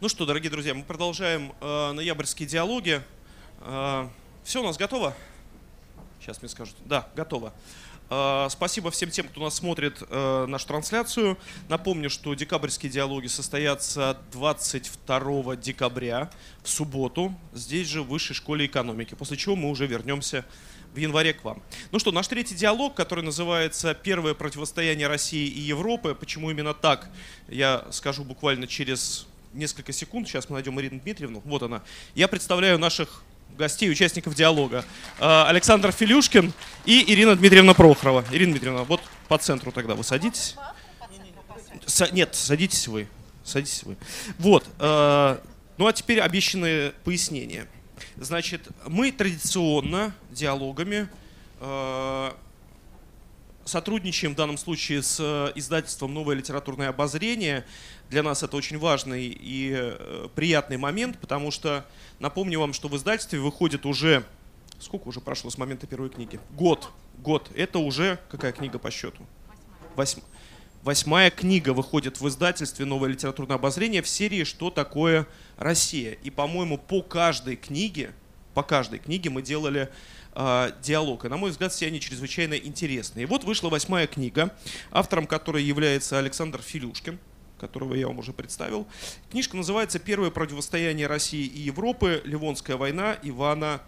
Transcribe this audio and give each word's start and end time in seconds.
Ну 0.00 0.08
что, 0.08 0.24
дорогие 0.24 0.50
друзья, 0.50 0.72
мы 0.72 0.82
продолжаем 0.82 1.52
э, 1.60 1.92
ноябрьские 1.92 2.48
диалоги. 2.48 3.02
Э, 3.60 4.08
все 4.44 4.62
у 4.62 4.64
нас 4.64 4.78
готово? 4.78 5.14
Сейчас 6.18 6.40
мне 6.40 6.48
скажут. 6.48 6.74
Да, 6.86 7.10
готово. 7.14 7.52
Э, 8.08 8.46
спасибо 8.48 8.90
всем 8.90 9.10
тем, 9.10 9.28
кто 9.28 9.42
нас 9.42 9.56
смотрит 9.56 10.02
э, 10.08 10.46
нашу 10.48 10.66
трансляцию. 10.68 11.36
Напомню, 11.68 12.08
что 12.08 12.32
декабрьские 12.32 12.90
диалоги 12.90 13.26
состоятся 13.26 14.16
22 14.32 15.56
декабря 15.56 16.30
в 16.62 16.70
субботу 16.70 17.34
здесь 17.52 17.86
же 17.86 18.00
в 18.00 18.06
Высшей 18.06 18.34
школе 18.34 18.64
экономики, 18.64 19.14
после 19.14 19.36
чего 19.36 19.54
мы 19.54 19.68
уже 19.68 19.86
вернемся 19.86 20.46
в 20.94 20.96
январе 20.96 21.34
к 21.34 21.44
вам. 21.44 21.62
Ну 21.92 21.98
что, 21.98 22.10
наш 22.10 22.26
третий 22.26 22.54
диалог, 22.54 22.94
который 22.94 23.22
называется 23.22 23.92
«Первое 23.92 24.32
противостояние 24.32 25.08
России 25.08 25.46
и 25.46 25.60
Европы». 25.60 26.16
Почему 26.18 26.50
именно 26.50 26.72
так, 26.72 27.10
я 27.48 27.86
скажу 27.90 28.24
буквально 28.24 28.66
через 28.66 29.26
несколько 29.52 29.92
секунд. 29.92 30.28
Сейчас 30.28 30.48
мы 30.48 30.54
найдем 30.54 30.78
Ирину 30.80 31.00
Дмитриевну. 31.00 31.42
Вот 31.44 31.62
она. 31.62 31.82
Я 32.14 32.28
представляю 32.28 32.78
наших 32.78 33.22
гостей, 33.56 33.90
участников 33.90 34.34
диалога. 34.34 34.84
А, 35.18 35.46
Александр 35.48 35.92
Филюшкин 35.92 36.52
и 36.84 37.12
Ирина 37.12 37.36
Дмитриевна 37.36 37.74
Прохорова. 37.74 38.24
Ирина 38.30 38.52
Дмитриевна, 38.52 38.84
вот 38.84 39.00
по 39.28 39.38
центру 39.38 39.72
тогда 39.72 39.94
вы 39.94 40.04
садитесь. 40.04 40.56
С 41.86 42.10
нет, 42.12 42.34
садитесь 42.34 42.88
вы. 42.88 43.08
Садитесь 43.44 43.82
вы. 43.82 43.96
Вот. 44.38 44.64
А, 44.78 45.42
ну 45.76 45.86
а 45.86 45.92
теперь 45.92 46.20
обещанные 46.20 46.92
пояснения. 47.04 47.66
Значит, 48.16 48.68
мы 48.86 49.12
традиционно 49.12 50.14
диалогами 50.30 51.08
а, 51.58 52.36
сотрудничаем 53.64 54.32
в 54.32 54.36
данном 54.36 54.58
случае 54.58 55.02
с 55.02 55.52
издательством 55.54 56.14
«Новое 56.14 56.36
литературное 56.36 56.88
обозрение». 56.88 57.64
Для 58.10 58.24
нас 58.24 58.42
это 58.42 58.56
очень 58.56 58.76
важный 58.76 59.28
и 59.28 59.70
э, 59.72 60.28
приятный 60.34 60.76
момент, 60.76 61.16
потому 61.20 61.52
что 61.52 61.86
напомню 62.18 62.58
вам, 62.58 62.72
что 62.72 62.88
в 62.88 62.96
издательстве 62.96 63.38
выходит 63.38 63.86
уже... 63.86 64.24
Сколько 64.80 65.06
уже 65.08 65.20
прошло 65.20 65.48
с 65.48 65.56
момента 65.56 65.86
первой 65.86 66.10
книги? 66.10 66.40
Год. 66.50 66.90
Год. 67.18 67.48
Это 67.54 67.78
уже 67.78 68.18
какая 68.28 68.50
книга 68.50 68.80
по 68.80 68.90
счету? 68.90 69.24
Восьмая. 69.94 70.26
Восьмая 70.82 71.30
книга 71.30 71.72
выходит 71.72 72.20
в 72.20 72.26
издательстве 72.26 72.84
«Новое 72.84 73.10
литературное 73.10 73.56
обозрение» 73.56 74.02
в 74.02 74.08
серии 74.08 74.42
«Что 74.42 74.70
такое 74.70 75.28
Россия?». 75.56 76.14
И, 76.24 76.30
по-моему, 76.30 76.78
по 76.78 77.02
каждой 77.02 77.54
книге, 77.54 78.12
по 78.54 78.64
каждой 78.64 78.98
книге 78.98 79.30
мы 79.30 79.42
делали 79.42 79.88
э, 80.34 80.72
диалог. 80.82 81.26
И, 81.26 81.28
на 81.28 81.36
мой 81.36 81.50
взгляд, 81.50 81.72
все 81.72 81.86
они 81.86 82.00
чрезвычайно 82.00 82.54
интересные. 82.54 83.22
И 83.22 83.26
вот 83.26 83.44
вышла 83.44 83.68
восьмая 83.68 84.08
книга, 84.08 84.52
автором 84.90 85.28
которой 85.28 85.62
является 85.62 86.18
Александр 86.18 86.60
Филюшкин 86.60 87.20
которого 87.60 87.94
я 87.94 88.08
вам 88.08 88.18
уже 88.18 88.32
представил. 88.32 88.86
Книжка 89.30 89.56
называется 89.56 89.98
«Первое 89.98 90.30
противостояние 90.30 91.06
России 91.06 91.46
и 91.46 91.60
Европы. 91.60 92.22
Ливонская 92.24 92.76
война 92.76 93.16
Ивана 93.22 93.82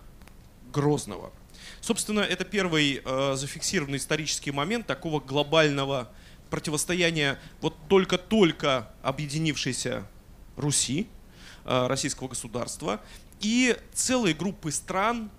Грозного». 0.72 1.32
Собственно, 1.80 2.20
это 2.20 2.44
первый 2.44 3.02
э, 3.04 3.34
зафиксированный 3.34 3.98
исторический 3.98 4.52
момент 4.52 4.86
такого 4.86 5.18
глобального 5.18 6.10
противостояния 6.50 7.38
вот 7.60 7.74
только-только 7.88 8.90
объединившейся 9.02 10.06
Руси, 10.56 11.08
э, 11.64 11.86
российского 11.86 12.28
государства, 12.28 13.00
и 13.40 13.76
целой 13.92 14.34
группы 14.34 14.70
стран, 14.70 15.30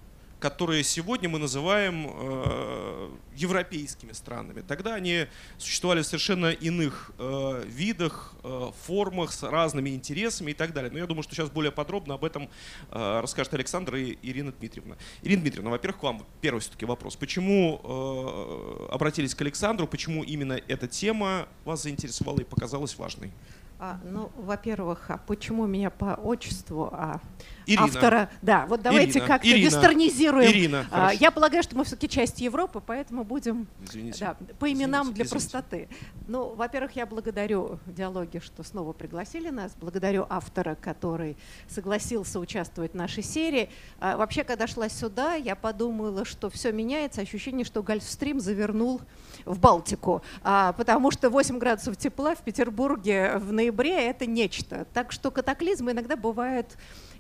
которые 0.44 0.83
сегодня 0.83 1.30
мы 1.30 1.39
называем 1.39 2.05
э, 2.05 3.09
европейскими 3.33 4.11
странами. 4.11 4.59
Тогда 4.59 4.95
они 4.95 5.27
существовали 5.58 6.02
в 6.02 6.05
совершенно 6.05 6.47
иных 6.47 7.13
э, 7.17 7.63
видах, 7.66 8.36
э, 8.44 8.71
формах, 8.86 9.31
с 9.31 9.41
разными 9.44 9.91
интересами 9.91 10.52
и 10.52 10.53
так 10.53 10.73
далее. 10.73 10.91
Но 10.91 10.97
я 10.97 11.08
думаю, 11.08 11.23
что 11.23 11.33
сейчас 11.33 11.49
более 11.49 11.71
подробно 11.71 12.16
об 12.16 12.25
этом 12.25 12.49
э, 12.91 13.19
расскажет 13.21 13.53
Александр 13.53 13.95
и 13.95 14.17
Ирина 14.21 14.52
Дмитриевна. 14.52 14.97
Ирина 15.21 15.44
Дмитриевна, 15.44 15.71
во-первых, 15.71 16.02
к 16.02 16.03
вам 16.03 16.25
первый 16.41 16.60
все-таки 16.60 16.86
вопрос. 16.86 17.15
Почему 17.15 17.80
э, 17.81 18.93
обратились 18.93 19.36
к 19.36 19.42
Александру, 19.42 19.87
почему 19.87 20.25
именно 20.25 20.60
эта 20.67 20.89
тема 20.89 21.48
вас 21.64 21.83
заинтересовала 21.83 22.42
и 22.42 22.43
показалась 22.43 22.98
важной? 22.98 23.31
А, 23.80 23.98
ну, 24.04 24.30
во-первых, 24.36 25.10
а 25.10 25.20
почему 25.20 25.67
меня 25.67 25.89
по 25.89 26.15
отчеству, 26.15 26.89
а 26.92 27.21
Ирина. 27.65 27.83
автора... 27.85 28.29
Да, 28.41 28.65
вот 28.67 28.81
давайте 28.81 29.21
как-то 29.21 29.47
Ирина. 29.47 29.65
вестернизируем. 29.65 30.49
Ирина, 30.51 30.85
А, 30.91 31.11
я 31.13 31.31
полагаю, 31.31 31.63
что 31.63 31.77
мы 31.77 31.83
все-таки 31.85 32.09
часть 32.09 32.41
Европы, 32.41 32.81
поэтому 32.85 33.23
будем 33.23 33.67
Извините. 33.83 34.19
да, 34.19 34.37
по 34.59 34.71
именам 34.71 35.03
Извините, 35.03 35.15
для 35.15 35.25
извините. 35.25 35.29
простоты. 35.29 35.87
Ну, 36.27 36.53
во-первых, 36.55 36.95
я 36.95 37.05
благодарю 37.05 37.79
диалоги, 37.85 38.39
что 38.39 38.63
снова 38.63 38.93
пригласили 38.93 39.49
нас. 39.49 39.73
Благодарю 39.79 40.25
автора, 40.29 40.75
который 40.79 41.37
согласился 41.67 42.39
участвовать 42.39 42.91
в 42.93 42.95
нашей 42.95 43.23
серии. 43.23 43.69
А, 43.99 44.17
вообще, 44.17 44.43
когда 44.43 44.67
шла 44.67 44.89
сюда, 44.89 45.35
я 45.35 45.55
подумала, 45.55 46.25
что 46.25 46.49
все 46.49 46.71
меняется. 46.71 47.21
Ощущение, 47.21 47.65
что 47.65 47.83
Гольфстрим 47.83 48.39
завернул 48.39 49.01
в 49.45 49.59
Балтику. 49.59 50.21
А, 50.43 50.73
потому 50.73 51.11
что 51.11 51.30
8 51.30 51.57
градусов 51.59 51.97
тепла 51.97 52.35
в 52.35 52.41
Петербурге 52.41 53.37
в 53.37 53.51
ноябре– 53.51 54.07
это 54.09 54.25
нечто. 54.25 54.85
Так 54.93 55.11
что 55.11 55.31
катаклизмы 55.31 55.91
иногда 55.91 56.15
бывают 56.15 56.77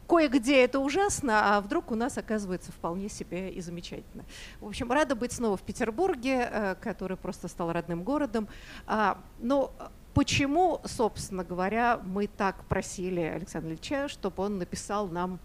Кое-где 0.07 0.63
это 0.63 0.79
ужасно, 0.79 1.55
а 1.55 1.61
вдруг 1.61 1.91
у 1.91 1.95
нас 1.95 2.17
оказывается 2.17 2.71
вполне 2.71 3.09
себе 3.09 3.49
и 3.49 3.61
замечательно. 3.61 4.25
В 4.59 4.67
общем, 4.67 4.91
рада 4.91 5.15
быть 5.15 5.31
снова 5.31 5.57
в 5.57 5.61
Петербурге, 5.61 6.49
э, 6.51 6.75
который 6.81 7.17
просто 7.17 7.47
стал 7.47 7.71
родным 7.71 8.03
городом. 8.03 8.47
А, 8.85 9.17
Но 9.39 9.73
почему, 10.13 10.81
собственно 10.85 11.43
говоря, 11.43 11.99
мы 12.03 12.27
так 12.27 12.65
просили 12.65 13.21
Александра 13.21 13.71
Ильича, 13.71 14.07
чтобы 14.07 14.43
он 14.43 14.57
написал 14.57 15.07
нам 15.07 15.39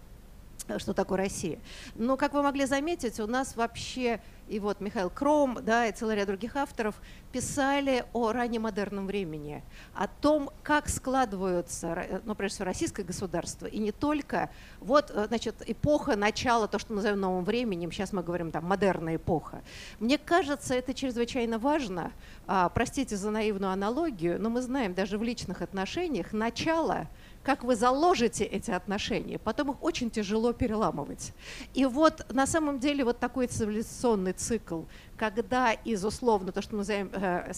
что 0.77 0.93
такое 0.93 1.17
Россия. 1.17 1.59
Но, 1.95 2.17
как 2.17 2.33
вы 2.33 2.43
могли 2.43 2.65
заметить, 2.65 3.19
у 3.19 3.27
нас 3.27 3.55
вообще 3.55 4.19
и 4.49 4.59
вот 4.59 4.81
Михаил 4.81 5.09
Кром, 5.09 5.59
да, 5.61 5.85
и 5.85 5.91
целый 5.91 6.15
ряд 6.15 6.27
других 6.27 6.55
авторов 6.55 6.95
писали 7.31 8.03
о 8.13 8.31
раннемодерном 8.31 9.05
времени, 9.05 9.63
о 9.93 10.07
том, 10.07 10.49
как 10.63 10.89
складываются, 10.89 11.87
ра- 11.87 12.21
ну, 12.25 12.33
прежде 12.33 12.55
всего, 12.55 12.65
российское 12.65 13.03
государство, 13.03 13.67
и 13.67 13.77
не 13.77 13.91
только. 13.91 14.49
Вот, 14.79 15.11
э, 15.11 15.25
значит, 15.27 15.55
эпоха 15.67 16.15
начала, 16.15 16.67
то, 16.67 16.79
что 16.79 16.93
называем 16.93 17.19
новым 17.19 17.45
временем, 17.45 17.91
сейчас 17.91 18.11
мы 18.11 18.23
говорим 18.23 18.51
там 18.51 18.65
модерная 18.65 19.17
эпоха. 19.17 19.61
Мне 19.99 20.17
кажется, 20.17 20.73
это 20.73 20.93
чрезвычайно 20.95 21.59
важно. 21.59 22.11
А, 22.47 22.69
простите 22.69 23.15
за 23.15 23.29
наивную 23.29 23.71
аналогию, 23.71 24.41
но 24.41 24.49
мы 24.49 24.61
знаем, 24.61 24.95
даже 24.95 25.19
в 25.19 25.23
личных 25.23 25.61
отношениях 25.61 26.33
начало 26.33 27.07
как 27.49 27.63
вы 27.63 27.75
заложите 27.75 28.43
эти 28.43 28.69
отношения, 28.69 29.39
потом 29.39 29.71
их 29.71 29.81
очень 29.83 30.11
тяжело 30.11 30.53
переламывать. 30.53 31.33
И 31.73 31.83
вот 31.87 32.31
на 32.31 32.45
самом 32.45 32.77
деле 32.77 33.03
вот 33.03 33.17
такой 33.17 33.47
цивилизационный 33.47 34.33
цикл, 34.33 34.83
когда 35.17 35.71
из 35.71 36.05
условно 36.05 36.51
то, 36.51 36.61
что 36.61 36.73
мы 36.73 36.77
называем 36.79 37.09
э, 37.11 37.51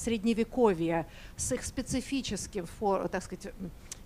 с 1.35 1.51
их 1.51 1.65
специфическим, 1.65 2.67
так 3.11 3.21
сказать, 3.21 3.53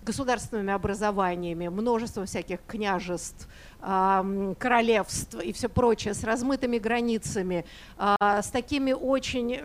государственными 0.02 0.72
образованиями, 0.72 1.68
множеством 1.68 2.26
всяких 2.26 2.58
княжеств, 2.66 3.48
королевств 3.80 5.34
и 5.40 5.52
все 5.52 5.68
прочее, 5.68 6.14
с 6.14 6.24
размытыми 6.24 6.78
границами, 6.78 7.64
а, 7.98 8.42
с 8.42 8.48
такими 8.48 8.92
очень 8.92 9.60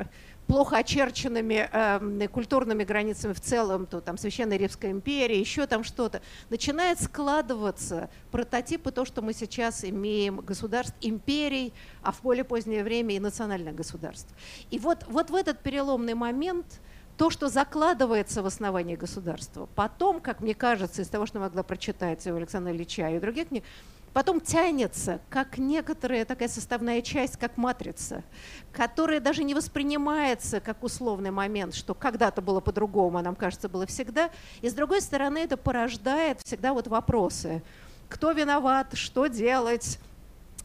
плохо 0.52 0.76
очерченными 0.80 1.70
эм, 1.72 2.28
культурными 2.28 2.84
границами 2.84 3.32
в 3.32 3.40
целом, 3.40 3.86
то 3.86 4.02
там 4.02 4.18
Священная 4.18 4.58
Римская 4.58 4.92
империя, 4.92 5.40
еще 5.40 5.66
там 5.66 5.86
что-то, 5.86 6.22
начинает 6.50 7.00
складываться 7.00 8.10
прототипы 8.32 8.92
то, 8.92 9.06
что 9.06 9.22
мы 9.22 9.32
сейчас 9.32 9.86
имеем 9.86 10.42
государств, 10.42 10.94
империй, 11.00 11.72
а 12.04 12.12
в 12.12 12.22
более 12.22 12.44
позднее 12.44 12.84
время 12.84 13.16
и 13.16 13.20
национальных 13.20 13.76
государств. 13.76 14.28
И 14.72 14.78
вот, 14.78 15.06
вот 15.08 15.30
в 15.30 15.36
этот 15.36 15.60
переломный 15.60 16.16
момент 16.16 16.82
то, 17.16 17.30
что 17.30 17.48
закладывается 17.48 18.44
в 18.44 18.46
основании 18.46 18.98
государства, 18.98 19.70
потом, 19.74 20.20
как 20.20 20.42
мне 20.42 20.54
кажется, 20.54 21.02
из 21.02 21.08
того, 21.08 21.28
что 21.28 21.40
могла 21.40 21.64
прочитать 21.64 22.28
у 22.28 22.36
Александра 22.36 22.74
Ильича 22.74 23.10
и 23.10 23.20
других 23.20 23.48
книг, 23.48 23.64
потом 24.14 24.40
тянется, 24.42 25.20
как 25.30 25.58
некоторая 25.58 26.26
такая 26.26 26.48
составная 26.48 27.02
часть, 27.02 27.38
как 27.38 27.58
матрица, 27.58 28.24
которая 28.72 29.20
даже 29.20 29.44
не 29.44 29.54
воспринимается 29.54 30.60
как 30.60 30.84
условный 30.84 31.32
момент, 31.32 31.76
что 31.76 31.94
когда-то 31.94 32.42
было 32.42 32.60
по-другому, 32.60 33.18
а 33.18 33.22
нам 33.22 33.36
кажется, 33.36 33.70
было 33.70 33.86
всегда. 33.86 34.30
И 34.62 34.70
с 34.70 34.74
другой 34.74 35.02
стороны, 35.02 35.40
это 35.40 35.58
порождает 35.58 36.40
всегда 36.44 36.74
вот 36.74 36.88
вопросы. 36.88 37.64
Кто 38.10 38.32
виноват, 38.32 38.94
что 38.94 39.28
делать, 39.28 40.00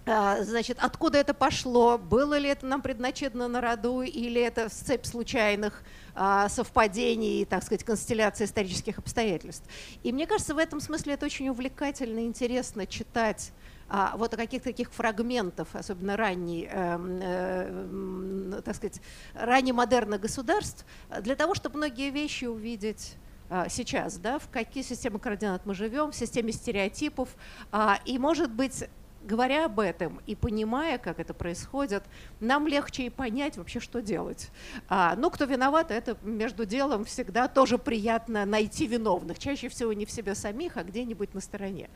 Значит, 0.07 0.79
откуда 0.81 1.19
это 1.19 1.35
пошло? 1.35 1.99
Было 1.99 2.39
ли 2.39 2.49
это 2.49 2.65
нам 2.65 2.81
предначертано 2.81 3.49
на 3.49 3.61
роду, 3.61 4.03
или 4.03 4.41
это 4.41 4.69
цепь 4.69 5.05
случайных 5.05 5.83
а, 6.15 6.49
совпадений, 6.49 7.45
так 7.45 7.65
сказать, 7.65 7.83
констелляции 7.83 8.45
исторических 8.45 8.99
обстоятельств? 8.99 9.69
И 10.05 10.13
мне 10.13 10.29
кажется, 10.29 10.55
в 10.55 10.59
этом 10.59 10.81
смысле 10.81 11.15
это 11.15 11.27
очень 11.27 11.49
увлекательно 11.49 12.21
и 12.21 12.27
интересно 12.27 12.87
читать 12.87 13.51
а, 13.89 14.15
вот 14.17 14.33
о 14.33 14.37
каких-то 14.37 14.69
таких 14.69 14.93
фрагментов, 14.93 15.75
особенно 15.75 16.17
ранней, 16.17 16.69
эм, 16.71 17.19
э, 17.21 17.69
м, 17.69 18.63
так 18.65 18.77
сказать, 18.77 19.01
раннемодерных 19.35 20.21
государств, 20.21 20.87
для 21.21 21.35
того, 21.35 21.55
чтобы 21.57 21.79
многие 21.79 22.11
вещи 22.11 22.45
увидеть 22.45 23.17
а, 23.49 23.69
сейчас, 23.69 24.19
да, 24.19 24.39
в 24.39 24.49
какие 24.51 24.83
системы 24.85 25.19
координат 25.19 25.67
мы 25.67 25.75
живем, 25.75 26.11
в 26.13 26.17
системе 26.17 26.53
стереотипов. 26.53 27.29
А, 27.73 27.99
и, 28.05 28.19
может 28.19 28.51
быть, 28.53 28.85
говоря 29.27 29.67
об 29.67 29.81
этом 29.81 30.21
и 30.27 30.35
понимая, 30.35 30.99
как 30.99 31.19
это 31.19 31.35
происходит, 31.35 32.05
нам 32.41 32.67
легче 32.67 33.07
и 33.07 33.11
понять 33.11 33.57
вообще, 33.57 33.81
что 33.81 34.01
делать. 34.01 34.51
А, 34.89 35.15
ну, 35.17 35.31
кто 35.31 35.45
виноват, 35.45 35.91
это 35.91 36.17
между 36.23 36.65
делом 36.65 37.05
всегда 37.05 37.49
тоже 37.49 37.77
приятно 37.77 38.47
найти 38.47 38.87
виновных. 38.87 39.39
Чаще 39.39 39.69
всего 39.69 39.93
не 39.93 40.07
в 40.07 40.11
себе 40.11 40.35
самих, 40.35 40.77
а 40.77 40.85
где-нибудь 40.85 41.35
на 41.35 41.41
стороне. 41.41 41.91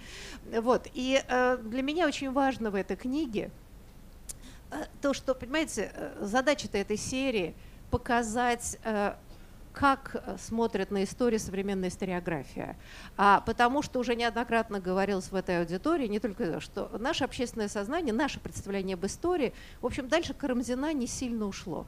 Вот. 0.53 0.89
И 0.93 1.23
э, 1.27 1.59
для 1.63 1.83
меня 1.83 2.07
очень 2.07 2.33
важно 2.33 2.71
в 2.71 2.75
этой 2.75 2.97
книге 2.97 3.51
э, 4.71 4.85
то, 5.01 5.15
что, 5.15 5.35
понимаете, 5.35 5.93
э, 5.95 6.19
задача-то 6.21 6.79
этой 6.79 6.97
серии 6.97 7.55
показать 7.91 8.79
э, 8.85 9.15
как 9.73 10.17
э, 10.27 10.37
смотрят 10.39 10.91
на 10.91 11.05
историю 11.05 11.39
современная 11.39 11.89
историография. 11.89 12.77
А, 13.17 13.41
потому 13.41 13.83
что 13.83 14.01
уже 14.01 14.17
неоднократно 14.17 14.81
говорилось 14.81 15.31
в 15.31 15.35
этой 15.35 15.61
аудитории, 15.61 16.07
не 16.07 16.19
только 16.19 16.61
что 16.61 16.91
наше 16.99 17.25
общественное 17.25 17.69
сознание, 17.69 18.13
наше 18.13 18.41
представление 18.41 18.95
об 18.95 19.07
истории, 19.07 19.53
в 19.81 19.87
общем, 19.87 20.09
дальше 20.09 20.35
Карамзина 20.35 20.93
не 20.93 21.07
сильно 21.07 21.47
ушло. 21.47 21.87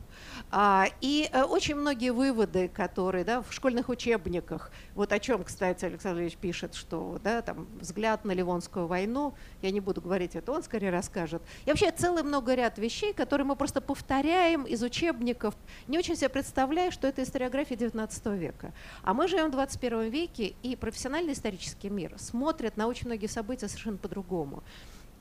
А, 0.51 0.87
и 1.01 1.29
а, 1.33 1.45
очень 1.45 1.75
многие 1.75 2.11
выводы, 2.11 2.69
которые 2.69 3.25
да, 3.25 3.43
в 3.43 3.53
школьных 3.53 3.89
учебниках, 3.89 4.71
вот 4.95 5.13
о 5.13 5.19
чем, 5.19 5.43
кстати, 5.45 5.85
Александр 5.85 6.21
Ильич 6.23 6.37
пишет, 6.37 6.75
что 6.75 7.19
да, 7.25 7.43
там, 7.43 7.67
взгляд 7.81 8.25
на 8.25 8.33
Ливонскую 8.33 8.87
войну, 8.87 9.35
я 9.61 9.71
не 9.71 9.81
буду 9.81 10.01
говорить 10.01 10.37
это, 10.37 10.53
он 10.53 10.63
скорее 10.63 10.91
расскажет. 10.91 11.43
И 11.65 11.71
вообще 11.71 11.91
целый 11.91 12.23
много 12.23 12.55
ряд 12.55 12.79
вещей, 12.79 13.13
которые 13.13 13.47
мы 13.47 13.57
просто 13.57 13.81
повторяем 13.81 14.65
из 14.65 14.83
учебников, 14.83 15.55
не 15.89 15.99
очень 15.99 16.15
себе 16.17 16.29
представляя, 16.29 16.91
что 16.91 17.09
это 17.09 17.23
историография 17.23 17.72
философии 17.73 17.77
XIX 17.77 18.39
века. 18.39 18.73
А 19.03 19.15
мы 19.15 19.29
живем 19.29 19.49
в 19.49 19.53
21 19.53 20.11
веке, 20.11 20.55
и 20.63 20.77
профессиональный 20.77 21.33
исторический 21.33 21.91
мир 21.91 22.15
смотрит 22.19 22.77
на 22.77 22.87
очень 22.87 23.07
многие 23.07 23.27
события 23.27 23.69
совершенно 23.69 23.97
по-другому. 23.97 24.63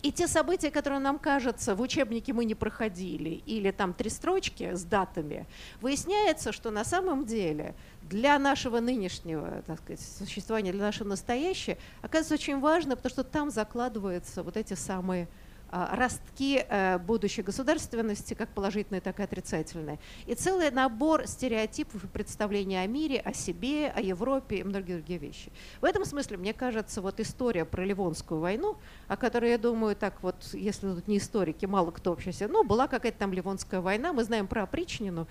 И 0.03 0.11
те 0.11 0.27
события, 0.27 0.71
которые 0.71 0.99
нам 0.99 1.19
кажется, 1.19 1.75
в 1.75 1.81
учебнике 1.81 2.33
мы 2.33 2.45
не 2.45 2.55
проходили, 2.55 3.41
или 3.45 3.69
там 3.69 3.93
три 3.93 4.09
строчки 4.09 4.73
с 4.73 4.83
датами, 4.83 5.45
выясняется, 5.79 6.51
что 6.51 6.71
на 6.71 6.83
самом 6.83 7.25
деле 7.25 7.75
для 8.01 8.39
нашего 8.39 8.79
нынешнего 8.79 9.61
так 9.67 9.79
сказать, 9.79 10.01
существования, 10.01 10.71
для 10.71 10.81
нашего 10.81 11.09
настоящего, 11.09 11.77
оказывается 12.01 12.33
очень 12.33 12.59
важно, 12.59 12.95
потому 12.95 13.11
что 13.11 13.23
там 13.23 13.51
закладываются 13.51 14.41
вот 14.41 14.57
эти 14.57 14.73
самые 14.73 15.27
ростки 15.71 16.65
э, 16.67 16.97
будущей 16.99 17.41
государственности, 17.41 18.33
как 18.33 18.49
положительные, 18.49 19.01
так 19.01 19.19
и 19.19 19.23
отрицательные. 19.23 19.99
И 20.25 20.35
целый 20.35 20.69
набор 20.71 21.27
стереотипов 21.27 22.03
и 22.03 22.07
представлений 22.07 22.77
о 22.77 22.87
мире, 22.87 23.19
о 23.19 23.33
себе, 23.33 23.87
о 23.87 24.01
Европе 24.01 24.57
и 24.57 24.63
многие 24.63 24.97
другие 24.97 25.19
вещи. 25.19 25.51
В 25.79 25.85
этом 25.85 26.05
смысле, 26.05 26.37
мне 26.37 26.53
кажется, 26.53 27.01
вот 27.01 27.19
история 27.19 27.65
про 27.65 27.85
Ливонскую 27.85 28.39
войну, 28.39 28.77
о 29.07 29.17
которой, 29.17 29.51
я 29.51 29.57
думаю, 29.57 29.95
так 29.95 30.21
вот, 30.21 30.35
если 30.53 30.93
тут 30.93 31.07
не 31.07 31.17
историки, 31.17 31.65
мало 31.65 31.91
кто 31.91 32.11
вообще 32.11 32.31
ну, 32.47 32.63
была 32.63 32.87
какая-то 32.87 33.19
там 33.19 33.33
Ливонская 33.33 33.81
война, 33.81 34.13
мы 34.13 34.23
знаем 34.23 34.47
про 34.47 34.63
опричнину, 34.63 35.27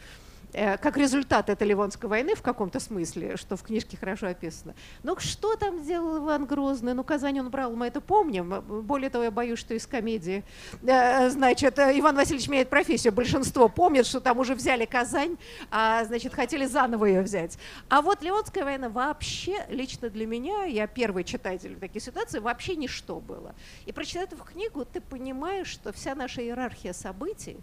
как 0.53 0.97
результат 0.97 1.49
этой 1.49 1.67
Ливонской 1.67 2.09
войны 2.09 2.35
в 2.35 2.43
каком-то 2.43 2.81
смысле, 2.81 3.37
что 3.37 3.57
в 3.57 3.63
книжке 3.63 3.97
хорошо 3.97 4.29
описано. 4.29 4.75
Но 5.03 5.19
что 5.19 5.57
там 5.57 5.79
сделал 5.79 6.19
Иван 6.19 6.47
Грозный? 6.47 6.95
Ну, 6.95 7.05
Казань 7.05 7.41
он 7.41 7.51
брал, 7.51 7.75
мы 7.77 7.87
это 7.87 8.01
помним. 8.01 8.63
Более 8.83 9.11
того, 9.11 9.25
я 9.25 9.31
боюсь, 9.31 9.59
что 9.59 9.75
из 9.75 9.87
комедии, 9.87 10.45
э, 10.83 11.31
значит, 11.31 11.79
Иван 11.79 12.17
Васильевич 12.17 12.49
меняет 12.49 12.71
профессию. 12.71 13.13
Большинство 13.13 13.69
помнит, 13.69 14.07
что 14.07 14.21
там 14.21 14.39
уже 14.39 14.55
взяли 14.55 14.85
Казань, 14.85 15.37
а, 15.71 16.05
значит, 16.05 16.35
хотели 16.35 16.67
заново 16.67 17.07
ее 17.07 17.23
взять. 17.23 17.59
А 17.89 18.03
вот 18.03 18.23
Ливонская 18.23 18.65
война 18.65 18.89
вообще, 18.89 19.65
лично 19.69 20.11
для 20.11 20.27
меня, 20.27 20.65
я 20.65 20.87
первый 20.87 21.25
читатель 21.25 21.77
в 21.77 21.81
таких 21.81 22.03
ситуациях, 22.03 22.45
вообще 22.45 22.77
ничто 22.77 23.21
было. 23.21 23.55
И 23.87 23.93
прочитав 23.93 24.33
эту 24.33 24.43
книгу, 24.43 24.85
ты 24.85 25.01
понимаешь, 25.01 25.69
что 25.69 25.93
вся 25.93 26.15
наша 26.15 26.43
иерархия 26.43 26.93
событий, 26.93 27.59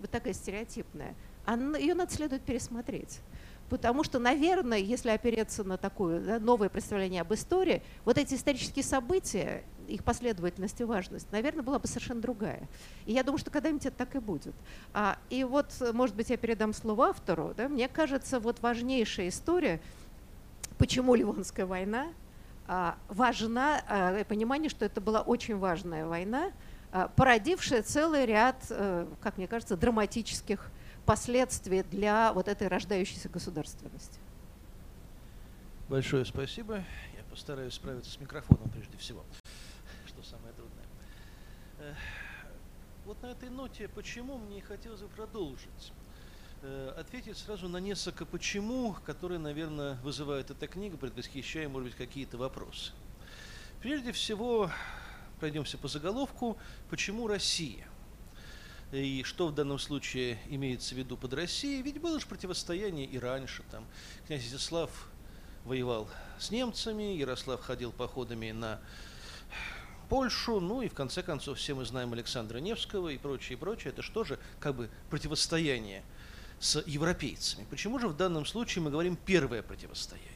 вот 0.00 0.10
такая 0.10 0.34
стереотипная, 0.34 1.14
ее 1.78 1.94
надо 1.94 2.12
следует 2.12 2.42
пересмотреть. 2.42 3.20
Потому 3.68 4.04
что, 4.04 4.18
наверное, 4.18 4.78
если 4.78 5.10
опереться 5.10 5.64
на 5.64 5.78
такое 5.78 6.20
да, 6.20 6.38
новое 6.38 6.68
представление 6.68 7.22
об 7.22 7.32
истории, 7.32 7.82
вот 8.04 8.18
эти 8.18 8.34
исторические 8.34 8.84
события, 8.84 9.64
их 9.88 10.04
последовательность 10.04 10.80
и 10.80 10.84
важность, 10.84 11.30
наверное, 11.32 11.62
была 11.62 11.78
бы 11.78 11.86
совершенно 11.86 12.20
другая. 12.20 12.68
И 13.06 13.12
я 13.12 13.22
думаю, 13.22 13.38
что 13.38 13.50
когда-нибудь 13.50 13.86
это 13.86 13.96
так 13.96 14.14
и 14.16 14.18
будет. 14.18 14.54
А, 14.92 15.18
и 15.30 15.44
вот, 15.44 15.72
может 15.92 16.14
быть, 16.14 16.30
я 16.30 16.36
передам 16.36 16.72
слово 16.72 17.08
автору. 17.08 17.54
Да, 17.56 17.68
мне 17.68 17.88
кажется, 17.88 18.38
вот 18.38 18.60
важнейшая 18.60 19.28
история, 19.28 19.80
почему 20.78 21.14
Ливонская 21.14 21.66
война 21.66 22.08
а, 22.66 22.96
важна, 23.08 23.82
а, 23.88 24.24
понимание, 24.24 24.68
что 24.68 24.84
это 24.84 25.00
была 25.00 25.22
очень 25.22 25.56
важная 25.56 26.06
война, 26.06 26.50
а, 26.92 27.08
породившая 27.08 27.82
целый 27.82 28.24
ряд, 28.26 28.56
а, 28.70 29.08
как 29.20 29.36
мне 29.36 29.46
кажется, 29.46 29.76
драматических 29.76 30.70
последствия 31.04 31.82
для 31.82 32.32
вот 32.32 32.48
этой 32.48 32.68
рождающейся 32.68 33.28
государственности. 33.28 34.18
Большое 35.88 36.24
спасибо. 36.24 36.76
Я 37.16 37.24
постараюсь 37.30 37.74
справиться 37.74 38.10
с 38.10 38.18
микрофоном 38.18 38.70
прежде 38.70 38.96
всего, 38.96 39.24
что 40.06 40.22
самое 40.22 40.54
трудное. 40.54 40.84
Э, 41.78 41.94
вот 43.04 43.22
на 43.22 43.26
этой 43.26 43.50
ноте, 43.50 43.88
почему 43.88 44.38
мне 44.38 44.62
хотелось 44.62 45.02
бы 45.02 45.08
продолжить? 45.08 45.92
Э, 46.62 46.94
ответить 46.96 47.36
сразу 47.36 47.68
на 47.68 47.76
несколько 47.76 48.24
почему, 48.24 48.96
которые, 49.04 49.38
наверное, 49.38 49.96
вызывает 49.96 50.50
эта 50.50 50.66
книга, 50.66 50.96
предвосхищая, 50.96 51.68
может 51.68 51.90
быть, 51.90 51.96
какие-то 51.98 52.38
вопросы. 52.38 52.92
Прежде 53.80 54.12
всего, 54.12 54.70
пройдемся 55.38 55.76
по 55.76 55.88
заголовку, 55.88 56.56
почему 56.88 57.26
Россия? 57.26 57.86
И 58.94 59.22
что 59.24 59.48
в 59.48 59.54
данном 59.54 59.78
случае 59.78 60.38
имеется 60.48 60.94
в 60.94 60.98
виду 60.98 61.16
под 61.16 61.34
Россией, 61.34 61.82
ведь 61.82 62.00
было 62.00 62.20
же 62.20 62.26
противостояние 62.26 63.06
и 63.06 63.18
раньше. 63.18 63.62
Там 63.70 63.84
князь 64.26 64.46
Изяслав 64.46 64.90
воевал 65.64 66.08
с 66.38 66.50
немцами, 66.50 67.16
Ярослав 67.16 67.60
ходил 67.60 67.90
походами 67.92 68.52
на 68.52 68.80
Польшу, 70.08 70.60
ну 70.60 70.82
и 70.82 70.88
в 70.88 70.94
конце 70.94 71.22
концов 71.22 71.58
все 71.58 71.74
мы 71.74 71.84
знаем 71.84 72.12
Александра 72.12 72.58
Невского 72.58 73.08
и 73.08 73.18
прочее, 73.18 73.56
и 73.56 73.60
прочее. 73.60 73.92
Это 73.92 74.02
что 74.02 74.22
же 74.22 74.38
как 74.60 74.76
бы 74.76 74.90
противостояние 75.10 76.04
с 76.60 76.82
европейцами. 76.86 77.66
Почему 77.70 77.98
же 77.98 78.08
в 78.08 78.16
данном 78.16 78.46
случае 78.46 78.82
мы 78.82 78.90
говорим 78.90 79.16
первое 79.16 79.62
противостояние? 79.62 80.30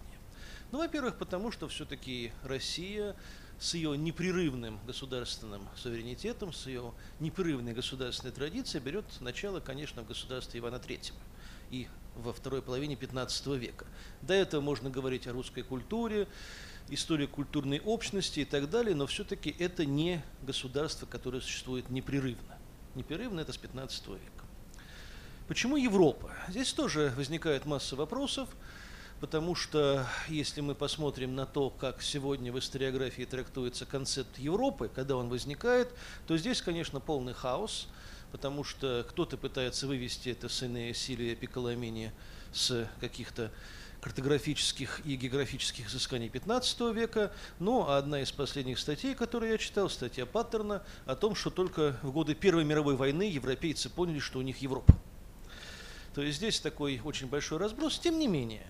Ну, 0.73 0.79
во-первых, 0.79 1.17
потому 1.17 1.51
что 1.51 1.69
все-таки 1.69 2.33
Россия 2.43 3.17
с 3.59 3.75
ее 3.75 3.97
непрерывным 3.97 4.79
государственным 4.87 5.69
суверенитетом, 5.77 6.53
с 6.53 6.67
ее 6.67 6.93
непрерывной 7.19 7.73
государственной 7.73 8.33
традицией 8.33 8.83
берет 8.85 9.05
начало, 9.21 9.61
конечно, 9.61 10.03
в 10.03 10.07
государстве 10.07 10.61
Ивана 10.61 10.77
III 10.77 11.13
и 11.71 11.89
во 12.15 12.33
второй 12.33 12.63
половине 12.63 12.95
XV 12.95 13.59
века. 13.59 13.87
До 14.23 14.35
этого 14.35 14.61
можно 14.61 14.91
говорить 14.91 15.27
о 15.27 15.33
русской 15.33 15.63
культуре, 15.63 16.29
истории 16.89 17.27
культурной 17.27 17.81
общности 17.81 18.41
и 18.41 18.45
так 18.45 18.71
далее, 18.71 18.95
но 18.95 19.07
все-таки 19.07 19.55
это 19.59 19.85
не 19.85 20.23
государство, 20.43 21.07
которое 21.07 21.41
существует 21.41 21.91
непрерывно. 21.91 22.59
Непрерывно 22.95 23.41
это 23.41 23.53
с 23.53 23.59
XV 23.59 24.15
века. 24.15 24.45
Почему 25.47 25.77
Европа? 25.77 26.31
Здесь 26.49 26.73
тоже 26.73 27.13
возникает 27.17 27.67
масса 27.67 27.97
вопросов 27.97 28.49
потому 29.21 29.55
что 29.55 30.07
если 30.29 30.61
мы 30.61 30.75
посмотрим 30.75 31.35
на 31.35 31.47
то, 31.47 31.71
как 31.71 32.03
сегодня 32.03 32.53
в 32.53 32.59
историографии 32.59 33.25
трактуется 33.25 33.87
концепт 33.87 34.39
Европы, 34.39 34.91
когда 34.95 35.17
он 35.17 35.29
возникает, 35.29 35.89
то 36.27 36.37
здесь, 36.37 36.63
конечно, 36.63 37.01
полный 37.01 37.35
хаос, 37.35 37.89
потому 38.33 38.65
что 38.65 39.07
кто-то 39.09 39.37
пытается 39.37 39.87
вывести 39.87 40.31
это 40.31 40.49
с 40.49 40.63
Энея, 40.63 40.95
Силия, 40.95 41.35
Пиколамини 41.35 42.13
с 42.53 42.89
каких-то 43.01 43.51
картографических 44.01 45.01
и 45.05 45.17
географических 45.17 45.89
изысканий 45.89 46.29
15 46.29 46.81
века, 46.95 47.33
но 47.59 47.91
одна 47.91 48.23
из 48.23 48.31
последних 48.31 48.79
статей, 48.79 49.15
которую 49.15 49.51
я 49.51 49.59
читал, 49.59 49.91
статья 49.91 50.25
Паттерна, 50.25 50.83
о 51.05 51.17
том, 51.17 51.35
что 51.35 51.51
только 51.51 51.97
в 52.03 52.13
годы 52.13 52.35
Первой 52.35 52.65
мировой 52.65 52.95
войны 52.95 53.25
европейцы 53.25 53.91
поняли, 53.91 54.21
что 54.21 54.39
у 54.39 54.43
них 54.43 54.59
Европа. 54.59 54.95
То 56.15 56.23
есть 56.23 56.39
здесь 56.39 56.61
такой 56.61 57.01
очень 57.05 57.27
большой 57.27 57.59
разброс. 57.59 57.99
Тем 57.99 58.19
не 58.19 58.29
менее, 58.29 58.67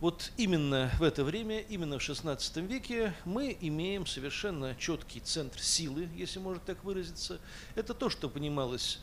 вот 0.00 0.30
именно 0.36 0.90
в 0.98 1.02
это 1.02 1.24
время, 1.24 1.60
именно 1.60 1.98
в 1.98 2.02
XVI 2.02 2.66
веке 2.66 3.14
мы 3.24 3.56
имеем 3.60 4.06
совершенно 4.06 4.74
четкий 4.76 5.20
центр 5.20 5.58
силы, 5.60 6.08
если 6.14 6.38
можно 6.38 6.60
так 6.60 6.84
выразиться. 6.84 7.40
Это 7.74 7.94
то, 7.94 8.10
что 8.10 8.28
понималось 8.28 8.98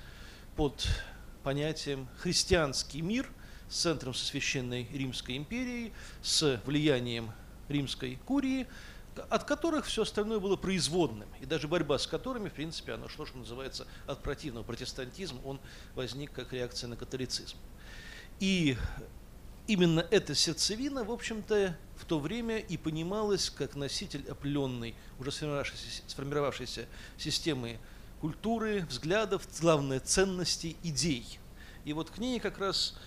под 0.55 0.87
понятием 1.41 2.07
христианский 2.19 3.01
мир 3.01 3.27
с 3.69 3.81
центром 3.81 4.13
со 4.13 4.23
священной 4.23 4.87
Римской 4.93 5.35
империей, 5.37 5.93
с 6.21 6.61
влиянием 6.65 7.31
римской 7.69 8.19
курии, 8.25 8.67
от 9.29 9.45
которых 9.45 9.85
все 9.85 10.03
остальное 10.03 10.39
было 10.39 10.55
производным, 10.57 11.27
и 11.41 11.45
даже 11.45 11.67
борьба 11.67 11.97
с 11.97 12.05
которыми, 12.05 12.49
в 12.49 12.53
принципе, 12.53 12.93
оно 12.93 13.09
что, 13.09 13.25
что 13.25 13.37
называется, 13.37 13.87
от 14.05 14.21
противного 14.21 14.63
протестантизма, 14.63 15.39
он 15.43 15.59
возник 15.95 16.31
как 16.31 16.53
реакция 16.53 16.87
на 16.87 16.95
католицизм. 16.95 17.57
И 18.39 18.77
именно 19.67 20.05
эта 20.11 20.35
сердцевина, 20.35 21.03
в 21.03 21.11
общем-то, 21.11 21.77
в 21.97 22.05
то 22.05 22.19
время 22.19 22.57
и 22.59 22.77
понималась 22.77 23.49
как 23.49 23.75
носитель 23.75 24.25
определенной, 24.29 24.95
уже 25.19 25.31
сформировавшейся, 25.31 26.01
сформировавшейся 26.07 26.85
системы 27.17 27.79
культуры, 28.19 28.85
взглядов, 28.89 29.47
главное, 29.59 29.99
ценностей, 29.99 30.77
идей. 30.83 31.39
И 31.85 31.93
вот 31.93 32.09
к 32.09 32.17
ней 32.17 32.39
как 32.39 32.57
раз 32.57 32.97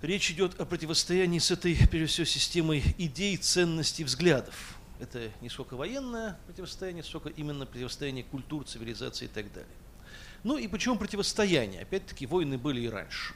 речь 0.00 0.30
идет 0.30 0.60
о 0.60 0.64
противостоянии 0.64 1.38
с 1.38 1.50
этой, 1.50 1.76
прежде 1.90 2.06
всего, 2.06 2.24
системой 2.24 2.82
идей, 2.98 3.36
ценностей, 3.36 4.04
взглядов. 4.04 4.76
Это 5.00 5.30
не 5.40 5.48
сколько 5.48 5.76
военное 5.76 6.38
противостояние, 6.46 7.02
сколько 7.02 7.28
именно 7.28 7.66
противостояние 7.66 8.24
культур, 8.24 8.64
цивилизации 8.64 9.24
и 9.24 9.28
так 9.28 9.52
далее. 9.52 9.70
Ну 10.44 10.58
и 10.58 10.68
почему 10.68 10.96
противостояние? 10.96 11.82
Опять-таки, 11.82 12.26
войны 12.26 12.58
были 12.58 12.80
и 12.82 12.88
раньше. 12.88 13.34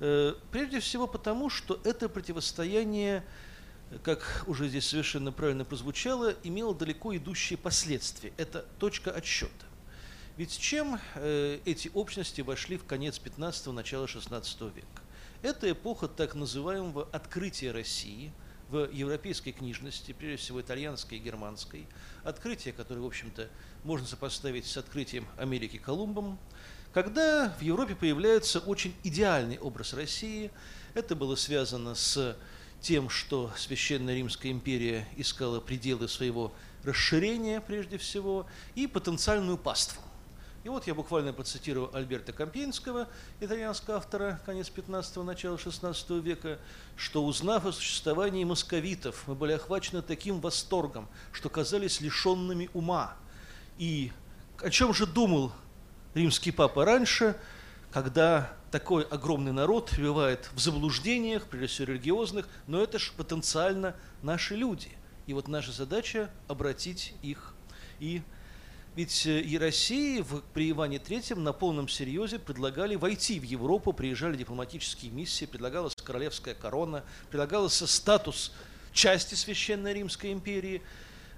Э, 0.00 0.34
прежде 0.50 0.80
всего 0.80 1.06
потому, 1.06 1.50
что 1.50 1.80
это 1.84 2.08
противостояние, 2.08 3.24
как 4.02 4.44
уже 4.46 4.68
здесь 4.68 4.88
совершенно 4.88 5.32
правильно 5.32 5.64
прозвучало, 5.64 6.34
имело 6.42 6.74
далеко 6.74 7.16
идущие 7.16 7.56
последствия. 7.58 8.32
Это 8.36 8.64
точка 8.78 9.10
отсчета. 9.10 9.66
Ведь 10.36 10.58
чем 10.58 10.98
э, 11.14 11.60
эти 11.64 11.90
общности 11.94 12.40
вошли 12.40 12.76
в 12.76 12.84
конец 12.84 13.20
15-го, 13.24 13.72
начало 13.72 14.08
16 14.08 14.60
века? 14.62 15.02
Это 15.42 15.70
эпоха 15.70 16.08
так 16.08 16.34
называемого 16.34 17.08
открытия 17.12 17.70
России 17.70 18.32
в 18.68 18.90
европейской 18.90 19.52
книжности, 19.52 20.12
прежде 20.12 20.38
всего 20.38 20.60
итальянской 20.60 21.18
и 21.18 21.20
германской. 21.20 21.86
Открытие, 22.24 22.72
которое, 22.74 23.00
в 23.00 23.06
общем-то, 23.06 23.48
можно 23.84 24.06
сопоставить 24.06 24.66
с 24.66 24.76
открытием 24.76 25.26
Америки 25.36 25.76
Колумбом, 25.76 26.38
когда 26.94 27.52
в 27.58 27.62
Европе 27.62 27.96
появляется 27.96 28.60
очень 28.60 28.94
идеальный 29.02 29.58
образ 29.58 29.94
России, 29.94 30.52
это 30.94 31.16
было 31.16 31.34
связано 31.34 31.96
с 31.96 32.36
тем, 32.80 33.10
что 33.10 33.50
Священная 33.56 34.14
Римская 34.14 34.52
империя 34.52 35.08
искала 35.16 35.58
пределы 35.58 36.06
своего 36.06 36.52
расширения 36.84 37.60
прежде 37.60 37.98
всего 37.98 38.46
и 38.76 38.86
потенциальную 38.86 39.58
паству. 39.58 40.00
И 40.62 40.68
вот 40.68 40.86
я 40.86 40.94
буквально 40.94 41.32
процитирую 41.32 41.94
Альберта 41.94 42.32
Компьенского, 42.32 43.08
итальянского 43.40 43.96
автора, 43.96 44.40
конец 44.46 44.70
15-го, 44.74 45.24
начала 45.24 45.58
16 45.58 46.10
века, 46.22 46.60
что 46.96 47.24
узнав 47.24 47.66
о 47.66 47.72
существовании 47.72 48.44
московитов, 48.44 49.24
мы 49.26 49.34
были 49.34 49.52
охвачены 49.52 50.00
таким 50.00 50.40
восторгом, 50.40 51.08
что 51.32 51.48
казались 51.48 52.00
лишенными 52.00 52.70
ума. 52.72 53.16
И 53.78 54.12
о 54.62 54.70
чем 54.70 54.94
же 54.94 55.06
думал 55.06 55.52
римский 56.14 56.52
папа 56.52 56.84
раньше, 56.84 57.36
когда 57.92 58.52
такой 58.70 59.04
огромный 59.04 59.52
народ 59.52 59.90
пребывает 59.90 60.50
в 60.52 60.60
заблуждениях, 60.60 61.46
прежде 61.46 61.68
всего 61.68 61.92
религиозных, 61.92 62.48
но 62.66 62.82
это 62.82 62.98
же 62.98 63.12
потенциально 63.16 63.94
наши 64.22 64.56
люди. 64.56 64.88
И 65.26 65.32
вот 65.32 65.48
наша 65.48 65.72
задача 65.72 66.30
обратить 66.48 67.14
их. 67.22 67.54
И 68.00 68.22
ведь 68.96 69.26
э, 69.26 69.40
и 69.40 69.58
России 69.58 70.20
в, 70.20 70.40
при 70.52 70.70
Иване 70.70 70.98
III 70.98 71.36
на 71.36 71.52
полном 71.52 71.88
серьезе 71.88 72.38
предлагали 72.38 72.94
войти 72.94 73.40
в 73.40 73.42
Европу, 73.42 73.92
приезжали 73.92 74.36
дипломатические 74.36 75.10
миссии, 75.10 75.46
предлагалась 75.46 75.94
королевская 75.94 76.54
корона, 76.54 77.04
предлагался 77.30 77.86
статус 77.86 78.52
части 78.92 79.34
Священной 79.34 79.94
Римской 79.94 80.32
империи. 80.32 80.82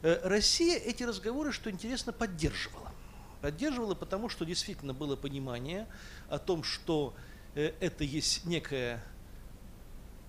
Э, 0.02 0.20
Россия 0.24 0.76
эти 0.76 1.02
разговоры, 1.02 1.52
что 1.52 1.70
интересно, 1.70 2.12
поддерживала 2.12 2.92
поддерживала, 3.40 3.94
потому 3.94 4.28
что 4.28 4.44
действительно 4.44 4.94
было 4.94 5.16
понимание 5.16 5.86
о 6.28 6.38
том, 6.38 6.62
что 6.62 7.14
э, 7.54 7.72
это 7.80 8.04
есть 8.04 8.44
некая 8.44 9.02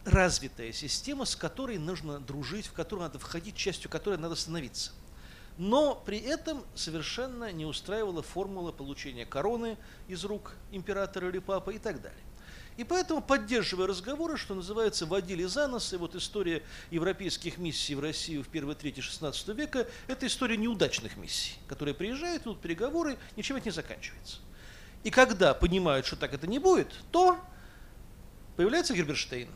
развитая 0.05 0.71
система, 0.71 1.25
с 1.25 1.35
которой 1.35 1.77
нужно 1.77 2.19
дружить, 2.19 2.67
в 2.67 2.73
которую 2.73 3.07
надо 3.07 3.19
входить, 3.19 3.55
частью 3.55 3.89
которой 3.89 4.17
надо 4.17 4.35
становиться. 4.35 4.91
Но 5.57 5.95
при 5.95 6.19
этом 6.19 6.63
совершенно 6.75 7.51
не 7.51 7.65
устраивала 7.65 8.21
формула 8.21 8.71
получения 8.71 9.25
короны 9.25 9.77
из 10.07 10.23
рук 10.23 10.55
императора 10.71 11.29
или 11.29 11.39
папы 11.39 11.75
и 11.75 11.79
так 11.79 12.01
далее. 12.01 12.23
И 12.77 12.83
поэтому, 12.83 13.21
поддерживая 13.21 13.87
разговоры, 13.87 14.37
что 14.37 14.53
называется, 14.53 15.07
водили 15.07 15.43
за 15.45 15.67
нос, 15.67 15.91
и 15.93 15.97
вот 15.97 16.15
история 16.15 16.61
европейских 16.91 17.57
миссий 17.57 17.95
в 17.95 17.99
Россию 17.99 18.43
в 18.43 18.47
первой 18.49 18.75
трети 18.75 18.99
16 18.99 19.47
века– 19.49 19.87
это 20.07 20.27
история 20.27 20.57
неудачных 20.57 21.17
миссий, 21.17 21.55
которые 21.67 21.95
приезжают, 21.95 22.43
идут 22.43 22.61
переговоры, 22.61 23.17
ничем 23.35 23.55
это 23.55 23.65
не 23.65 23.71
заканчивается. 23.71 24.37
И 25.03 25.09
когда 25.09 25.55
понимают, 25.55 26.05
что 26.05 26.15
так 26.17 26.35
это 26.35 26.45
не 26.45 26.59
будет, 26.59 26.93
то 27.11 27.39
появляется 28.55 28.93
Герберштейн, 28.93 29.49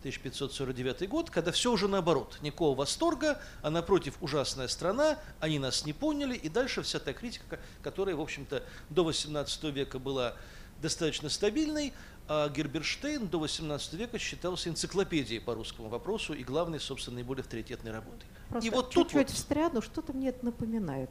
1549 0.00 1.08
год, 1.08 1.30
когда 1.30 1.52
все 1.52 1.70
уже 1.70 1.88
наоборот, 1.88 2.38
никакого 2.40 2.76
восторга, 2.76 3.40
а 3.62 3.70
напротив 3.70 4.16
ужасная 4.20 4.66
страна, 4.66 5.18
они 5.40 5.58
нас 5.58 5.84
не 5.84 5.92
поняли, 5.92 6.34
и 6.34 6.48
дальше 6.48 6.82
вся 6.82 6.98
та 6.98 7.12
критика, 7.12 7.60
которая, 7.82 8.16
в 8.16 8.20
общем-то, 8.20 8.64
до 8.90 9.04
18 9.04 9.64
века 9.64 9.98
была 9.98 10.34
достаточно 10.82 11.28
стабильной, 11.30 11.92
а 12.34 12.48
Герберштейн 12.48 13.28
до 13.28 13.44
XVIII 13.44 13.94
века 13.94 14.18
считался 14.18 14.70
энциклопедией 14.70 15.38
по 15.38 15.54
русскому 15.54 15.90
вопросу 15.90 16.32
и 16.32 16.42
главной, 16.42 16.80
собственно, 16.80 17.16
наиболее 17.16 17.42
авторитетной 17.42 17.92
работой. 17.92 18.26
Просто 18.48 18.66
и 18.66 18.70
вот 18.70 18.86
чуть-чуть 18.86 19.12
тут 19.12 19.12
вот... 19.12 19.30
встряну, 19.30 19.82
что-то 19.82 20.14
мне 20.14 20.30
это 20.30 20.42
напоминает. 20.46 21.10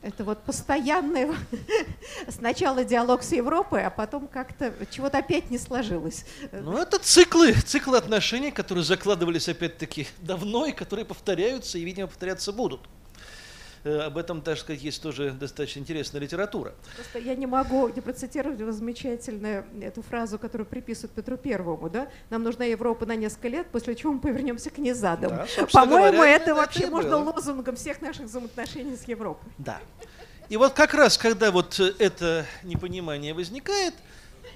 Это 0.00 0.22
вот 0.22 0.44
постоянный 0.44 1.34
сначала 2.28 2.84
диалог 2.84 3.24
с 3.24 3.32
Европой, 3.32 3.84
а 3.84 3.90
потом 3.90 4.28
как-то 4.28 4.72
чего-то 4.92 5.18
опять 5.18 5.50
не 5.50 5.58
сложилось. 5.58 6.24
Ну, 6.52 6.78
это 6.78 7.00
циклы, 7.00 7.54
циклы 7.54 7.98
отношений, 7.98 8.52
которые 8.52 8.84
закладывались 8.84 9.48
опять-таки 9.48 10.06
давно 10.18 10.66
и 10.66 10.72
которые 10.72 11.04
повторяются 11.04 11.78
и, 11.78 11.84
видимо, 11.84 12.06
повторяться 12.06 12.52
будут. 12.52 12.80
Э, 13.84 14.00
об 14.00 14.16
этом, 14.16 14.40
так 14.40 14.56
сказать, 14.56 14.82
есть 14.82 15.02
тоже 15.02 15.32
достаточно 15.32 15.80
интересная 15.80 16.18
литература. 16.18 16.72
Просто 16.96 17.18
я 17.18 17.34
не 17.34 17.46
могу 17.46 17.88
не 17.88 18.00
процитировать 18.00 18.58
замечательную 18.58 19.66
эту 19.82 20.00
фразу, 20.00 20.38
которую 20.38 20.66
приписывают 20.66 21.12
Петру 21.12 21.36
Первому, 21.36 21.90
да? 21.90 22.08
Нам 22.30 22.42
нужна 22.42 22.64
Европа 22.64 23.04
на 23.04 23.14
несколько 23.14 23.48
лет, 23.48 23.66
после 23.70 23.94
чего 23.94 24.14
мы 24.14 24.20
повернемся 24.20 24.70
к 24.70 24.78
незадам. 24.78 25.36
Да, 25.36 25.66
По-моему, 25.70 26.22
это, 26.22 26.44
это 26.44 26.54
вообще 26.54 26.86
можно 26.88 27.18
было. 27.18 27.32
лозунгом 27.32 27.76
всех 27.76 28.00
наших 28.00 28.24
взаимоотношений 28.24 28.96
с 28.96 29.06
Европой. 29.06 29.52
Да. 29.58 29.78
И 30.48 30.56
вот 30.56 30.72
как 30.72 30.94
раз, 30.94 31.18
когда 31.18 31.50
вот 31.50 31.78
это 31.78 32.46
непонимание 32.62 33.34
возникает, 33.34 33.92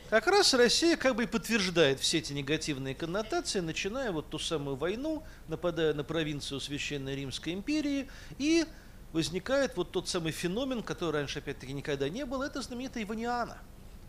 как 0.08 0.26
раз 0.26 0.54
Россия 0.54 0.96
как 0.96 1.16
бы 1.16 1.24
и 1.24 1.26
подтверждает 1.26 2.00
все 2.00 2.18
эти 2.18 2.32
негативные 2.32 2.94
коннотации, 2.94 3.60
начиная 3.60 4.10
вот 4.10 4.30
ту 4.30 4.38
самую 4.38 4.76
войну, 4.76 5.22
нападая 5.48 5.92
на 5.92 6.02
провинцию 6.02 6.60
Священной 6.60 7.14
Римской 7.14 7.52
империи 7.52 8.08
и 8.38 8.64
возникает 9.12 9.76
вот 9.76 9.90
тот 9.90 10.08
самый 10.08 10.32
феномен, 10.32 10.82
который 10.82 11.12
раньше, 11.12 11.38
опять-таки, 11.38 11.72
никогда 11.72 12.08
не 12.08 12.24
был, 12.24 12.42
это 12.42 12.62
знаменитая 12.62 13.04
Иваниана. 13.04 13.58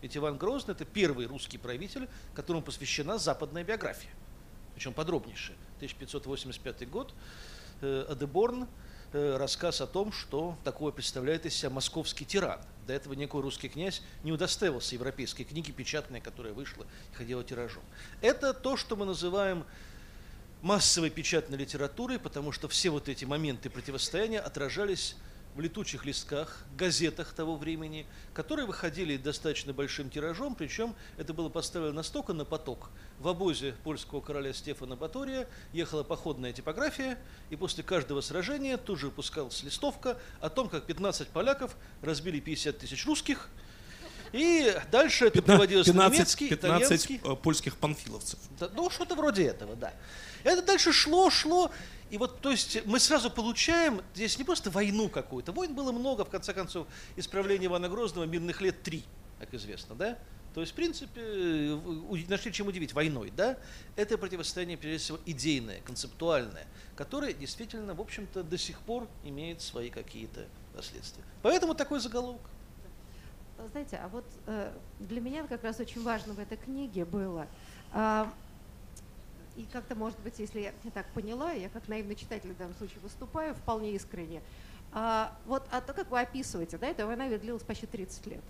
Ведь 0.01 0.15
Иван 0.15 0.37
Грозный– 0.37 0.73
это 0.75 0.85
первый 0.85 1.25
русский 1.25 1.57
правитель, 1.57 2.07
которому 2.33 2.63
посвящена 2.63 3.17
западная 3.17 3.63
биография, 3.63 4.11
причем 4.75 4.93
подробнейшая. 4.93 5.57
1585 5.77 6.89
год, 6.89 7.13
э, 7.81 8.05
Адеборн, 8.09 8.67
э, 9.11 9.37
рассказ 9.37 9.81
о 9.81 9.87
том, 9.87 10.11
что 10.11 10.57
такое 10.63 10.91
представляет 10.91 11.45
из 11.45 11.55
себя 11.55 11.69
московский 11.69 12.25
тиран. 12.25 12.59
До 12.87 12.93
этого 12.93 13.13
никакой 13.13 13.41
русский 13.41 13.69
князь 13.69 14.01
не 14.23 14.31
удостаивался 14.31 14.95
европейской 14.95 15.43
книги 15.43 15.71
печатной, 15.71 16.21
которая 16.21 16.53
вышла 16.53 16.85
и 17.11 17.15
ходила 17.15 17.43
тиражом. 17.43 17.83
Это 18.21 18.53
то, 18.53 18.77
что 18.77 18.95
мы 18.95 19.05
называем 19.05 19.65
массовой 20.61 21.09
печатной 21.09 21.57
литературой, 21.57 22.19
потому 22.19 22.51
что 22.51 22.67
все 22.67 22.89
вот 22.89 23.09
эти 23.09 23.25
моменты 23.25 23.69
противостояния 23.69 24.39
отражались 24.39 25.15
в 25.55 25.61
летучих 25.61 26.05
листках, 26.05 26.63
газетах 26.77 27.33
того 27.33 27.55
времени, 27.55 28.05
которые 28.33 28.65
выходили 28.65 29.17
достаточно 29.17 29.73
большим 29.73 30.09
тиражом, 30.09 30.55
причем 30.55 30.95
это 31.17 31.33
было 31.33 31.49
поставлено 31.49 31.93
настолько 31.93 32.33
на 32.33 32.45
поток. 32.45 32.91
В 33.19 33.27
обозе 33.27 33.73
польского 33.83 34.21
короля 34.21 34.53
Стефана 34.53 34.95
Батория 34.95 35.47
ехала 35.73 36.03
походная 36.03 36.53
типография, 36.53 37.17
и 37.49 37.55
после 37.55 37.83
каждого 37.83 38.21
сражения 38.21 38.77
тут 38.77 38.99
же 38.99 39.07
выпускалась 39.07 39.63
листовка 39.63 40.17
о 40.39 40.49
том, 40.49 40.69
как 40.69 40.85
15 40.85 41.29
поляков 41.29 41.75
разбили 42.01 42.39
50 42.39 42.77
тысяч 42.77 43.05
русских, 43.05 43.49
и 44.31 44.75
дальше 44.91 45.25
это 45.25 45.41
15, 45.41 45.45
приводилось 45.45 45.87
15, 45.87 46.11
на 46.11 46.15
немецкий, 46.15 46.49
15 46.49 46.85
итальянский. 46.85 47.21
Э, 47.23 47.35
польских 47.35 47.77
панфиловцев. 47.77 48.39
Да, 48.59 48.69
ну, 48.75 48.89
что-то 48.89 49.15
вроде 49.15 49.45
этого, 49.45 49.75
да. 49.75 49.93
Это 50.43 50.61
дальше 50.61 50.91
шло, 50.93 51.29
шло. 51.29 51.71
И 52.09 52.17
вот, 52.17 52.41
то 52.41 52.49
есть, 52.49 52.85
мы 52.85 52.99
сразу 52.99 53.29
получаем 53.29 54.01
здесь 54.15 54.37
не 54.37 54.43
просто 54.43 54.71
войну 54.71 55.09
какую-то. 55.09 55.51
Войн 55.51 55.75
было 55.75 55.91
много, 55.91 56.25
в 56.25 56.29
конце 56.29 56.53
концов, 56.53 56.87
исправления 57.15 57.67
Ивана 57.67 57.87
Грозного 57.87 58.25
мирных 58.25 58.61
лет 58.61 58.81
три, 58.81 59.03
как 59.39 59.53
известно, 59.53 59.95
да? 59.95 60.17
То 60.55 60.61
есть, 60.61 60.73
в 60.73 60.75
принципе, 60.75 61.79
нашли 62.27 62.51
чем 62.51 62.67
удивить 62.67 62.93
войной, 62.93 63.31
да? 63.35 63.57
Это 63.95 64.17
противостояние, 64.17 64.77
прежде 64.77 64.97
всего, 64.97 65.19
идейное, 65.27 65.81
концептуальное, 65.81 66.65
которое 66.95 67.33
действительно, 67.33 67.93
в 67.93 68.01
общем-то, 68.01 68.43
до 68.43 68.57
сих 68.57 68.79
пор 68.81 69.07
имеет 69.23 69.61
свои 69.61 69.91
какие-то 69.91 70.47
последствия. 70.75 71.23
Поэтому 71.43 71.75
такой 71.75 71.99
заголовок. 71.99 72.41
Знаете, 73.71 73.97
а 73.97 74.07
вот 74.07 74.25
э, 74.47 74.71
для 74.99 75.21
меня 75.21 75.45
как 75.45 75.63
раз 75.63 75.79
очень 75.79 76.01
важно 76.01 76.33
в 76.33 76.39
этой 76.39 76.57
книге 76.57 77.05
было, 77.05 77.45
э, 77.93 78.25
и 79.59 79.65
как-то, 79.65 79.93
может 79.93 80.17
быть, 80.19 80.39
если 80.39 80.61
я 80.61 80.73
не 80.85 80.91
так 80.91 81.05
поняла, 81.13 81.51
я 81.51 81.67
как 81.67 81.87
наивный 81.89 82.15
читатель 82.15 82.53
в 82.53 82.57
данном 82.57 82.75
случае 82.75 82.99
выступаю 83.01 83.53
вполне 83.53 83.91
искренне, 83.91 84.41
а, 84.91 85.37
вот 85.45 85.67
а 85.71 85.81
то, 85.81 85.93
как 85.93 86.09
вы 86.09 86.19
описываете, 86.21 86.77
да, 86.77 86.87
эта 86.87 87.05
война 87.05 87.27
длилась 87.37 87.63
почти 87.63 87.85
30 87.85 88.27
лет. 88.27 88.43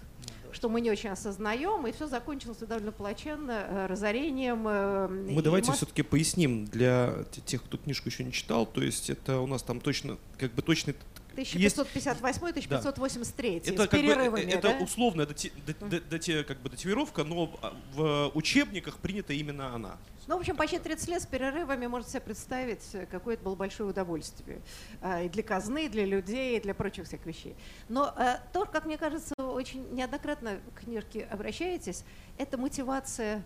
Ну, 0.46 0.54
что 0.54 0.70
мы 0.70 0.82
не 0.82 0.92
очень 0.92 1.10
осознаем, 1.10 1.86
и 1.88 1.92
все 1.92 2.08
закончилось 2.08 2.58
довольно 2.60 2.92
плачевно, 2.92 3.52
э, 3.52 3.86
разорением. 3.88 4.68
Э, 4.68 5.08
мы 5.08 5.42
давайте 5.42 5.70
масс... 5.70 5.78
все-таки 5.78 6.04
поясним 6.04 6.66
для 6.66 7.26
тех, 7.46 7.64
кто 7.64 7.78
книжку 7.78 8.10
еще 8.10 8.24
не 8.24 8.32
читал, 8.32 8.66
то 8.66 8.82
есть 8.82 9.10
это 9.10 9.40
у 9.40 9.48
нас 9.48 9.64
там 9.64 9.82
точно, 9.82 10.18
как 10.38 10.54
бы 10.54 10.62
точный 10.62 10.96
1558-1583 11.36 13.62
это, 13.66 13.72
с 13.72 13.76
как 13.88 13.92
перерывами, 13.92 14.46
бы, 14.46 14.52
Это 14.52 14.62
да? 14.62 14.78
условная 14.84 15.26
дати, 15.26 15.52
дати, 15.66 16.02
дати, 16.10 16.44
как 16.44 16.62
бы 16.62 16.70
датировка, 16.70 17.24
но 17.24 17.50
в 17.94 18.32
учебниках 18.34 18.98
принята 18.98 19.34
именно 19.34 19.76
она. 19.76 19.98
Ну, 20.30 20.38
в 20.38 20.42
общем, 20.42 20.56
почти 20.56 20.78
30 20.78 21.10
лет 21.10 21.22
с 21.24 21.26
перерывами 21.26 21.88
можете 21.88 22.12
себе 22.12 22.22
представить, 22.22 22.84
какое 23.10 23.34
это 23.34 23.44
было 23.44 23.56
большое 23.56 23.90
удовольствие. 23.90 24.62
А, 25.02 25.24
и 25.24 25.30
для 25.30 25.42
казны, 25.42 25.88
и 25.88 25.90
для 25.90 26.06
людей, 26.06 26.58
и 26.58 26.62
для 26.62 26.76
прочих 26.76 27.08
всех 27.08 27.26
вещей. 27.26 27.56
Но 27.88 28.14
а, 28.16 28.40
то, 28.54 28.66
как 28.66 28.86
мне 28.86 29.00
кажется, 29.00 29.34
очень 29.40 29.92
неоднократно 29.92 30.60
к 30.76 30.82
книжке 30.82 31.28
обращаетесь, 31.32 32.04
это 32.38 32.60
мотивация 32.60 33.44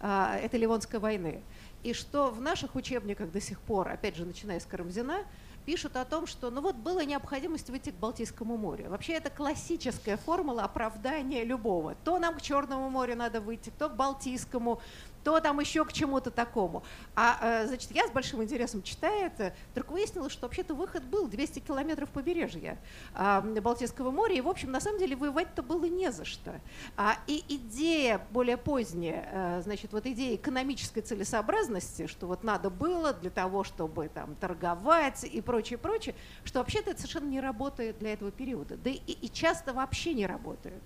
а, 0.00 0.38
этой 0.38 0.58
Ливонской 0.58 0.98
войны. 0.98 1.42
И 1.82 1.92
что 1.92 2.30
в 2.30 2.40
наших 2.40 2.76
учебниках 2.76 3.30
до 3.30 3.40
сих 3.40 3.60
пор, 3.60 3.88
опять 3.88 4.16
же, 4.16 4.24
начиная 4.24 4.58
с 4.58 4.64
Карамзина, 4.64 5.26
пишут 5.64 5.96
о 5.96 6.04
том, 6.04 6.26
что 6.26 6.50
ну 6.50 6.60
вот 6.60 6.76
была 6.76 7.04
необходимость 7.04 7.70
выйти 7.70 7.90
к 7.90 7.94
Балтийскому 7.94 8.56
морю. 8.56 8.90
Вообще 8.90 9.14
это 9.14 9.30
классическая 9.30 10.16
формула 10.16 10.64
оправдания 10.64 11.44
любого. 11.44 11.94
То 12.04 12.18
нам 12.18 12.34
к 12.34 12.42
Черному 12.42 12.90
морю 12.90 13.16
надо 13.16 13.40
выйти, 13.40 13.72
то 13.78 13.88
к 13.88 13.96
Балтийскому, 13.96 14.80
то 15.24 15.40
там 15.40 15.60
еще 15.60 15.84
к 15.84 15.92
чему-то 15.92 16.30
такому. 16.30 16.82
А, 17.14 17.38
э, 17.62 17.66
значит, 17.66 17.90
я 17.92 18.06
с 18.06 18.10
большим 18.10 18.42
интересом 18.42 18.82
читаю 18.82 19.26
это, 19.26 19.54
вдруг 19.72 19.90
выяснилось, 19.90 20.32
что 20.32 20.46
вообще-то 20.46 20.74
выход 20.74 21.04
был 21.04 21.28
200 21.28 21.60
километров 21.60 22.10
побережья 22.10 22.78
а, 23.14 23.40
Балтийского 23.40 24.10
моря, 24.10 24.34
и, 24.34 24.40
в 24.40 24.48
общем, 24.48 24.70
на 24.70 24.80
самом 24.80 24.98
деле 24.98 25.16
воевать-то 25.16 25.62
было 25.62 25.84
не 25.84 26.10
за 26.10 26.24
что. 26.24 26.60
А, 26.96 27.18
и 27.26 27.44
идея 27.48 28.20
более 28.30 28.56
поздняя, 28.56 29.28
э, 29.32 29.62
значит, 29.62 29.92
вот 29.92 30.06
идея 30.06 30.36
экономической 30.36 31.00
целесообразности, 31.00 32.06
что 32.06 32.26
вот 32.26 32.44
надо 32.44 32.70
было 32.70 33.12
для 33.12 33.30
того, 33.30 33.64
чтобы 33.64 34.08
там 34.08 34.34
торговать 34.36 35.24
и 35.24 35.40
прочее, 35.40 35.78
прочее, 35.78 36.14
что 36.44 36.58
вообще-то 36.58 36.90
это 36.90 37.00
совершенно 37.00 37.28
не 37.28 37.40
работает 37.40 37.98
для 37.98 38.12
этого 38.12 38.30
периода, 38.30 38.76
да 38.76 38.90
и, 38.90 38.96
и 38.96 39.30
часто 39.30 39.72
вообще 39.72 40.14
не 40.14 40.26
работает. 40.26 40.82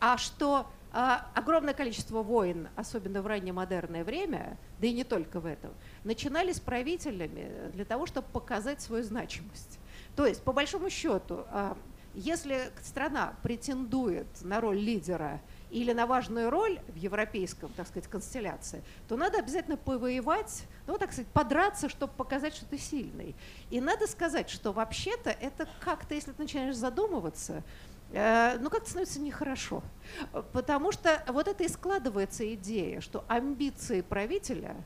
А 0.00 0.18
что 0.18 0.66
огромное 0.94 1.74
количество 1.74 2.22
войн, 2.22 2.68
особенно 2.76 3.20
в 3.20 3.26
раннемодерное 3.26 4.04
время, 4.04 4.56
да 4.80 4.86
и 4.86 4.92
не 4.92 5.02
только 5.02 5.40
в 5.40 5.46
этом, 5.46 5.72
начинались 6.04 6.60
правителями 6.60 7.70
для 7.72 7.84
того, 7.84 8.06
чтобы 8.06 8.28
показать 8.28 8.80
свою 8.80 9.02
значимость. 9.02 9.80
То 10.14 10.24
есть, 10.24 10.42
по 10.42 10.52
большому 10.52 10.90
счету, 10.90 11.46
а, 11.50 11.76
если 12.14 12.70
страна 12.80 13.34
претендует 13.42 14.26
на 14.42 14.60
роль 14.60 14.78
лидера 14.78 15.40
или 15.72 15.92
на 15.92 16.06
важную 16.06 16.48
роль 16.48 16.78
в 16.86 16.94
европейском, 16.94 17.72
так 17.76 17.88
сказать, 17.88 18.08
констелляции, 18.08 18.80
то 19.08 19.16
надо 19.16 19.38
обязательно 19.38 19.76
повоевать, 19.76 20.62
ну, 20.86 20.96
так 20.96 21.12
сказать, 21.12 21.26
подраться, 21.32 21.88
чтобы 21.88 22.12
показать, 22.12 22.54
что 22.54 22.66
ты 22.66 22.78
сильный. 22.78 23.34
И 23.70 23.80
надо 23.80 24.06
сказать, 24.06 24.48
что 24.48 24.72
вообще-то 24.72 25.30
это 25.30 25.66
как-то, 25.80 26.14
если 26.14 26.30
ты 26.30 26.42
начинаешь 26.42 26.76
задумываться, 26.76 27.64
Э, 27.64 27.93
ну 28.14 28.70
как-то 28.70 28.88
становится 28.88 29.20
нехорошо. 29.20 29.82
Потому 30.52 30.92
что 30.92 31.22
вот 31.28 31.48
это 31.48 31.64
и 31.64 31.68
складывается 31.68 32.54
идея, 32.54 33.00
что 33.00 33.24
амбиции 33.28 34.02
правителя, 34.02 34.76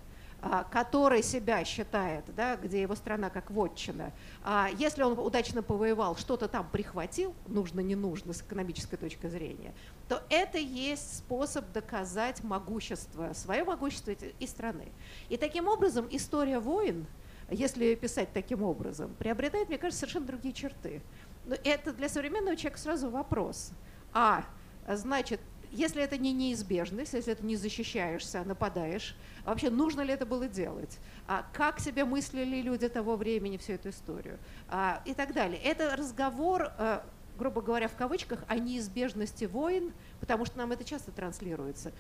а, 0.41 0.63
который 0.63 1.23
себя 1.23 1.65
считает, 1.65 2.25
да, 2.37 2.55
где 2.55 2.81
его 2.81 2.95
страна 2.95 3.29
как 3.29 3.51
вотчина, 3.51 4.13
а 4.45 4.69
если 4.79 5.03
он 5.03 5.19
удачно 5.19 5.65
повоевал, 5.65 6.17
что-то 6.17 6.47
там 6.47 6.69
прихватил, 6.71 7.35
нужно, 7.49 7.81
не 7.81 7.97
нужно 7.97 8.33
с 8.33 8.41
экономической 8.41 8.97
точки 8.97 9.27
зрения, 9.27 9.75
то 10.09 10.23
это 10.31 10.59
есть 10.59 11.19
способ 11.19 11.73
доказать 11.73 12.45
могущество, 12.45 13.33
свое 13.33 13.65
могущество 13.65 14.13
и 14.13 14.47
страны. 14.47 14.93
И 15.29 15.37
таким 15.37 15.67
образом 15.67 16.07
история 16.09 16.61
войн, 16.61 17.07
если 17.51 17.95
писать 17.97 18.29
таким 18.33 18.63
образом, 18.63 19.15
приобретает, 19.19 19.69
мне 19.69 19.79
кажется, 19.79 20.01
совершенно 20.01 20.27
другие 20.27 20.55
черты. 20.55 21.01
Но 21.49 21.57
это 21.65 21.95
для 21.95 22.11
современного 22.11 22.57
человека 22.57 22.79
сразу 22.79 23.09
вопрос. 23.09 23.73
А, 24.13 24.45
значит, 24.87 25.41
если 25.73 26.03
это 26.03 26.19
не 26.19 26.33
неизбежность, 26.33 27.15
если 27.15 27.33
ты 27.33 27.45
не 27.45 27.57
защищаешься, 27.57 28.45
нападаешь, 28.45 29.17
вообще 29.47 29.71
нужно 29.71 30.03
ли 30.03 30.13
это 30.13 30.27
было 30.27 30.47
делать? 30.47 30.99
А 31.27 31.47
как 31.55 31.81
себе 31.81 32.05
мыслили 32.05 32.61
люди 32.61 32.87
того 32.89 33.17
времени 33.17 33.57
всю 33.57 33.73
эту 33.73 33.89
историю? 33.89 34.39
А, 34.69 35.03
и 35.07 35.15
так 35.15 35.33
далее. 35.33 35.59
Это 35.63 35.97
разговор, 35.97 36.71
а, 36.77 37.03
грубо 37.39 37.63
говоря, 37.63 37.89
в 37.89 37.97
кавычках, 37.97 38.45
о 38.47 38.59
неизбежности 38.59 39.47
войн, 39.47 39.95
потому 40.21 40.45
что 40.45 40.59
нам 40.59 40.73
это 40.73 40.85
часто 40.85 41.13
транслируется 41.13 41.93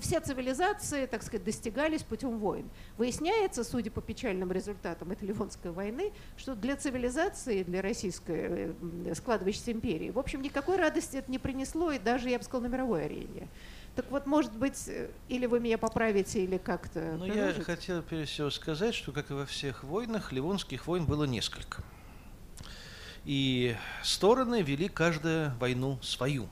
все 0.00 0.20
цивилизации, 0.20 1.06
так 1.06 1.22
сказать, 1.22 1.44
достигались 1.44 2.02
путем 2.02 2.38
войн. 2.38 2.68
Выясняется, 2.98 3.64
судя 3.64 3.90
по 3.90 4.00
печальным 4.00 4.52
результатам 4.52 5.10
этой 5.10 5.28
Ливонской 5.28 5.70
войны, 5.70 6.12
что 6.36 6.54
для 6.54 6.76
цивилизации, 6.76 7.62
для 7.62 7.82
российской 7.82 8.74
э, 9.06 9.14
складывающейся 9.14 9.72
империи, 9.72 10.10
в 10.10 10.18
общем, 10.18 10.42
никакой 10.42 10.76
радости 10.76 11.16
это 11.16 11.30
не 11.30 11.38
принесло, 11.38 11.92
и 11.92 11.98
даже, 11.98 12.28
я 12.28 12.38
бы 12.38 12.44
сказала, 12.44 12.68
на 12.68 12.72
мировой 12.72 13.04
арене. 13.06 13.48
Так 13.96 14.10
вот, 14.10 14.26
может 14.26 14.52
быть, 14.52 14.88
э, 14.88 15.08
или 15.28 15.46
вы 15.46 15.58
меня 15.58 15.78
поправите, 15.78 16.44
или 16.44 16.58
как-то... 16.58 17.16
Ну, 17.18 17.24
я 17.24 17.52
хотел, 17.52 18.02
прежде 18.02 18.26
всего, 18.26 18.50
сказать, 18.50 18.94
что, 18.94 19.12
как 19.12 19.30
и 19.30 19.34
во 19.34 19.46
всех 19.46 19.84
войнах, 19.84 20.32
ливонских 20.32 20.86
войн 20.86 21.06
было 21.06 21.24
несколько. 21.24 21.82
И 23.24 23.74
стороны 24.04 24.62
вели 24.62 24.88
каждую 24.88 25.52
войну 25.58 25.98
свою. 26.02 26.48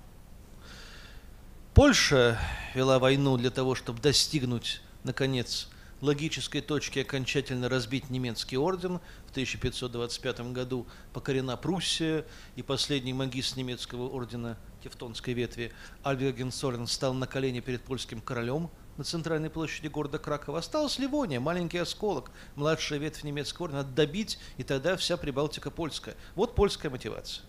Польша 1.75 2.39
вела 2.73 3.01
войну 3.01 3.37
для 3.37 3.51
того, 3.51 3.75
чтобы 3.75 4.01
достигнуть, 4.01 4.81
наконец, 5.03 5.69
логической 6.01 6.61
точки 6.61 7.01
окончательно 7.01 7.69
разбить 7.69 8.11
немецкий 8.11 8.57
орден. 8.57 9.01
В 9.27 9.33
1525 9.33 10.53
году 10.53 10.87
покорена 11.13 11.57
Пруссия, 11.57 12.25
и 12.55 12.63
последний 12.63 13.13
магист 13.13 13.57
немецкого 13.57 14.09
ордена 14.09 14.57
Тевтонской 14.85 15.35
ветви 15.35 15.73
Альберт 16.05 16.37
Генсолен 16.37 16.87
стал 16.87 17.13
на 17.13 17.27
колени 17.27 17.59
перед 17.59 17.83
польским 17.83 18.21
королем 18.21 18.71
на 18.97 19.03
центральной 19.03 19.51
площади 19.51 19.89
города 19.89 20.19
Кракова. 20.19 20.61
Осталась 20.61 21.01
Ливония, 21.01 21.41
маленький 21.41 21.79
осколок, 21.79 22.31
младшая 22.55 23.01
ветвь 23.01 23.25
немецкого 23.25 23.65
ордена, 23.65 23.83
добить, 23.83 24.39
и 24.59 24.63
тогда 24.63 24.97
вся 24.97 25.17
Прибалтика 25.17 25.73
польская. 25.73 26.15
Вот 26.37 26.55
польская 26.55 26.91
мотивация. 26.91 27.45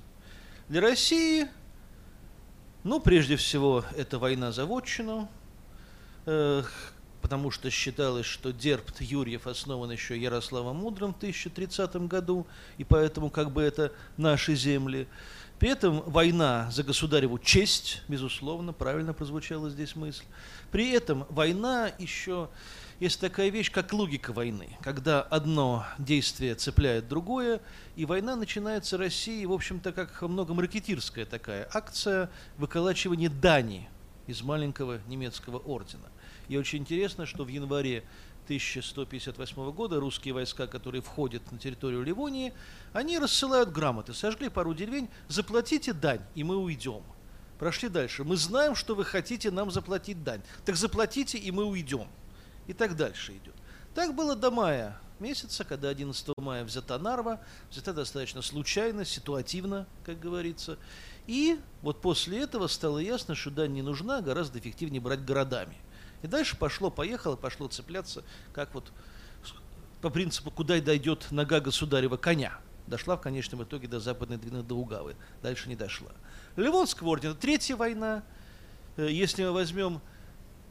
Для 0.68 0.82
России 0.82 1.48
ну, 2.86 3.00
прежде 3.00 3.36
всего, 3.36 3.84
это 3.98 4.20
война 4.20 4.52
за 4.52 4.66
вотчину, 4.68 5.28
потому 6.24 7.50
что 7.50 7.72
считалось, 7.72 8.28
что 8.28 8.54
Дербт 8.54 9.02
Юрьев 9.02 9.48
основан 9.48 9.92
еще 9.92 10.16
Ярославом 10.16 10.78
Мудрым 10.78 11.12
в 11.12 11.18
1030 11.18 11.96
году, 12.08 12.46
и 12.78 12.84
поэтому 12.84 13.32
как 13.32 13.52
бы 13.52 13.64
это 13.64 13.92
наши 14.18 14.54
земли. 14.54 15.08
При 15.58 15.70
этом 15.70 16.02
война 16.02 16.70
за 16.70 16.84
государеву 16.84 17.40
честь, 17.40 18.04
безусловно, 18.08 18.72
правильно 18.72 19.14
прозвучала 19.14 19.72
здесь 19.72 19.96
мысль. 19.96 20.26
При 20.70 20.92
этом 20.92 21.26
война 21.30 21.92
еще 21.98 22.50
есть 23.00 23.20
такая 23.20 23.50
вещь, 23.50 23.72
как 23.72 23.92
логика 23.92 24.32
войны, 24.32 24.70
когда 24.82 25.22
одно 25.22 25.86
действие 25.98 26.56
цепляет 26.56 27.08
другое, 27.08 27.62
и 27.96 28.06
война 28.06 28.36
начинается 28.36 28.98
России, 28.98 29.44
в 29.46 29.52
общем-то, 29.52 29.92
как 29.92 30.22
многом 30.22 30.60
ракетирская 30.60 31.26
такая 31.26 31.68
акция 31.74 32.30
выколачивания 32.58 33.30
дани 33.30 33.90
из 34.28 34.42
маленького 34.42 35.02
немецкого 35.08 35.58
ордена. 35.58 36.08
И 36.48 36.58
очень 36.58 36.80
интересно, 36.80 37.26
что 37.26 37.44
в 37.44 37.50
январе 37.50 38.04
1158 38.46 39.72
года 39.72 40.00
русские 40.00 40.34
войска, 40.34 40.68
которые 40.68 41.02
входят 41.02 41.52
на 41.52 41.58
территорию 41.58 42.02
Ливонии, 42.04 42.54
они 42.94 43.20
рассылают 43.20 43.72
грамоты, 43.72 44.14
сожгли 44.14 44.50
пару 44.50 44.74
деревень, 44.74 45.10
заплатите 45.28 45.92
дань, 45.92 46.22
и 46.34 46.44
мы 46.44 46.56
уйдем. 46.56 47.04
Прошли 47.60 47.90
дальше. 47.90 48.24
Мы 48.24 48.38
знаем, 48.38 48.76
что 48.76 48.96
вы 48.96 49.04
хотите 49.04 49.50
нам 49.52 49.72
заплатить 49.72 50.24
дань. 50.24 50.42
Так 50.66 50.76
заплатите, 50.76 51.38
и 51.38 51.52
мы 51.52 51.66
уйдем 51.66 52.08
и 52.68 52.74
так 52.74 52.96
дальше 52.96 53.34
идет. 53.34 53.56
Так 53.94 54.16
было 54.16 54.36
до 54.36 54.52
мая 54.52 55.00
месяца, 55.20 55.64
когда 55.64 55.90
11 55.90 56.28
мая 56.38 56.64
взята 56.64 56.98
Нарва, 56.98 57.40
взята 57.72 57.94
достаточно 57.94 58.42
случайно, 58.42 59.06
ситуативно, 59.06 59.88
как 60.06 60.20
говорится. 60.20 60.78
И 61.28 61.60
вот 61.82 62.02
после 62.02 62.40
этого 62.40 62.68
стало 62.68 63.00
ясно, 63.00 63.36
что 63.36 63.52
дань 63.52 63.74
не 63.74 63.82
нужна, 63.82 64.22
гораздо 64.22 64.60
эффективнее 64.60 65.02
брать 65.02 65.24
городами. 65.24 65.76
И 66.22 66.28
дальше 66.28 66.58
пошло, 66.58 66.90
поехало, 66.90 67.36
пошло 67.36 67.68
цепляться, 67.68 68.24
как 68.54 68.74
вот 68.74 68.92
по 70.02 70.10
принципу, 70.10 70.52
куда 70.52 70.80
дойдет 70.80 71.32
нога 71.32 71.60
государева 71.60 72.18
коня. 72.18 72.60
Дошла 72.88 73.18
в 73.18 73.22
конечном 73.22 73.64
итоге 73.64 73.88
до 73.88 74.00
западной 74.00 74.38
Двины, 74.38 74.62
до 74.62 74.76
Угавы. 74.76 75.16
Дальше 75.42 75.68
не 75.68 75.76
дошла. 75.76 76.12
Ливонского 76.56 77.10
ордена, 77.10 77.34
третья 77.34 77.76
война. 77.76 78.24
Э, 78.98 79.08
если 79.10 79.44
мы 79.44 79.52
возьмем 79.52 80.02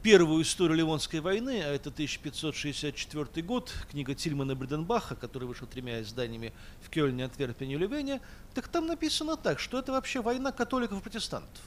первую 0.04 0.42
историю 0.42 0.76
Ливонской 0.76 1.20
войны, 1.20 1.62
а 1.64 1.72
это 1.72 1.88
1564 1.88 3.42
год, 3.46 3.72
книга 3.90 4.14
Тильмана 4.14 4.54
Бриденбаха, 4.54 5.16
которая 5.16 5.48
вышла 5.48 5.66
тремя 5.66 6.02
изданиями 6.02 6.52
в 6.82 6.90
Кёльне, 6.90 7.24
Антверпене 7.24 7.76
и 7.76 7.78
Лювене, 7.78 8.20
так 8.52 8.68
там 8.68 8.86
написано 8.86 9.38
так, 9.38 9.58
что 9.58 9.78
это 9.78 9.92
вообще 9.92 10.20
война 10.20 10.52
католиков 10.52 10.98
и 10.98 11.02
протестантов. 11.02 11.62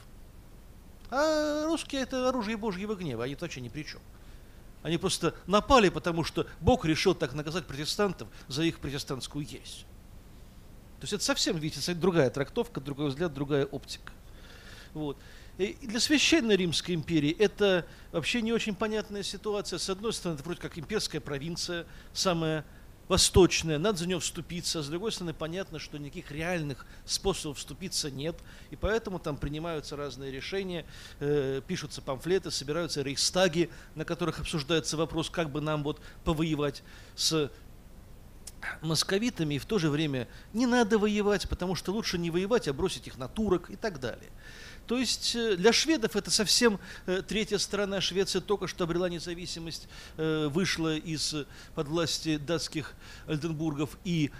А 1.09 1.65
русские 1.65 2.03
это 2.03 2.29
оружие 2.29 2.57
Божьего 2.57 2.93
гнева, 2.93 3.23
они 3.23 3.35
вообще 3.35 3.59
ни 3.59 3.69
при 3.69 3.81
чем. 3.81 4.01
Они 4.83 4.99
просто 4.99 5.33
напали, 5.47 5.89
потому 5.89 6.23
что 6.23 6.45
Бог 6.61 6.85
решил 6.85 7.15
так 7.15 7.33
наказать 7.33 7.65
протестантов 7.65 8.27
за 8.47 8.61
их 8.61 8.77
протестантскую 8.77 9.47
есть. 9.47 9.87
То 10.99 11.05
есть 11.05 11.13
это 11.13 11.23
совсем, 11.23 11.57
видите, 11.57 11.91
другая 11.95 12.29
трактовка, 12.29 12.81
другой 12.81 13.09
взгляд, 13.09 13.33
другая 13.33 13.65
оптика. 13.65 14.13
Вот. 14.93 15.17
Для 15.57 15.99
Священной 15.99 16.55
Римской 16.55 16.93
империи 16.93 17.35
это 17.37 17.85
вообще 18.11 18.41
не 18.41 18.53
очень 18.53 18.75
понятная 18.75 19.23
ситуация. 19.23 19.79
С 19.79 19.89
одной 19.89 20.13
стороны, 20.13 20.35
это 20.35 20.43
вроде 20.43 20.61
как 20.61 20.77
имперская 20.77 21.19
провинция, 21.19 21.87
самая 22.13 22.63
восточная, 23.07 23.79
надо 23.79 23.97
за 23.97 24.07
нее 24.07 24.19
вступиться. 24.19 24.83
С 24.83 24.87
другой 24.87 25.11
стороны, 25.11 25.33
понятно, 25.33 25.79
что 25.79 25.97
никаких 25.97 26.31
реальных 26.31 26.85
способов 27.05 27.57
вступиться 27.57 28.11
нет. 28.11 28.35
И 28.69 28.75
поэтому 28.75 29.17
там 29.17 29.37
принимаются 29.37 29.95
разные 29.95 30.31
решения, 30.31 30.85
э, 31.19 31.61
пишутся 31.65 32.01
памфлеты, 32.01 32.51
собираются 32.51 33.01
рейхстаги, 33.01 33.71
на 33.95 34.05
которых 34.05 34.39
обсуждается 34.39 34.95
вопрос, 34.95 35.29
как 35.31 35.49
бы 35.49 35.61
нам 35.61 35.83
вот 35.83 35.99
повоевать 36.23 36.83
с 37.15 37.49
московитами, 38.81 39.55
и 39.55 39.59
в 39.59 39.65
то 39.65 39.79
же 39.79 39.89
время 39.89 40.27
не 40.53 40.65
надо 40.65 40.97
воевать, 40.97 41.47
потому 41.47 41.75
что 41.75 41.93
лучше 41.93 42.17
не 42.17 42.29
воевать, 42.31 42.67
а 42.67 42.73
бросить 42.73 43.07
их 43.07 43.17
на 43.17 43.27
турок 43.27 43.69
и 43.69 43.75
так 43.75 43.99
далее. 43.99 44.29
То 44.87 44.97
есть 44.97 45.35
э, 45.35 45.57
для 45.57 45.73
шведов 45.73 46.15
это 46.15 46.31
совсем 46.31 46.79
э, 47.05 47.21
третья 47.21 47.57
сторона. 47.57 47.99
Швеция 47.99 48.41
только 48.41 48.67
что 48.67 48.85
обрела 48.85 49.09
независимость, 49.09 49.87
э, 50.15 50.47
вышла 50.47 50.95
из 50.95 51.35
под 51.75 51.87
власти 51.89 52.37
датских 52.37 52.93
Альденбургов 53.27 53.97
и 54.05 54.31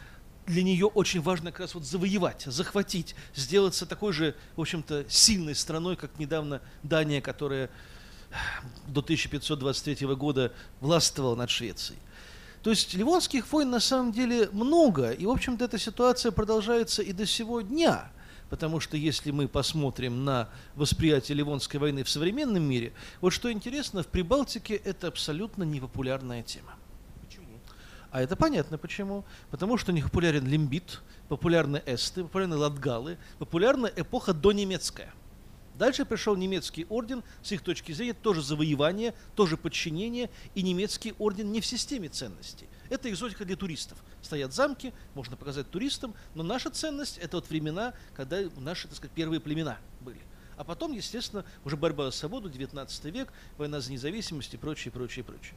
для 0.45 0.63
нее 0.63 0.85
очень 0.85 1.21
важно 1.21 1.51
как 1.51 1.59
раз 1.59 1.75
вот 1.75 1.83
завоевать, 1.83 2.43
захватить, 2.45 3.15
сделаться 3.35 3.85
такой 3.85 4.13
же, 4.13 4.33
в 4.55 4.61
общем-то, 4.61 5.05
сильной 5.09 5.53
страной, 5.53 5.97
как 5.97 6.17
недавно 6.17 6.61
Дания, 6.83 7.19
которая 7.19 7.69
до 8.87 9.01
1523 9.01 10.07
года 10.15 10.53
властвовала 10.79 11.35
над 11.35 11.49
Швецией. 11.49 11.99
То 12.63 12.69
есть 12.69 12.93
ливонских 12.93 13.51
войн 13.51 13.69
на 13.69 13.81
самом 13.81 14.13
деле 14.13 14.49
много, 14.53 15.11
и, 15.11 15.25
в 15.25 15.31
общем-то, 15.31 15.65
эта 15.65 15.77
ситуация 15.77 16.31
продолжается 16.31 17.01
и 17.01 17.11
до 17.11 17.25
сего 17.25 17.59
дня– 17.59 18.09
потому 18.49 18.79
что 18.79 18.97
если 18.97 19.31
мы 19.31 19.47
посмотрим 19.47 20.23
на 20.23 20.49
восприятие 20.75 21.37
Ливонской 21.37 21.79
войны 21.79 22.03
в 22.03 22.09
современном 22.09 22.63
мире, 22.63 22.93
вот 23.21 23.31
что 23.31 23.51
интересно, 23.51 24.03
в 24.03 24.07
Прибалтике 24.07 24.75
это 24.75 25.07
абсолютно 25.07 25.63
непопулярная 25.63 26.43
тема. 26.43 26.75
Почему? 27.25 27.59
А 28.11 28.21
это 28.21 28.35
понятно 28.35 28.77
почему. 28.77 29.25
Потому 29.51 29.77
что 29.77 29.91
не 29.91 30.01
популярен 30.01 30.45
лимбит, 30.47 31.01
популярны 31.27 31.81
эсты, 31.85 32.23
популярны 32.23 32.55
латгалы, 32.55 33.17
популярна 33.39 33.91
эпоха 33.95 34.33
донемецкая. 34.33 35.13
Дальше 35.77 36.05
пришел 36.05 36.35
немецкий 36.35 36.87
орден, 36.89 37.23
с 37.43 37.51
их 37.51 37.61
точки 37.61 37.91
зрения, 37.91 38.13
тоже 38.13 38.41
завоевание, 38.41 39.13
тоже 39.35 39.57
подчинение, 39.57 40.31
и 40.55 40.63
немецкий 40.63 41.13
орден 41.19 41.51
не 41.51 41.61
в 41.61 41.65
системе 41.67 42.09
ценностей. 42.09 42.67
Это 42.89 43.09
экзотика 43.09 43.45
для 43.45 43.55
туристов. 43.55 43.97
Стоят 44.21 44.53
замки, 44.53 44.93
можно 45.13 45.35
показать 45.35 45.69
туристам, 45.69 46.13
но 46.35 46.43
наша 46.43 46.69
ценность– 46.69 47.17
это 47.19 47.37
вот 47.37 47.49
времена, 47.49 47.93
когда 48.15 48.41
наши, 48.57 48.87
так 48.87 48.97
сказать, 48.97 49.15
первые 49.15 49.39
племена 49.39 49.77
были. 50.01 50.19
А 50.57 50.63
потом, 50.63 50.91
естественно, 50.91 51.45
уже 51.65 51.77
борьба 51.77 52.05
за 52.05 52.11
свободу, 52.11 52.49
19 52.49 53.05
век, 53.05 53.31
война 53.57 53.79
за 53.79 53.91
независимость 53.91 54.53
и 54.53 54.57
прочее, 54.57 54.91
прочее, 54.91 55.23
прочее 55.23 55.55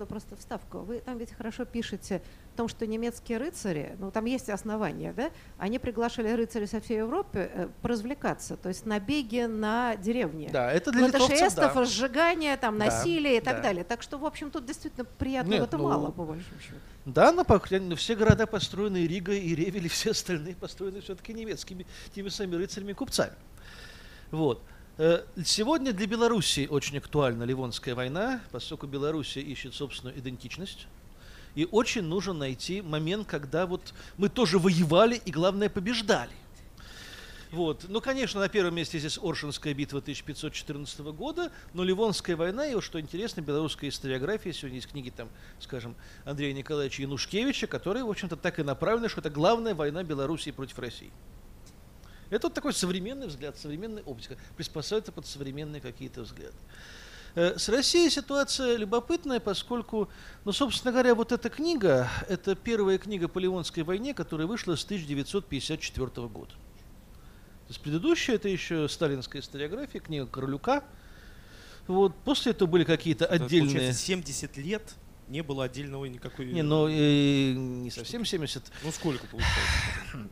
можно 0.00 0.06
просто 0.06 0.36
вставку. 0.36 0.78
Вы 0.78 1.00
там 1.00 1.18
ведь 1.18 1.32
хорошо 1.32 1.64
пишете 1.64 2.22
о 2.54 2.56
том, 2.56 2.68
что 2.68 2.86
немецкие 2.86 3.38
рыцари, 3.38 3.96
ну 3.98 4.10
там 4.10 4.24
есть 4.24 4.48
основания, 4.48 5.12
да, 5.12 5.30
они 5.58 5.78
приглашали 5.78 6.30
рыцарей 6.32 6.66
со 6.66 6.80
всей 6.80 6.98
Европы 6.98 7.50
э, 7.52 7.68
поразвлекаться, 7.82 8.56
то 8.56 8.68
есть 8.68 8.86
набеги 8.86 9.46
на 9.46 9.96
деревни. 9.96 10.48
Да, 10.52 10.72
это 10.72 10.90
для 10.90 11.08
литовцев, 11.08 11.54
да. 11.54 11.72
разжигание, 11.74 12.56
там, 12.56 12.78
да, 12.78 12.86
насилие 12.86 13.38
и 13.38 13.40
так 13.40 13.56
да. 13.56 13.62
далее. 13.62 13.84
Так 13.84 14.02
что, 14.02 14.18
в 14.18 14.24
общем, 14.24 14.50
тут 14.50 14.66
действительно 14.66 15.04
приятного-то 15.04 15.76
ну, 15.76 15.84
мало, 15.84 16.10
по 16.10 16.24
большому 16.24 16.60
счету. 16.60 16.76
Да, 17.04 17.32
но 17.32 17.44
ну, 17.70 17.96
все 17.96 18.14
города, 18.14 18.46
построенные 18.46 19.06
Ригой 19.06 19.38
и 19.38 19.54
Ревель, 19.54 19.88
все 19.88 20.10
остальные 20.10 20.54
построены 20.54 21.00
все-таки 21.00 21.32
немецкими, 21.32 21.86
теми 22.14 22.28
самыми 22.28 22.56
рыцарями-купцами. 22.56 23.32
Вот. 24.30 24.62
Э, 25.02 25.24
сегодня 25.46 25.94
для 25.94 26.06
Белоруссии 26.06 26.66
очень 26.66 26.98
актуальна 26.98 27.44
Ливонская 27.44 27.94
война, 27.94 28.42
поскольку 28.50 28.86
Белоруссия 28.86 29.40
ищет 29.40 29.72
собственную 29.72 30.18
идентичность. 30.18 30.88
И 31.54 31.66
очень 31.70 32.02
нужно 32.02 32.34
найти 32.34 32.82
момент, 32.82 33.26
когда 33.26 33.64
вот 33.64 33.94
мы 34.18 34.28
тоже 34.28 34.58
воевали 34.58 35.18
и, 35.24 35.30
главное, 35.30 35.70
побеждали. 35.70 36.34
Вот. 37.50 37.86
Ну, 37.88 38.02
конечно, 38.02 38.40
на 38.40 38.50
первом 38.50 38.74
месте 38.74 38.98
здесь 38.98 39.18
Оршинская 39.22 39.72
битва 39.72 40.00
1514 40.00 41.00
года, 41.14 41.50
но 41.72 41.82
Ливонская 41.82 42.36
война, 42.36 42.66
и 42.66 42.74
вот 42.74 42.84
что 42.84 43.00
интересно, 43.00 43.40
белорусская 43.40 43.88
историография, 43.88 44.52
сегодня 44.52 44.76
есть 44.76 44.90
книги, 44.90 45.08
там, 45.08 45.30
скажем, 45.60 45.96
Андрея 46.26 46.52
Николаевича 46.52 47.00
Янушкевича, 47.00 47.68
которые, 47.68 48.04
в 48.04 48.10
общем-то, 48.10 48.36
так 48.36 48.58
и 48.58 48.62
направлены, 48.62 49.08
что 49.08 49.20
это 49.20 49.30
главная 49.30 49.74
война 49.74 50.02
Белоруссии 50.02 50.50
против 50.50 50.78
России. 50.78 51.10
Это 52.30 52.46
вот 52.46 52.54
такой 52.54 52.72
современный 52.72 53.26
взгляд, 53.26 53.58
современная 53.58 54.02
оптика, 54.04 54.36
приспособится 54.56 55.12
под 55.12 55.26
современные 55.26 55.80
какие-то 55.80 56.22
взгляды. 56.22 56.56
Э, 57.34 57.58
с 57.58 57.68
Россией 57.68 58.10
ситуация 58.10 58.76
любопытная, 58.76 59.40
поскольку, 59.40 60.08
ну, 60.44 60.52
собственно 60.52 60.92
говоря, 60.92 61.14
вот 61.14 61.32
эта 61.32 61.48
книга, 61.48 62.08
это 62.28 62.54
первая 62.54 62.98
книга 62.98 63.28
по 63.28 63.38
Ливонской 63.38 63.82
войне, 63.82 64.14
которая 64.14 64.46
вышла 64.46 64.76
с 64.76 64.84
1954 64.84 66.28
года. 66.28 66.50
То 66.50 67.72
есть 67.72 67.80
предыдущая, 67.80 68.36
это 68.36 68.48
еще 68.48 68.88
сталинская 68.88 69.42
историография, 69.42 70.00
книга 70.00 70.26
Королюка. 70.26 70.82
Вот, 71.86 72.14
после 72.24 72.52
этого 72.52 72.68
были 72.68 72.84
какие-то 72.84 73.26
отдельные... 73.26 73.70
Получается, 73.70 74.02
70 74.02 74.56
лет 74.56 74.94
не 75.28 75.42
было 75.42 75.64
отдельного 75.64 76.04
никакой... 76.06 76.46
Не, 76.46 76.62
ну, 76.62 76.88
э, 76.88 77.52
не 77.52 77.90
совсем 77.90 78.24
70. 78.24 78.64
Ну, 78.84 78.92
сколько 78.92 79.26
получается? 79.26 79.60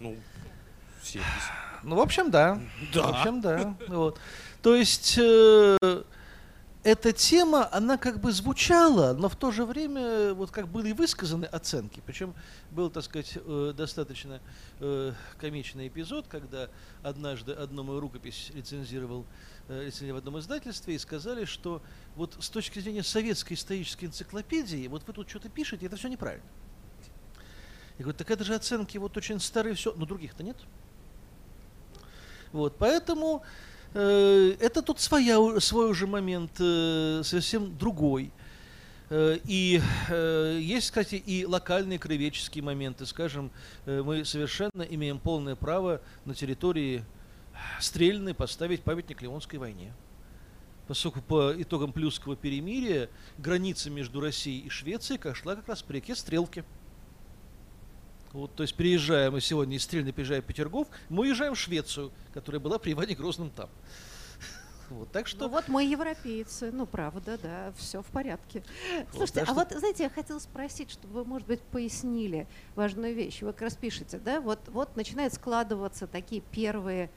Ну, 0.00 0.16
70. 1.04 1.28
Ну, 1.84 1.96
в 1.96 2.00
общем, 2.00 2.30
да. 2.30 2.60
Да. 2.92 3.02
В 3.02 3.10
общем, 3.10 3.40
да. 3.40 3.76
Вот. 3.88 4.18
То 4.62 4.74
есть 4.74 5.18
э, 5.18 6.02
эта 6.84 7.12
тема, 7.12 7.68
она 7.72 7.96
как 7.96 8.20
бы 8.20 8.30
звучала, 8.30 9.14
но 9.14 9.30
в 9.30 9.36
то 9.36 9.50
же 9.50 9.64
время 9.64 10.34
вот 10.34 10.50
как 10.50 10.68
были 10.68 10.92
высказаны 10.92 11.46
оценки. 11.46 12.02
Причем 12.04 12.34
был, 12.70 12.90
так 12.90 13.04
сказать, 13.04 13.36
э, 13.36 13.72
достаточно 13.74 14.40
э, 14.80 15.12
комичный 15.38 15.88
эпизод, 15.88 16.26
когда 16.28 16.68
однажды 17.02 17.52
одну 17.52 17.84
мою 17.84 18.00
рукопись 18.00 18.50
рецензировал 18.54 19.24
э, 19.68 19.84
рецензировал 19.86 20.16
в 20.16 20.18
одном 20.18 20.38
издательстве 20.40 20.94
и 20.94 20.98
сказали, 20.98 21.46
что 21.46 21.82
вот 22.16 22.36
с 22.38 22.50
точки 22.50 22.78
зрения 22.80 23.02
советской 23.02 23.54
исторической 23.54 24.04
энциклопедии, 24.04 24.86
вот 24.86 25.06
вы 25.06 25.14
тут 25.14 25.28
что-то 25.28 25.48
пишете, 25.48 25.86
это 25.86 25.96
все 25.96 26.08
неправильно. 26.08 26.46
Я 27.98 28.04
говорю, 28.04 28.18
так 28.18 28.30
это 28.30 28.44
же 28.44 28.54
оценки 28.54 28.98
вот 28.98 29.16
очень 29.16 29.40
старые, 29.40 29.74
все, 29.74 29.94
но 29.94 30.04
других-то 30.04 30.42
нет. 30.42 30.56
Вот, 32.54 32.76
поэтому 32.78 33.42
э, 33.94 34.54
это 34.60 34.80
тут 34.80 35.00
своя, 35.00 35.38
свой 35.58 35.90
уже 35.90 36.06
момент, 36.06 36.52
э, 36.60 37.22
совсем 37.24 37.76
другой. 37.76 38.30
Э, 39.10 39.38
и 39.44 39.80
э, 40.08 40.58
есть, 40.62 40.86
кстати, 40.86 41.16
и 41.16 41.44
локальные 41.44 41.98
краеведческие 41.98 42.62
моменты. 42.62 43.06
Скажем, 43.06 43.50
э, 43.86 44.02
мы 44.02 44.24
совершенно 44.24 44.82
имеем 44.82 45.18
полное 45.18 45.56
право 45.56 46.00
на 46.24 46.32
территории 46.32 47.04
Стрельны 47.80 48.34
поставить 48.34 48.82
памятник 48.82 49.20
Ливонской 49.20 49.58
войне. 49.58 49.92
Поскольку 50.86 51.22
по 51.22 51.60
итогам 51.60 51.92
Плюсского 51.92 52.36
перемирия 52.36 53.10
граница 53.36 53.90
между 53.90 54.20
Россией 54.20 54.60
и 54.60 54.68
Швецией 54.68 55.20
шла 55.34 55.56
как 55.56 55.66
раз 55.66 55.82
по 55.82 55.90
реке 55.90 56.14
Стрелки. 56.14 56.62
Вот, 58.34 58.52
то 58.52 58.64
есть 58.64 58.74
переезжаем 58.74 59.34
мы 59.34 59.40
сегодня 59.40 59.76
из 59.76 59.84
Стрельны, 59.84 60.10
переезжаем 60.10 60.42
в 60.42 60.46
Петергоф, 60.46 60.88
мы 61.08 61.22
уезжаем 61.22 61.54
в 61.54 61.58
Швецию, 61.58 62.10
которая 62.32 62.58
была 62.58 62.80
при 62.80 62.92
Иване 62.92 63.14
Грозном 63.14 63.48
там. 63.50 63.70
Вот, 64.90 65.10
так 65.12 65.28
что... 65.28 65.44
Ну 65.44 65.50
вот 65.50 65.68
мы 65.68 65.84
европейцы, 65.84 66.72
ну 66.72 66.84
правда, 66.84 67.38
да, 67.40 67.72
все 67.78 68.02
в 68.02 68.06
порядке. 68.06 68.64
Вот, 69.12 69.16
Слушайте, 69.18 69.40
а 69.42 69.44
что... 69.44 69.54
вот, 69.54 69.70
знаете, 69.70 70.02
я 70.02 70.10
хотела 70.10 70.40
спросить, 70.40 70.90
чтобы 70.90 71.14
вы, 71.14 71.24
может 71.24 71.46
быть, 71.46 71.60
пояснили 71.60 72.48
важную 72.74 73.14
вещь. 73.14 73.40
Вы 73.40 73.52
как 73.52 73.62
раз 73.62 73.76
пишете, 73.76 74.18
да, 74.18 74.40
вот, 74.40 74.58
вот 74.66 74.96
начинают 74.96 75.32
складываться 75.32 76.08
такие 76.08 76.42
первые 76.50 77.10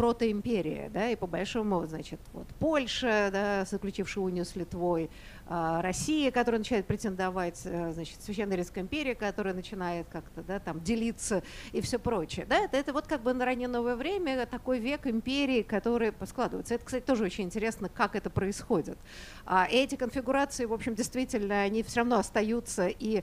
протоимперия, 0.00 0.88
да, 0.88 1.10
и 1.10 1.14
по 1.14 1.26
большому, 1.26 1.86
значит, 1.86 2.20
вот 2.32 2.46
Польша, 2.58 3.28
да, 3.30 3.66
заключившая 3.66 4.24
унию 4.24 4.46
с 4.46 4.56
Литвой, 4.56 5.10
а, 5.46 5.82
Россия, 5.82 6.30
которая 6.30 6.60
начинает 6.60 6.86
претендовать, 6.86 7.60
э, 7.64 7.92
значит, 7.92 8.22
Священная 8.22 8.56
Римская 8.56 8.82
империя, 8.82 9.14
которая 9.14 9.52
начинает 9.52 10.06
как-то, 10.08 10.42
да, 10.42 10.58
там, 10.58 10.80
делиться 10.80 11.42
и 11.72 11.82
все 11.82 11.98
прочее, 11.98 12.46
да, 12.48 12.60
это, 12.60 12.78
это 12.78 12.94
вот 12.94 13.08
как 13.08 13.20
бы 13.22 13.34
на 13.34 13.44
раннее 13.44 13.68
новое 13.68 13.94
время 13.94 14.46
такой 14.46 14.78
век 14.78 15.06
империи, 15.06 15.60
который 15.60 16.14
складывается. 16.24 16.76
Это, 16.76 16.84
кстати, 16.86 17.04
тоже 17.04 17.24
очень 17.24 17.44
интересно, 17.44 17.90
как 17.90 18.16
это 18.16 18.30
происходит. 18.30 18.96
А 19.44 19.68
эти 19.70 19.96
конфигурации, 19.96 20.64
в 20.64 20.72
общем, 20.72 20.94
действительно, 20.94 21.60
они 21.60 21.82
все 21.82 22.00
равно 22.00 22.20
остаются 22.20 22.88
и 22.88 23.22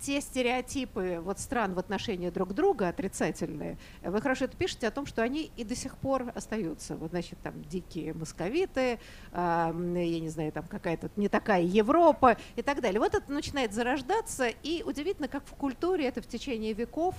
те 0.00 0.20
стереотипы 0.20 1.20
вот 1.22 1.38
стран 1.38 1.74
в 1.74 1.78
отношении 1.78 2.30
друг 2.30 2.54
друга 2.54 2.88
отрицательные, 2.88 3.78
вы 4.02 4.20
хорошо 4.20 4.46
это 4.46 4.56
пишете 4.56 4.88
о 4.88 4.90
том, 4.90 5.06
что 5.06 5.22
они 5.22 5.50
и 5.56 5.64
до 5.64 5.74
сих 5.74 5.96
пор 5.96 6.32
остаются. 6.34 6.96
Вот, 6.96 7.10
значит, 7.10 7.38
там 7.42 7.62
дикие 7.64 8.14
московиты, 8.14 8.80
э, 8.80 8.98
я 9.32 10.20
не 10.20 10.28
знаю, 10.28 10.52
там 10.52 10.64
какая-то 10.66 11.10
не 11.16 11.28
такая 11.28 11.62
Европа 11.62 12.36
и 12.56 12.62
так 12.62 12.80
далее. 12.80 13.00
Вот 13.00 13.14
это 13.14 13.32
начинает 13.32 13.72
зарождаться, 13.72 14.48
и 14.48 14.82
удивительно, 14.84 15.28
как 15.28 15.44
в 15.46 15.54
культуре 15.54 16.06
это 16.06 16.22
в 16.22 16.26
течение 16.26 16.72
веков 16.72 17.14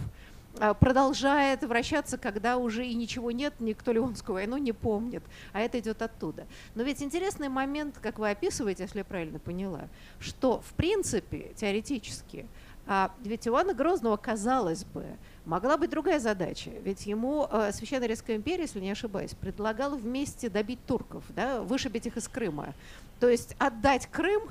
а, 0.57 0.73
продолжает 0.73 1.63
вращаться, 1.63 2.17
когда 2.17 2.57
уже 2.57 2.85
и 2.85 2.93
ничего 2.93 3.31
нет, 3.31 3.53
никто 3.59 3.91
Ливонскую 3.91 4.33
войну 4.33 4.57
не 4.57 4.73
помнит, 4.73 5.23
а 5.53 5.61
это 5.61 5.79
идет 5.79 6.01
оттуда. 6.01 6.47
Но 6.75 6.83
ведь 6.83 7.01
интересный 7.01 7.49
момент, 7.49 7.97
как 8.01 8.19
вы 8.19 8.29
описываете, 8.31 8.83
если 8.83 8.99
я 8.99 9.05
правильно 9.05 9.39
поняла, 9.39 9.87
что 10.19 10.59
в 10.61 10.73
принципе, 10.73 11.53
теоретически, 11.55 12.47
а 12.91 13.11
ведь 13.21 13.47
Иоанна 13.47 13.75
Грозного, 13.75 14.17
казалось 14.17 14.83
бы, 14.83 15.05
могла 15.45 15.77
быть 15.77 15.91
другая 15.91 16.19
задача. 16.19 16.71
Ведь 16.83 17.05
ему 17.05 17.47
э, 17.51 17.71
Священная 17.71 18.07
Римская 18.07 18.35
империя, 18.35 18.63
если 18.63 18.79
не 18.79 18.89
ошибаюсь, 18.89 19.35
предлагала 19.35 19.95
вместе 19.95 20.49
добить 20.49 20.83
турков, 20.87 21.23
да, 21.35 21.61
вышибить 21.61 22.07
их 22.07 22.17
из 22.17 22.27
Крыма. 22.27 22.73
То 23.19 23.29
есть 23.29 23.55
отдать 23.59 24.07
Крым, 24.07 24.41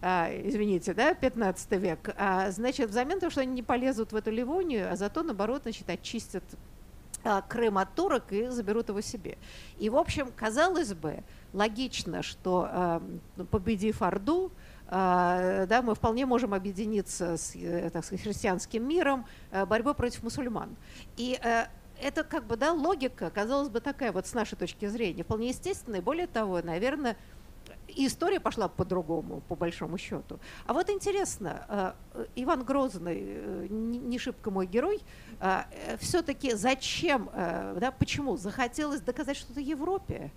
а, 0.00 0.30
извините, 0.32 0.94
да, 0.94 1.12
15 1.12 1.72
век, 1.72 2.14
а, 2.16 2.50
значит, 2.50 2.88
взамен 2.88 3.20
того, 3.20 3.28
что 3.28 3.42
они 3.42 3.52
не 3.52 3.62
полезут 3.62 4.12
в 4.12 4.16
эту 4.16 4.30
Ливонию, 4.30 4.90
а 4.90 4.96
зато, 4.96 5.22
наоборот, 5.22 5.64
значит, 5.64 5.90
очистят 5.90 6.44
а, 7.24 7.42
Крым 7.42 7.76
от 7.76 7.94
турок 7.94 8.32
и 8.32 8.46
заберут 8.48 8.88
его 8.88 9.02
себе. 9.02 9.36
И, 9.78 9.90
в 9.90 9.96
общем, 9.96 10.32
казалось 10.34 10.94
бы, 10.94 11.22
логично, 11.52 12.22
что 12.22 12.66
а, 12.70 13.02
победив 13.50 14.00
Орду, 14.00 14.50
да, 14.92 15.80
мы 15.82 15.94
вполне 15.94 16.26
можем 16.26 16.52
объединиться 16.52 17.38
с 17.38 17.56
э, 17.56 17.88
так 17.90 18.04
сказать, 18.04 18.22
христианским 18.22 18.86
миром 18.86 19.24
э, 19.50 19.64
борьбой 19.64 19.94
против 19.94 20.22
мусульман. 20.22 20.76
И 21.16 21.40
э, 21.42 21.64
это 21.98 22.24
как 22.24 22.44
бы, 22.44 22.58
да, 22.58 22.72
логика, 22.72 23.30
казалось 23.30 23.70
бы, 23.70 23.80
такая 23.80 24.12
вот 24.12 24.26
с 24.26 24.34
нашей 24.34 24.56
точки 24.56 24.86
зрения, 24.88 25.24
вполне 25.24 25.48
естественная. 25.48 26.02
Более 26.02 26.26
того, 26.26 26.60
наверное, 26.60 27.16
и 27.88 28.06
история 28.06 28.38
пошла 28.38 28.68
по-другому, 28.68 29.40
по 29.48 29.54
большому 29.54 29.96
счету. 29.96 30.38
А 30.66 30.74
вот 30.74 30.90
интересно, 30.90 31.94
Иван 32.34 32.64
Грозный, 32.64 33.68
не 33.70 34.18
шибко 34.18 34.50
мой 34.50 34.66
герой, 34.66 35.00
все-таки 36.00 36.54
зачем, 36.54 37.30
да, 37.34 37.94
почему 37.98 38.36
захотелось 38.36 39.00
доказать 39.00 39.36
что-то 39.36 39.60
Европе? 39.60 40.32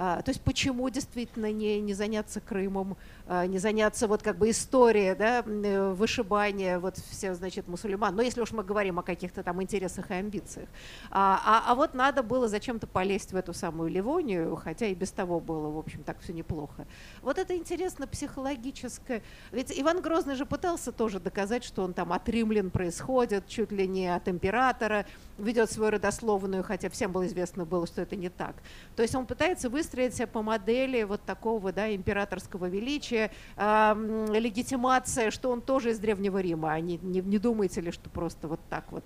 А, 0.00 0.22
то 0.22 0.30
есть 0.30 0.40
почему 0.42 0.88
действительно 0.90 1.50
не, 1.50 1.80
не 1.80 1.92
заняться 1.92 2.40
Крымом, 2.40 2.96
а, 3.26 3.46
не 3.46 3.58
заняться 3.58 4.06
вот 4.06 4.22
как 4.22 4.38
бы 4.38 4.48
историей 4.48 5.16
да, 5.16 5.42
э, 5.44 5.92
вышибания 5.92 6.78
вот 6.78 6.98
всех, 6.98 7.34
значит, 7.34 7.66
мусульман. 7.66 8.14
Но 8.14 8.22
если 8.22 8.40
уж 8.40 8.52
мы 8.52 8.62
говорим 8.62 9.00
о 9.00 9.02
каких-то 9.02 9.42
там 9.42 9.60
интересах 9.60 10.12
и 10.12 10.14
амбициях. 10.14 10.68
А, 11.10 11.40
а, 11.44 11.72
а 11.72 11.74
вот 11.74 11.94
надо 11.94 12.22
было 12.22 12.46
зачем-то 12.46 12.86
полезть 12.86 13.32
в 13.32 13.36
эту 13.36 13.52
самую 13.52 13.90
Ливонию, 13.90 14.54
хотя 14.54 14.86
и 14.86 14.94
без 14.94 15.10
того 15.10 15.40
было, 15.40 15.68
в 15.68 15.78
общем, 15.78 16.04
так 16.04 16.20
все 16.20 16.32
неплохо. 16.32 16.86
Вот 17.20 17.38
это 17.38 17.56
интересно 17.56 18.06
психологическое. 18.06 19.22
Ведь 19.50 19.72
Иван 19.76 20.00
Грозный 20.00 20.36
же 20.36 20.46
пытался 20.46 20.92
тоже 20.92 21.18
доказать, 21.18 21.64
что 21.64 21.82
он 21.82 21.92
там 21.92 22.12
от 22.12 22.28
римлян 22.28 22.70
происходит, 22.70 23.48
чуть 23.48 23.72
ли 23.72 23.88
не 23.88 24.06
от 24.14 24.28
императора, 24.28 25.06
ведет 25.38 25.72
свою 25.72 25.90
родословную, 25.90 26.62
хотя 26.62 26.88
всем 26.88 27.10
было 27.10 27.26
известно 27.26 27.64
было, 27.64 27.84
что 27.88 28.00
это 28.00 28.14
не 28.14 28.28
так. 28.28 28.54
То 28.94 29.02
есть 29.02 29.16
он 29.16 29.26
пытается 29.26 29.68
выстроить 29.68 29.87
выстроить 29.88 30.14
себя 30.14 30.26
по 30.26 30.42
модели 30.42 31.02
вот 31.04 31.22
такого 31.22 31.72
да, 31.72 31.94
императорского 31.94 32.66
величия, 32.66 33.30
э, 33.56 34.28
легитимация, 34.34 35.30
что 35.30 35.50
он 35.50 35.62
тоже 35.62 35.90
из 35.90 35.98
Древнего 35.98 36.38
Рима, 36.40 36.74
а 36.74 36.80
не, 36.80 36.98
не, 36.98 37.20
не 37.20 37.38
думаете 37.38 37.80
ли, 37.80 37.90
что 37.90 38.10
просто 38.10 38.48
вот 38.48 38.60
так 38.68 38.92
вот 38.92 39.04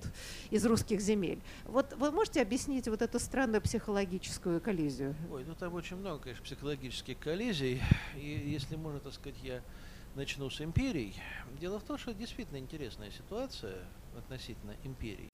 из 0.51 0.67
русских 0.67 1.01
земель. 1.01 1.41
Вот 1.67 1.93
вы 1.95 2.11
можете 2.11 2.43
объяснить 2.43 2.89
вот 2.89 3.01
эту 3.01 3.21
странную 3.21 3.63
психологическую 3.63 4.61
коллизию? 4.61 5.15
Ой, 5.31 5.45
ну 5.47 5.55
там 5.55 5.73
очень 5.75 5.97
много, 5.97 6.19
конечно, 6.19 6.45
психологических 6.45 7.17
коллизий, 7.19 7.81
и 8.17 8.51
если 8.51 8.75
можно, 8.75 8.99
так 8.99 9.13
сказать, 9.13 9.39
я 9.45 9.63
начну 10.17 10.51
с 10.51 10.61
империй. 10.61 11.15
Дело 11.61 11.79
в 11.79 11.85
том, 11.85 11.97
что 11.97 12.13
действительно 12.13 12.59
интересная 12.59 13.13
ситуация 13.13 13.77
относительно 14.19 14.75
империй. 14.83 15.31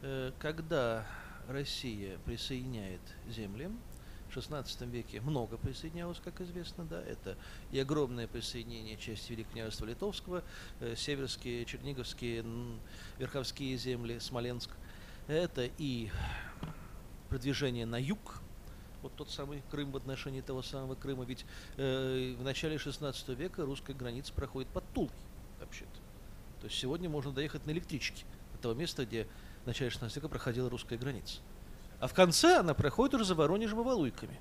Э, 0.00 0.32
когда 0.38 1.06
Россия 1.48 2.18
присоединяет 2.24 3.00
земли, 3.28 3.68
XVI 4.30 4.90
веке 4.90 5.20
много 5.20 5.56
присоединялось, 5.56 6.20
как 6.22 6.40
известно, 6.40 6.84
да, 6.84 7.02
это 7.02 7.36
и 7.70 7.78
огромное 7.78 8.26
присоединение 8.26 8.96
части 8.96 9.32
Великого 9.32 9.52
княжества 9.54 9.86
Литовского, 9.86 10.42
э, 10.80 10.94
северские, 10.96 11.64
черниговские, 11.64 12.44
верховские 13.18 13.76
земли, 13.76 14.18
Смоленск, 14.18 14.70
это 15.26 15.68
и 15.78 16.10
продвижение 17.28 17.86
на 17.86 18.00
юг, 18.00 18.40
вот 19.02 19.14
тот 19.16 19.30
самый 19.30 19.62
Крым 19.70 19.92
в 19.92 19.96
отношении 19.96 20.40
того 20.40 20.62
самого 20.62 20.94
Крыма, 20.94 21.24
ведь 21.24 21.44
э, 21.76 22.34
в 22.38 22.42
начале 22.42 22.76
XVI 22.76 23.34
века 23.34 23.64
русская 23.64 23.94
граница 23.94 24.32
проходит 24.32 24.68
под 24.70 24.84
Тулой, 24.92 25.10
вообще-то. 25.60 26.00
То 26.60 26.66
есть 26.66 26.78
сегодня 26.78 27.08
можно 27.08 27.32
доехать 27.32 27.64
на 27.66 27.70
электричке 27.70 28.24
до 28.52 28.58
того 28.58 28.74
места, 28.74 29.06
где 29.06 29.26
в 29.64 29.66
начале 29.66 29.90
XVI 29.90 30.14
века 30.14 30.28
проходила 30.28 30.68
русская 30.68 30.98
граница. 30.98 31.40
А 32.00 32.08
в 32.08 32.14
конце 32.14 32.56
она 32.56 32.74
проходит 32.74 33.14
уже 33.14 33.24
за 33.24 33.34
Воронежем 33.34 33.80
и 33.80 33.84
Валуйками. 33.84 34.38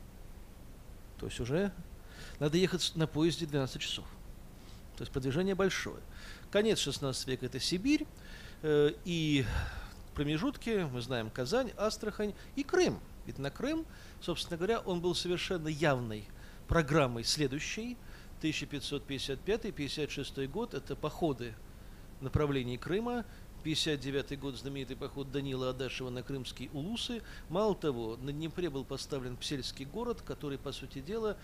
То 1.19 1.28
есть 1.28 1.39
уже 1.41 1.72
надо 2.39 2.58
ехать 2.58 2.93
на 2.95 3.06
поезде 3.06 3.45
12 3.45 3.82
часов. 3.82 4.06
То 4.95 5.04
есть 5.04 5.12
продвижение 5.12 5.54
большое. 5.56 6.00
Конец 6.52 6.80
16 6.80 7.28
века 7.28 7.45
это 7.45 7.60
Сибирь. 7.60 8.08
Э, 8.62 8.91
и 9.04 9.45
промежутки, 10.15 10.88
мы 10.91 11.02
знаем, 11.02 11.30
Казань, 11.30 11.72
Астрахань 11.78 12.34
и 12.56 12.63
Крым. 12.63 13.00
Ведь 13.26 13.39
на 13.39 13.52
Крым, 13.52 13.86
собственно 14.22 14.56
говоря, 14.58 14.80
он 14.80 15.02
был 15.02 15.13
совершенно 15.13 15.67
явной 15.67 16.26
программой 16.67 17.26
следующей. 17.26 17.98
1555-56 18.41 20.48
год– 20.48 20.74
это 20.76 20.95
походы 20.95 21.54
в 22.22 22.24
направлении 22.24 22.78
Крыма, 22.78 23.26
59 23.63 24.39
год 24.39 24.56
знаменитый 24.56 24.95
поход 24.95 25.32
Данила 25.32 25.72
Адашева 25.72 26.10
на 26.10 26.24
крымские 26.24 26.69
улусы. 26.72 27.22
Мало 27.50 27.76
того, 27.76 28.17
на 28.17 28.32
Днепре 28.32 28.69
был 28.69 28.86
поставлен 28.86 29.38
сельский 29.41 29.86
город, 29.86 30.22
который, 30.22 30.58
по 30.58 30.72
сути 30.72 31.00
дела, 31.00 31.38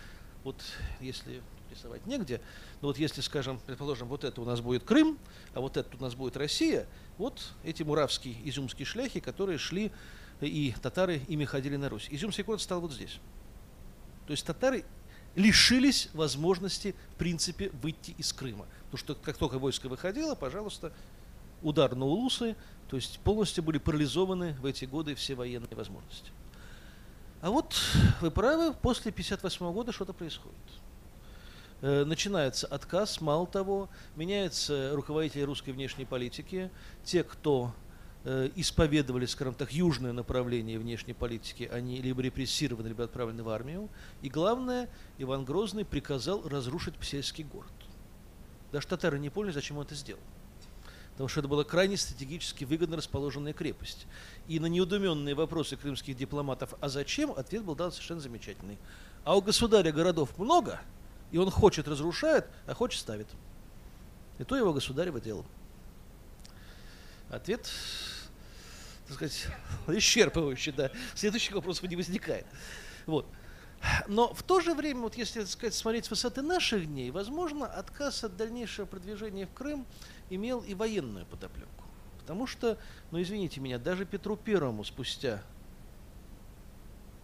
вот 0.44 0.62
если 1.02 1.42
рисовать 1.70 2.06
негде, 2.06 2.40
но 2.82 2.90
вот 2.90 2.98
если, 2.98 3.22
скажем, 3.22 3.60
предположим, 3.66 4.08
вот 4.08 4.24
это 4.24 4.40
у 4.40 4.46
нас 4.46 4.62
будет 4.62 4.84
Крым, 4.84 5.18
а 5.54 5.60
вот 5.60 5.78
это 5.78 5.98
у 5.98 6.02
нас 6.02 6.16
будет 6.16 6.38
Россия, 6.38 6.88
вот 7.18 7.54
эти 7.64 7.84
муравские 7.84 8.36
изюмские 8.48 8.86
шляхи, 8.86 9.20
которые 9.20 9.58
шли, 9.58 9.92
и 10.42 10.74
татары 10.82 11.22
ими 11.28 11.46
ходили 11.46 11.76
на 11.76 11.90
Русь. 11.90 12.08
Изюмский 12.12 12.44
город 12.44 12.62
стал 12.62 12.82
вот 12.82 12.94
здесь. 12.94 13.20
То 14.28 14.32
есть 14.32 14.46
татары 14.46 14.86
лишились 15.36 16.10
возможности, 16.14 16.96
в 17.14 17.16
принципе, 17.16 17.70
выйти 17.82 18.12
из 18.18 18.32
Крыма. 18.32 18.66
Потому 18.86 18.98
что 18.98 19.16
как 19.16 19.38
только 19.38 19.60
войско 19.60 19.90
выходило, 19.90 20.36
пожалуйста, 20.36 20.94
удар 21.66 21.96
на 21.96 22.06
улусы, 22.06 22.56
то 22.88 22.96
есть 22.96 23.20
полностью 23.20 23.64
были 23.64 23.80
парализованы 23.80 24.54
в 24.62 24.66
эти 24.66 24.86
годы 24.86 25.16
все 25.16 25.34
военные 25.34 25.76
возможности. 25.76 26.32
А 27.42 27.50
вот 27.50 27.76
вы 28.22 28.32
правы, 28.32 28.74
после 28.74 29.12
1958 29.12 29.74
года 29.74 29.92
что-то 29.92 30.14
происходит. 30.14 30.56
Э, 31.82 32.06
начинается 32.06 32.68
отказ, 32.68 33.20
мало 33.20 33.48
того, 33.48 33.90
меняются 34.16 34.92
руководители 34.94 35.42
русской 35.42 35.72
внешней 35.72 36.06
политики, 36.06 36.70
те, 37.04 37.24
кто 37.24 37.74
э, 38.24 38.52
исповедовали, 38.56 39.26
скажем 39.26 39.56
так, 39.56 39.74
южное 39.74 40.14
направление 40.14 40.78
внешней 40.78 41.14
политики, 41.14 41.70
они 41.72 42.00
либо 42.00 42.22
репрессированы, 42.22 42.90
либо 42.90 43.04
отправлены 43.04 43.44
в 43.44 43.50
армию. 43.50 43.90
И 44.22 44.30
главное, 44.30 44.88
Иван 45.18 45.46
Грозный 45.46 45.84
приказал 45.84 46.48
разрушить 46.48 46.96
Псельский 46.96 47.44
город. 47.44 47.74
Даже 48.72 48.88
татары 48.88 49.18
не 49.18 49.32
поняли, 49.32 49.52
зачем 49.52 49.78
он 49.78 49.86
это 49.86 49.96
сделал 49.96 50.22
потому 51.16 51.30
что 51.30 51.40
это 51.40 51.48
была 51.48 51.64
крайне 51.64 51.96
стратегически 51.96 52.66
выгодно 52.66 52.98
расположенная 52.98 53.54
крепость. 53.54 54.06
И 54.50 54.60
на 54.60 54.66
неудуменные 54.66 55.34
вопросы 55.34 55.78
крымских 55.78 56.18
дипломатов 56.18 56.74
«а 56.82 56.90
зачем?» 56.90 57.32
ответ 57.32 57.64
был 57.64 57.74
дан 57.74 57.94
совершенно 57.94 58.20
замечательный. 58.20 58.78
А 59.24 59.38
у 59.38 59.42
государя 59.42 59.94
городов 59.94 60.38
много, 60.38 60.82
и 61.32 61.38
он 61.38 61.50
хочет 61.50 61.88
разрушает, 61.88 62.46
а 62.68 62.74
хочет 62.74 63.00
ставит. 63.00 63.28
И 64.40 64.44
то 64.44 64.58
его 64.58 64.74
государево 64.74 65.22
дело. 65.22 65.46
Ответ 67.30 67.72
так 69.08 69.16
сказать, 69.16 69.48
исчерпывающе, 69.88 70.74
да. 70.74 70.92
Следующих 71.14 71.54
вопросов 71.54 71.84
не 71.84 71.96
возникает. 71.96 72.46
Вот. 73.06 73.26
Но 74.08 74.34
в 74.34 74.42
то 74.44 74.60
же 74.60 74.74
время, 74.74 75.02
вот 75.02 75.16
если 75.16 75.42
так 75.42 75.50
сказать, 75.50 75.74
смотреть 75.76 76.06
с 76.06 76.10
высоты 76.10 76.42
наших 76.42 76.88
дней, 76.88 77.12
возможно, 77.12 77.68
отказ 77.68 78.24
от 78.24 78.36
дальнейшего 78.36 78.86
продвижения 78.86 79.46
в 79.46 79.54
Крым 79.54 79.86
имел 80.30 80.62
и 80.62 80.74
военную 80.74 81.26
подоплеку. 81.26 81.84
Потому 82.20 82.48
что, 82.48 82.78
ну 83.12 83.22
извините 83.22 83.60
меня, 83.60 83.78
даже 83.78 84.06
Петру 84.06 84.36
Первому 84.36 84.84
спустя 84.84 85.44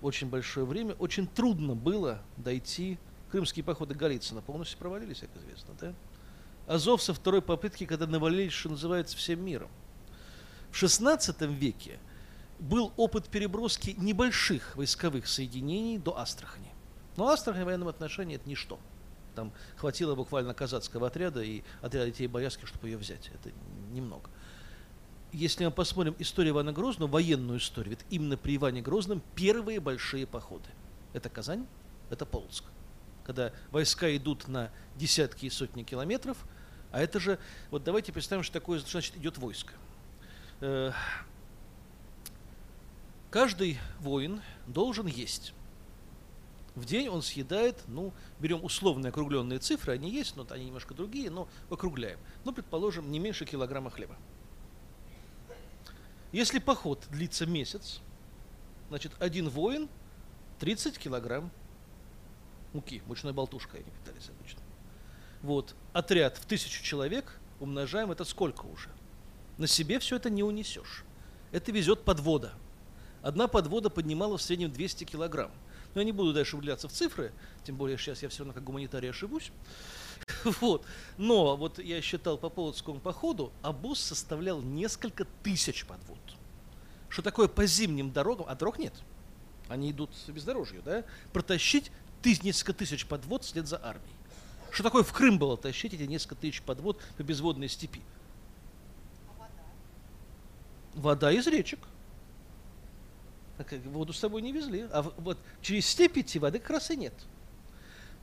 очень 0.01 0.29
большое 0.29 0.65
время 0.65 0.93
очень 0.95 1.27
трудно 1.27 1.75
было 1.75 2.21
дойти. 2.37 2.97
Крымские 3.31 3.63
походы 3.63 3.95
Голицына 3.95 4.41
полностью 4.41 4.77
провалились, 4.77 5.19
как 5.19 5.29
известно, 5.37 5.73
да? 5.79 5.93
Азов 6.67 7.01
со 7.01 7.13
второй 7.13 7.41
попытки, 7.41 7.85
когда 7.85 8.07
навалились, 8.07 8.51
что 8.51 8.69
называется, 8.69 9.17
всем 9.17 9.43
миром. 9.43 9.69
В 10.71 10.81
XVI 10.81 11.53
веке 11.53 11.99
был 12.59 12.93
опыт 12.97 13.27
переброски 13.27 13.95
небольших 13.97 14.75
войсковых 14.75 15.27
соединений 15.27 15.97
до 15.97 16.17
Астрахани. 16.17 16.71
Но 17.17 17.27
Астрахань 17.27 17.63
в 17.63 17.65
военном 17.65 17.87
отношении 17.87 18.35
это 18.35 18.47
ничто. 18.47 18.79
Там 19.35 19.51
хватило 19.77 20.15
буквально 20.15 20.53
казацкого 20.53 21.07
отряда 21.07 21.41
и 21.41 21.63
отряда 21.81 22.07
детей 22.07 22.27
боярских, 22.27 22.67
чтобы 22.67 22.89
ее 22.89 22.97
взять. 22.97 23.31
Это 23.33 23.51
немного. 23.91 24.29
Если 25.31 25.63
мы 25.63 25.71
посмотрим 25.71 26.15
историю 26.19 26.53
Ивана 26.53 26.73
Грозного, 26.73 27.09
военную 27.09 27.59
историю, 27.59 27.91
ведь 27.91 28.05
именно 28.09 28.35
при 28.35 28.57
Иване 28.57 28.81
Грозном 28.81 29.21
первые 29.35 29.79
большие 29.79 30.27
походы. 30.27 30.67
Это 31.13 31.29
Казань, 31.29 31.65
это 32.09 32.25
Полоцк. 32.25 32.65
Когда 33.23 33.53
войска 33.71 34.13
идут 34.15 34.47
на 34.47 34.71
десятки 34.97 35.45
и 35.45 35.49
сотни 35.49 35.83
километров, 35.83 36.37
а 36.91 36.99
это 36.99 37.19
же, 37.19 37.39
вот 37.69 37.83
давайте 37.83 38.11
представим, 38.11 38.43
что 38.43 38.53
такое 38.53 38.79
значит 38.79 39.15
идет 39.15 39.37
войско. 39.37 39.73
Э, 40.59 40.91
каждый 43.29 43.79
воин 44.01 44.41
должен 44.67 45.07
есть. 45.07 45.53
В 46.75 46.85
день 46.85 47.09
он 47.09 47.21
съедает, 47.21 47.83
ну, 47.87 48.13
берем 48.39 48.63
условные 48.63 49.09
округленные 49.09 49.59
цифры, 49.59 49.93
они 49.93 50.09
есть, 50.09 50.37
но 50.37 50.47
они 50.49 50.65
немножко 50.65 50.93
другие, 50.93 51.29
но 51.29 51.49
округляем. 51.69 52.17
Ну, 52.45 52.53
предположим, 52.53 53.11
не 53.11 53.19
меньше 53.19 53.45
килограмма 53.45 53.89
хлеба. 53.89 54.15
Если 56.31 56.59
поход 56.59 57.05
длится 57.09 57.45
месяц, 57.45 57.99
значит, 58.87 59.11
один 59.19 59.49
воин 59.49 59.89
30 60.59 60.97
килограмм 60.97 61.51
муки, 62.71 63.01
мучной 63.05 63.33
болтушкой 63.33 63.81
они 63.81 63.91
питались 63.91 64.29
обычно. 64.29 64.61
Вот, 65.41 65.75
отряд 65.91 66.37
в 66.37 66.45
тысячу 66.45 66.83
человек, 66.83 67.37
умножаем, 67.59 68.11
это 68.11 68.23
сколько 68.23 68.65
уже? 68.65 68.89
На 69.57 69.67
себе 69.67 69.99
все 69.99 70.15
это 70.15 70.29
не 70.29 70.43
унесешь. 70.43 71.03
Это 71.51 71.71
везет 71.71 72.03
подвода. 72.03 72.53
Одна 73.21 73.47
подвода 73.47 73.89
поднимала 73.89 74.37
в 74.37 74.41
среднем 74.41 74.71
200 74.71 75.03
килограмм. 75.03 75.51
Но 75.93 76.01
я 76.01 76.05
не 76.05 76.11
буду 76.11 76.33
дальше 76.33 76.55
углубляться 76.55 76.87
в 76.87 76.91
цифры, 76.91 77.31
тем 77.63 77.75
более 77.75 77.97
сейчас 77.97 78.23
я 78.23 78.29
все 78.29 78.39
равно 78.39 78.53
как 78.53 78.63
гуманитарий 78.63 79.09
ошибусь. 79.09 79.51
Вот. 80.61 80.85
Но 81.17 81.55
вот 81.57 81.79
я 81.79 82.01
считал 82.01 82.37
по 82.37 82.49
Полоцкому 82.49 82.99
походу, 82.99 83.51
обоз 83.61 83.99
составлял 83.99 84.61
несколько 84.61 85.25
тысяч 85.43 85.85
подвод. 85.85 86.19
Что 87.09 87.21
такое 87.21 87.47
по 87.47 87.65
зимним 87.65 88.11
дорогам, 88.11 88.45
а 88.47 88.55
дорог 88.55 88.79
нет, 88.79 88.93
они 89.67 89.91
идут 89.91 90.11
бездорожью, 90.27 90.81
да, 90.83 91.03
протащить 91.33 91.91
тыс, 92.21 92.43
несколько 92.43 92.73
тысяч 92.73 93.05
подвод 93.05 93.43
вслед 93.43 93.67
за 93.67 93.83
армией. 93.83 94.15
Что 94.71 94.83
такое 94.83 95.03
в 95.03 95.11
Крым 95.11 95.37
было 95.37 95.57
тащить 95.57 95.93
эти 95.93 96.03
несколько 96.03 96.35
тысяч 96.35 96.61
подвод 96.61 97.01
по 97.17 97.23
безводной 97.23 97.67
степи? 97.67 98.01
Вода 100.93 101.31
из 101.31 101.47
речек. 101.47 101.79
Воду 103.85 104.13
с 104.13 104.19
собой 104.19 104.41
не 104.41 104.51
везли. 104.51 104.87
А 104.91 105.01
вот 105.01 105.37
через 105.61 105.87
степь 105.87 106.17
идти 106.17 106.39
воды 106.39 106.59
как 106.59 106.71
раз 106.71 106.91
и 106.91 106.97
нет. 106.97 107.13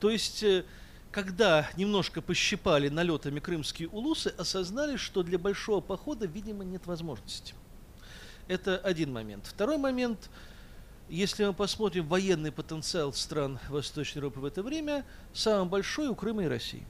То 0.01 0.11
есть, 0.11 0.42
э, 0.42 0.64
когда 1.11 1.68
немножко 1.77 2.20
пощипали 2.22 2.88
налетами 2.88 3.40
крымские 3.40 3.88
улусы, 3.88 4.35
осознали, 4.38 4.96
что 4.96 5.22
для 5.22 5.38
большого 5.38 5.81
похода, 5.81 6.27
видимо, 6.27 6.64
нет 6.64 6.87
возможности. 6.87 7.55
Это 8.46 8.79
один 8.79 9.12
момент. 9.12 9.46
Второй 9.46 9.79
момент– 9.79 10.31
если 11.09 11.46
мы 11.46 11.55
посмотрим 11.55 12.07
военный 12.07 12.53
потенциал 12.53 13.14
стран 13.14 13.59
Восточной 13.70 14.18
Европы 14.18 14.40
в 14.40 14.44
это 14.44 14.62
время, 14.62 15.07
самый 15.33 15.68
большой 15.68 16.09
у 16.09 16.14
Крыма 16.14 16.44
и 16.44 16.48
России. 16.48 16.87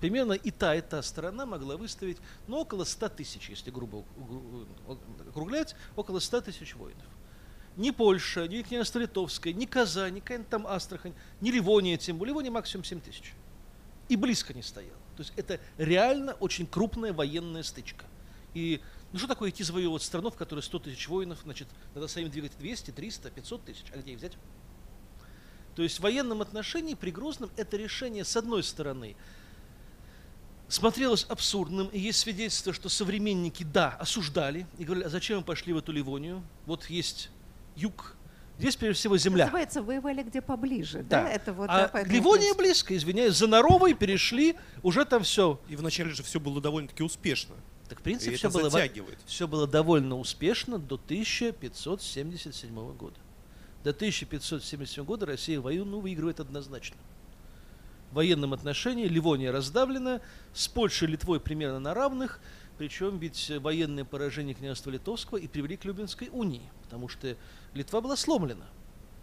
Примерно 0.00 0.32
и 0.32 0.50
та, 0.50 0.74
и 0.74 0.80
та 0.80 1.02
сторона 1.02 1.44
могла 1.44 1.76
выставить 1.76 2.16
ну, 2.46 2.58
около 2.58 2.84
100 2.84 3.08
тысяч, 3.10 3.50
если 3.50 3.70
грубо 3.70 4.04
округлять, 5.28 5.76
около 5.94 6.20
100 6.20 6.40
тысяч 6.40 6.74
воинов. 6.74 7.04
Ни 7.76 7.90
Польша, 7.90 8.48
ни 8.48 8.62
княжество 8.62 8.98
Литовское, 8.98 9.52
ни 9.52 9.66
Казань, 9.66 10.14
ни 10.14 10.42
там 10.42 10.66
Астрахань, 10.66 11.14
ни 11.40 11.50
Ливония, 11.50 11.98
тем 11.98 12.18
более 12.18 12.32
Ливония 12.32 12.50
максимум 12.50 12.84
7 12.84 13.00
тысяч. 13.00 13.34
И 14.08 14.16
близко 14.16 14.54
не 14.54 14.62
стоял. 14.62 14.96
То 15.16 15.22
есть 15.22 15.32
это 15.36 15.60
реально 15.76 16.32
очень 16.34 16.66
крупная 16.66 17.12
военная 17.12 17.62
стычка. 17.62 18.06
И 18.54 18.80
ну 19.12 19.18
что 19.18 19.28
такое 19.28 19.50
идти 19.50 19.62
завоевывать 19.62 20.02
страну, 20.02 20.30
в 20.30 20.36
которой 20.36 20.60
100 20.60 20.78
тысяч 20.80 21.08
воинов, 21.08 21.40
значит, 21.44 21.68
надо 21.94 22.08
самим 22.08 22.30
двигать 22.30 22.52
200, 22.58 22.90
300, 22.92 23.30
500 23.30 23.64
тысяч, 23.64 23.84
а 23.92 23.98
где 23.98 24.12
их 24.12 24.18
взять? 24.18 24.32
То 25.76 25.82
есть 25.82 25.98
в 25.98 26.02
военном 26.02 26.42
отношении 26.42 26.94
при 26.94 27.10
Грозном 27.10 27.50
это 27.56 27.76
решение, 27.76 28.24
с 28.24 28.36
одной 28.36 28.62
стороны, 28.62 29.16
смотрелось 30.70 31.26
абсурдным, 31.28 31.88
и 31.88 31.98
есть 31.98 32.20
свидетельство, 32.20 32.72
что 32.72 32.88
современники, 32.88 33.64
да, 33.64 33.96
осуждали, 33.98 34.66
и 34.78 34.84
говорили, 34.84 35.04
а 35.04 35.10
зачем 35.10 35.38
мы 35.38 35.44
пошли 35.44 35.72
в 35.72 35.78
эту 35.78 35.92
Ливонию? 35.92 36.42
Вот 36.66 36.88
есть 36.88 37.30
юг, 37.76 38.16
Здесь, 38.60 38.76
прежде 38.76 38.98
всего, 38.98 39.16
земля. 39.16 39.46
Называется, 39.46 39.82
воевали 39.82 40.22
где 40.22 40.42
поближе, 40.42 41.02
да? 41.02 41.22
да? 41.22 41.30
Это 41.30 41.54
вот, 41.54 41.70
а 41.70 41.88
да, 41.88 42.02
Ливония 42.02 42.52
близко, 42.52 42.94
извиняюсь, 42.94 43.34
за 43.34 43.46
Наровой 43.46 43.94
перешли, 43.94 44.54
уже 44.82 45.06
там 45.06 45.22
все. 45.22 45.58
И 45.70 45.76
вначале 45.76 46.10
же 46.10 46.22
все 46.22 46.38
было 46.38 46.60
довольно-таки 46.60 47.02
успешно. 47.02 47.54
Так, 47.88 48.00
в 48.00 48.02
принципе, 48.02 48.36
все 48.36 48.50
было, 48.50 48.70
все 49.24 49.48
было 49.48 49.66
довольно 49.66 50.18
успешно 50.18 50.78
до 50.78 50.96
1577 50.96 52.96
года. 52.96 53.16
До 53.82 53.90
1577 53.90 55.04
года 55.04 55.24
Россия 55.24 55.58
войну 55.58 56.00
выигрывает 56.00 56.38
однозначно. 56.38 56.98
В 58.10 58.14
военном 58.14 58.52
отношении 58.52 59.06
Ливония 59.06 59.52
раздавлена, 59.52 60.20
с 60.52 60.66
Польшей 60.66 61.08
и 61.08 61.12
Литвой 61.12 61.38
примерно 61.38 61.78
на 61.78 61.94
равных, 61.94 62.40
причем 62.76 63.18
ведь 63.18 63.52
военное 63.60 64.04
поражение 64.04 64.54
княжества 64.54 64.90
Литовского 64.90 65.36
и 65.36 65.46
привели 65.46 65.76
к 65.76 65.84
Люблинской 65.84 66.28
унии, 66.32 66.68
потому 66.82 67.08
что 67.08 67.36
Литва 67.74 68.00
была 68.00 68.16
сломлена. 68.16 68.66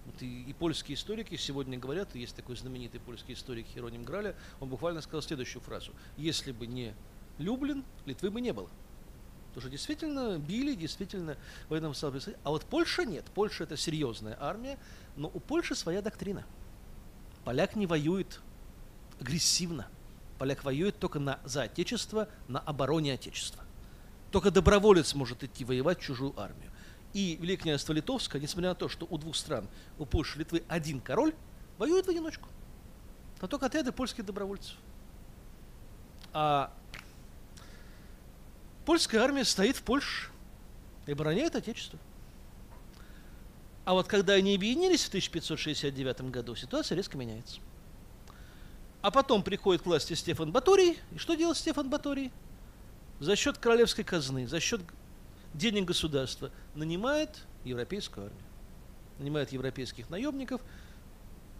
Вот 0.05 0.21
и, 0.21 0.43
и 0.43 0.53
польские 0.53 0.95
историки 0.95 1.35
сегодня 1.35 1.77
говорят, 1.77 2.15
есть 2.15 2.35
такой 2.35 2.55
знаменитый 2.55 3.01
польский 3.01 3.33
историк 3.33 3.65
Хероним 3.67 4.03
Граля, 4.03 4.35
он 4.61 4.69
буквально 4.69 5.01
сказал 5.01 5.21
следующую 5.21 5.61
фразу. 5.61 5.91
Если 6.15 6.53
бы 6.53 6.65
не 6.65 6.93
Люблин, 7.39 7.83
Литвы 8.05 8.31
бы 8.31 8.39
не 8.39 8.53
было. 8.53 8.69
Потому 9.49 9.61
что 9.61 9.69
действительно 9.69 10.37
били, 10.37 10.75
действительно 10.75 11.35
в 11.67 11.73
этом 11.73 11.93
сообществе. 11.93 12.37
А 12.43 12.51
вот 12.51 12.63
Польша 12.63 13.03
нет. 13.03 13.25
Польша 13.33 13.63
это 13.63 13.75
серьезная 13.75 14.37
армия, 14.39 14.77
но 15.17 15.29
у 15.33 15.39
Польши 15.39 15.75
своя 15.75 16.01
доктрина. 16.01 16.45
Поляк 17.43 17.75
не 17.75 17.87
воюет 17.87 18.39
агрессивно. 19.19 19.87
Поляк 20.37 20.63
воюет 20.63 20.99
только 20.99 21.19
на, 21.19 21.39
за 21.45 21.63
Отечество, 21.63 22.27
на 22.47 22.59
обороне 22.59 23.13
Отечества. 23.13 23.63
Только 24.31 24.51
доброволец 24.51 25.13
может 25.13 25.43
идти 25.43 25.65
воевать 25.65 25.99
чужую 25.99 26.39
армию. 26.39 26.71
И 27.13 27.37
Великое 27.41 27.63
княжество 27.63 27.93
Литовское, 27.93 28.41
несмотря 28.41 28.69
на 28.69 28.75
то, 28.75 28.89
что 28.89 29.07
у 29.09 29.17
двух 29.17 29.35
стран, 29.35 29.67
у 29.97 30.05
Польши 30.05 30.35
и 30.35 30.39
Литвы 30.39 30.63
один 30.67 30.99
король, 30.99 31.33
воюет 31.77 32.05
в 32.05 32.09
одиночку. 32.09 32.49
Но 33.41 33.47
только 33.47 33.65
отряды 33.65 33.91
польских 33.91 34.25
добровольцев. 34.25 34.75
А 36.33 36.71
Польская 38.85 39.19
армия 39.19 39.45
стоит 39.45 39.77
в 39.77 39.83
Польше 39.83 40.29
и 41.05 41.11
обороняет 41.11 41.55
Отечество. 41.55 41.99
А 43.85 43.93
вот 43.93 44.07
когда 44.07 44.33
они 44.33 44.53
объединились 44.53 45.05
в 45.05 45.07
1569 45.07 46.21
году, 46.29 46.55
ситуация 46.55 46.95
резко 46.95 47.17
меняется. 47.17 47.59
А 49.07 49.11
потом 49.11 49.41
приходит 49.41 49.83
к 49.83 49.85
власти 49.85 50.15
Стефан 50.15 50.51
Баторий. 50.51 50.99
И 51.13 51.17
что 51.17 51.35
делает 51.35 51.55
Стефан 51.57 51.89
Баторий? 51.89 52.29
За 53.21 53.37
счет 53.37 53.57
королевской 53.57 54.03
казны, 54.03 54.49
за 54.49 54.59
счет 54.59 54.81
денег 55.53 55.85
государства 55.85 56.51
нанимает 56.75 57.45
европейскую 57.63 58.25
армию. 58.25 58.43
Нанимает 59.17 59.53
европейских 59.53 60.09
наемников, 60.09 60.59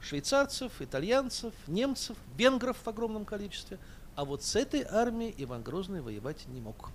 швейцарцев, 0.01 0.81
итальянцев, 0.81 1.53
немцев, 1.67 2.17
венгров 2.35 2.75
в 2.83 2.87
огромном 2.89 3.23
количестве. 3.23 3.79
А 4.17 4.25
вот 4.25 4.43
с 4.43 4.57
этой 4.57 4.81
армией 4.81 5.33
Иван 5.37 5.63
Грозный 5.63 6.01
воевать 6.01 6.45
не 6.49 6.59
мог 6.59 6.89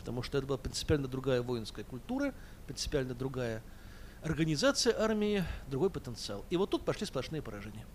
потому 0.00 0.24
что 0.24 0.38
это 0.38 0.48
была 0.48 0.58
принципиально 0.58 1.06
другая 1.06 1.42
воинская 1.42 1.84
культура, 1.84 2.34
принципиально 2.66 3.14
другая 3.14 3.62
организация 4.24 5.00
армии, 5.00 5.44
другой 5.68 5.90
потенциал. 5.90 6.44
И 6.50 6.56
вот 6.56 6.70
тут 6.70 6.84
пошли 6.84 7.06
сплошные 7.06 7.40
поражения. 7.40 7.86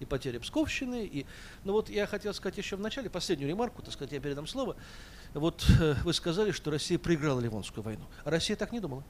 И 0.00 0.04
потеря 0.04 0.40
Псковщины. 0.40 1.06
И, 1.06 1.26
ну 1.64 1.72
вот 1.72 1.88
я 1.88 2.06
хотел 2.06 2.34
сказать 2.34 2.58
еще 2.58 2.76
в 2.76 2.80
начале, 2.80 3.08
последнюю 3.08 3.48
ремарку, 3.48 3.82
так 3.82 3.92
сказать, 3.92 4.12
я 4.12 4.20
передам 4.20 4.46
слово. 4.46 4.76
Вот 5.34 5.64
э, 5.80 5.94
вы 6.02 6.12
сказали, 6.12 6.50
что 6.50 6.70
Россия 6.70 6.98
проиграла 6.98 7.38
Ливонскую 7.38 7.84
войну. 7.84 8.04
А 8.24 8.30
Россия 8.30 8.56
так 8.56 8.72
не 8.72 8.80
думала. 8.80 9.04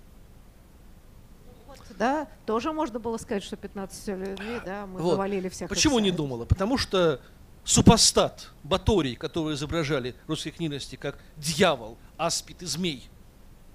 Да, 1.98 2.28
тоже 2.46 2.72
можно 2.72 2.98
было 2.98 3.16
сказать, 3.18 3.42
что 3.42 3.56
15 3.56 4.08
людьми, 4.08 4.60
да, 4.64 4.86
мы 4.86 5.00
вот. 5.00 5.12
завалили 5.12 5.48
всех. 5.48 5.68
Почему 5.68 5.98
не 5.98 6.10
думала? 6.10 6.44
Потому 6.44 6.78
что 6.78 7.20
супостат 7.64 8.50
Баторий, 8.62 9.16
который 9.16 9.54
изображали 9.54 10.14
русские 10.26 10.52
книжности 10.52 10.96
как 10.96 11.18
дьявол, 11.36 11.98
аспид 12.16 12.62
и 12.62 12.66
змей, 12.66 13.08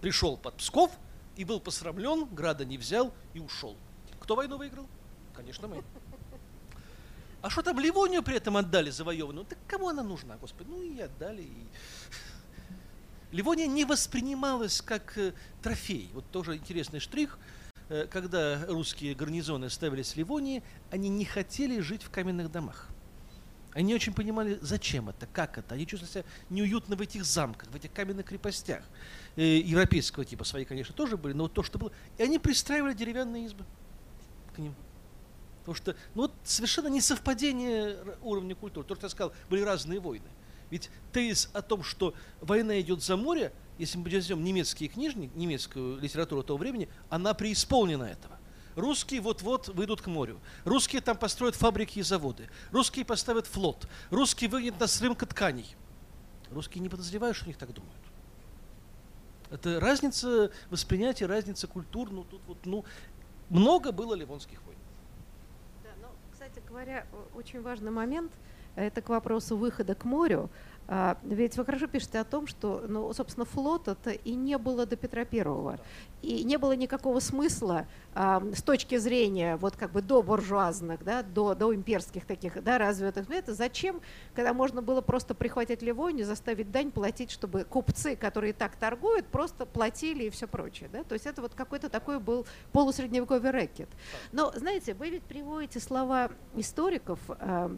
пришел 0.02 0.38
под 0.38 0.56
Псков 0.56 0.92
и 1.36 1.46
был 1.46 1.60
посрамлен, 1.60 2.26
града 2.26 2.66
не 2.66 2.78
взял 2.78 3.14
и 3.34 3.40
ушел. 3.40 3.76
Кто 4.20 4.36
войну 4.36 4.58
выиграл? 4.58 4.88
Конечно, 5.36 5.68
мы. 5.68 5.84
А 7.46 7.50
что 7.52 7.62
там 7.62 7.80
Ливонию 7.80 8.24
при 8.24 8.38
этом 8.38 8.58
отдали 8.58 8.90
завоеванную? 8.90 9.46
Так 9.46 9.60
кому 9.68 9.90
она 9.90 10.02
нужна, 10.02 10.36
Господи? 10.38 10.68
Ну 10.68 10.82
и 10.82 11.00
отдали. 11.00 11.44
И... 11.44 11.68
Ливония 13.32 13.68
не 13.68 13.86
воспринималась 13.86 14.82
как 14.82 15.16
э, 15.20 15.32
трофей. 15.62 16.10
Вот 16.16 16.26
тоже 16.32 16.56
интересный 16.56 17.00
штрих. 17.00 17.38
Э, 17.90 18.08
когда 18.10 18.66
русские 18.66 19.14
гарнизоны 19.14 19.70
ставились 19.70 20.14
в 20.14 20.18
Ливонии, 20.18 20.64
они 20.90 21.08
не 21.08 21.24
хотели 21.24 21.82
жить 21.82 22.02
в 22.02 22.10
каменных 22.10 22.52
домах. 22.52 22.90
Они 23.74 23.90
не 23.90 23.94
очень 23.94 24.16
понимали, 24.16 24.58
зачем 24.64 25.10
это, 25.10 25.28
как 25.28 25.60
это. 25.60 25.76
Они 25.76 25.86
чувствовали 25.86 26.12
себя 26.12 26.24
неуютно 26.50 26.96
в 26.96 27.02
этих 27.02 27.24
замках, 27.26 27.70
в 27.70 27.76
этих 27.76 27.94
каменных 27.94 28.26
крепостях. 28.26 28.82
Э, 29.36 29.60
европейского 29.60 30.26
типа 30.26 30.46
свои, 30.46 30.66
конечно, 30.66 30.96
тоже 30.96 31.16
были, 31.16 31.34
но 31.34 31.44
вот 31.44 31.54
то, 31.54 31.62
что 31.62 31.78
было. 31.78 31.92
И 32.18 32.24
они 32.24 32.40
пристраивали 32.40 32.96
деревянные 32.96 33.46
избы 33.46 33.66
к 34.56 34.58
ним. 34.58 34.74
Потому 35.66 35.76
что 35.76 35.96
ну, 36.14 36.24
вот 36.24 36.32
совершенно 36.44 36.88
несовпадение 36.88 37.98
уровня 38.22 38.54
культуры. 38.54 38.86
То, 38.86 38.94
что 38.94 39.06
я 39.08 39.10
сказал, 39.10 39.34
были 39.50 39.62
разные 39.62 40.00
войны. 40.00 40.28
Ведь 40.70 40.92
тезис 41.12 41.50
о 41.54 41.64
том, 41.64 41.84
что 41.84 42.14
война 42.40 42.80
идет 42.80 43.02
за 43.02 43.18
море, 43.18 43.52
если 43.80 43.98
мы 43.98 44.08
возьмем 44.10 44.44
немецкие 44.44 44.90
книжни, 44.90 45.32
немецкую 45.34 46.00
литературу 46.00 46.44
того 46.44 46.60
времени, 46.60 46.88
она 47.10 47.34
преисполнена 47.34 48.04
этого. 48.04 48.38
Русские 48.76 49.22
вот-вот 49.22 49.70
выйдут 49.70 50.02
к 50.02 50.08
морю. 50.08 50.40
Русские 50.66 51.02
там 51.02 51.18
построят 51.18 51.56
фабрики 51.56 51.98
и 52.00 52.04
заводы. 52.04 52.48
Русские 52.72 53.04
поставят 53.04 53.48
флот. 53.48 53.88
Русские 54.12 54.50
выгонят 54.50 54.80
нас 54.80 54.94
с 54.94 55.02
рынка 55.02 55.26
тканей. 55.26 55.76
Русские 56.52 56.82
не 56.82 56.90
подозревают, 56.90 57.36
что 57.36 57.46
у 57.46 57.48
них 57.48 57.58
так 57.58 57.74
думают. 57.74 57.96
Это 59.50 59.80
разница 59.80 60.52
восприятия, 60.70 61.26
разница 61.26 61.66
культур. 61.66 62.12
Ну, 62.12 62.24
тут 62.24 62.42
вот, 62.46 62.58
ну, 62.66 62.86
много 63.50 63.92
было 63.92 64.14
ливонских 64.14 64.62
войн. 64.64 64.75
Кстати 66.56 66.70
говоря, 66.70 67.06
очень 67.36 67.62
важный 67.62 67.92
момент– 67.92 68.32
это 68.78 69.02
к 69.02 69.10
вопросу 69.10 69.58
выхода 69.58 69.94
к 69.94 70.06
морю. 70.06 70.50
А, 70.88 71.18
ведь 71.24 71.58
вы 71.58 71.66
хорошо 71.66 71.88
пишете 71.88 72.20
о 72.20 72.24
том, 72.24 72.46
что, 72.46 72.84
ну, 72.88 73.12
собственно, 73.14 73.46
флота-то 73.46 74.12
и 74.12 74.36
не 74.36 74.58
было 74.58 74.86
до 74.86 74.96
Петра 74.96 75.26
Первого. 75.26 75.80
И 76.22 76.44
не 76.44 76.58
было 76.58 76.76
никакого 76.76 77.20
смысла 77.20 77.88
а, 78.14 78.44
с 78.54 78.62
точки 78.62 78.98
зрения 78.98 79.58
вот 79.58 79.76
как 79.76 79.92
бы 79.92 80.02
до 80.02 80.22
буржуазных, 80.22 81.04
да, 81.04 81.24
до, 81.24 81.56
до 81.56 81.74
имперских 81.74 82.26
таких 82.26 82.64
да, 82.64 82.78
развитых. 82.78 83.30
Это 83.30 83.56
зачем, 83.56 84.00
когда 84.36 84.54
можно 84.54 84.84
было 84.84 85.02
просто 85.02 85.34
прихватить 85.34 85.82
Ливонию, 85.82 86.26
заставить 86.26 86.72
дань 86.72 86.92
платить, 86.92 87.32
чтобы 87.32 87.64
купцы, 87.64 88.16
которые 88.16 88.54
так 88.54 88.76
торгуют, 88.76 89.26
просто 89.26 89.66
платили 89.66 90.26
и 90.26 90.30
все 90.30 90.48
прочее. 90.48 90.90
Да? 90.92 91.04
То 91.04 91.14
есть 91.14 91.26
это 91.26 91.42
вот 91.42 91.56
какой-то 91.56 91.90
такой 91.90 92.20
был 92.20 92.46
полусредневековый 92.72 93.52
рэкет. 93.52 93.90
Но, 94.32 94.52
знаете, 94.56 94.94
вы 94.94 95.10
ведь 95.10 95.24
приводите 95.24 95.80
слова 95.80 96.30
историков, 96.56 97.20
а, 97.30 97.76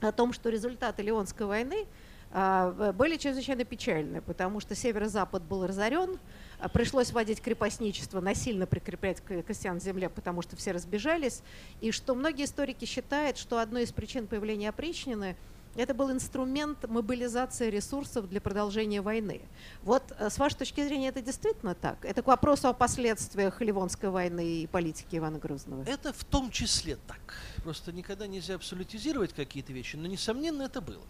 о 0.00 0.12
том, 0.12 0.32
что 0.32 0.48
результаты 0.48 1.02
Леонской 1.02 1.46
войны 1.46 1.86
были 2.34 3.16
чрезвычайно 3.16 3.64
печальны, 3.64 4.20
потому 4.20 4.58
что 4.58 4.74
северо-запад 4.74 5.44
был 5.44 5.66
разорен, 5.66 6.18
а, 6.58 6.68
пришлось 6.68 7.12
вводить 7.12 7.40
крепостничество, 7.40 8.20
насильно 8.20 8.66
прикреплять 8.66 9.22
крестьян 9.22 9.78
к 9.78 9.82
земле, 9.82 10.08
потому 10.08 10.42
что 10.42 10.56
все 10.56 10.72
разбежались, 10.72 11.42
и 11.80 11.92
что 11.92 12.14
многие 12.14 12.46
историки 12.46 12.86
считают, 12.86 13.38
что 13.38 13.60
одной 13.60 13.84
из 13.84 13.92
причин 13.92 14.26
появления 14.26 14.70
опричнины– 14.70 15.36
это 15.76 15.92
был 15.92 16.10
инструмент 16.12 16.88
мобилизации 16.88 17.68
ресурсов 17.68 18.28
для 18.28 18.40
продолжения 18.40 19.00
войны. 19.00 19.42
Вот 19.82 20.12
э, 20.18 20.30
с 20.30 20.38
вашей 20.38 20.58
точки 20.58 20.84
зрения 20.84 21.08
это 21.08 21.20
действительно 21.20 21.74
так? 21.74 22.04
Это 22.04 22.22
к 22.22 22.26
вопросу 22.26 22.68
о 22.68 22.72
последствиях 22.72 23.60
Ливонской 23.60 24.08
войны 24.10 24.62
и 24.62 24.66
политики 24.68 25.16
Ивана 25.16 25.38
Грозного? 25.38 25.82
Это 25.84 26.12
в 26.12 26.24
том 26.24 26.50
числе 26.50 26.96
так. 27.08 27.34
Просто 27.62 27.92
никогда 27.92 28.26
нельзя 28.26 28.54
абсолютизировать 28.54 29.32
какие-то 29.32 29.72
вещи, 29.72 29.96
но, 29.96 30.06
несомненно, 30.06 30.62
это 30.62 30.80
было. 30.80 31.02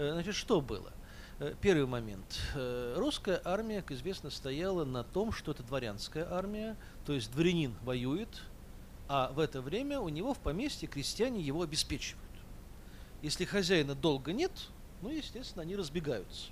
Э, 0.00 0.12
значит, 0.14 0.34
что 0.34 0.62
было? 0.62 0.90
Э, 1.40 1.54
первый 1.60 1.84
момент. 1.84 2.40
Русская 2.96 3.38
армия, 3.44 3.82
как 3.82 3.92
известно, 3.92 4.30
стояла 4.30 4.86
на 4.86 5.04
том, 5.04 5.30
что 5.30 5.52
это 5.52 5.62
дворянская 5.62 6.26
армия, 6.32 6.74
то 7.04 7.12
есть 7.12 7.30
дворянин 7.30 7.74
воюет, 7.82 8.42
а 9.08 9.30
в 9.30 9.38
это 9.38 9.60
время 9.60 10.00
у 10.00 10.08
него 10.08 10.32
в 10.32 10.38
поместье 10.38 10.88
крестьяне 10.88 11.42
его 11.42 11.60
обеспечивают. 11.60 12.24
Если 13.20 13.44
хозяина 13.44 13.94
долго 13.94 14.32
нет, 14.32 14.52
ну, 15.02 15.10
естественно, 15.10 15.62
они 15.62 15.76
разбегаются. 15.76 16.46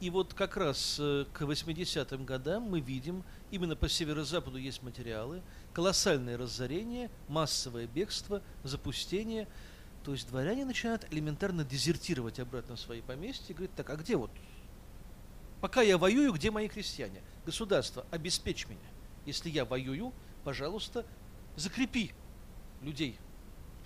И 0.00 0.10
вот 0.10 0.34
как 0.34 0.56
раз 0.56 0.96
э, 1.00 1.26
к 1.32 1.42
80-м 1.42 2.24
годам 2.24 2.64
мы 2.64 2.80
видим, 2.80 3.24
именно 3.52 3.76
по 3.76 3.88
северо-западу 3.88 4.56
есть 4.56 4.82
материалы, 4.82 5.42
колоссальное 5.72 6.36
разорение, 6.36 7.10
массовое 7.28 7.86
бегство, 7.86 8.42
запустение. 8.64 9.46
То 10.04 10.12
есть 10.12 10.28
дворяне 10.28 10.64
начинают 10.64 11.06
элементарно 11.10 11.64
дезертировать 11.64 12.38
обратно 12.38 12.76
в 12.76 12.80
свои 12.80 13.00
поместья 13.00 13.52
и 13.52 13.54
говорят, 13.54 13.74
так, 13.74 13.90
а 13.90 13.96
где 13.96 14.16
вот? 14.16 14.30
Пока 15.60 15.82
я 15.82 15.98
воюю, 15.98 16.32
где 16.32 16.50
мои 16.50 16.68
крестьяне? 16.68 17.22
Государство, 17.44 18.06
обеспечь 18.10 18.68
меня. 18.68 18.78
Если 19.26 19.50
я 19.50 19.64
воюю, 19.64 20.12
пожалуйста, 20.44 21.04
закрепи 21.56 22.12
людей 22.80 23.18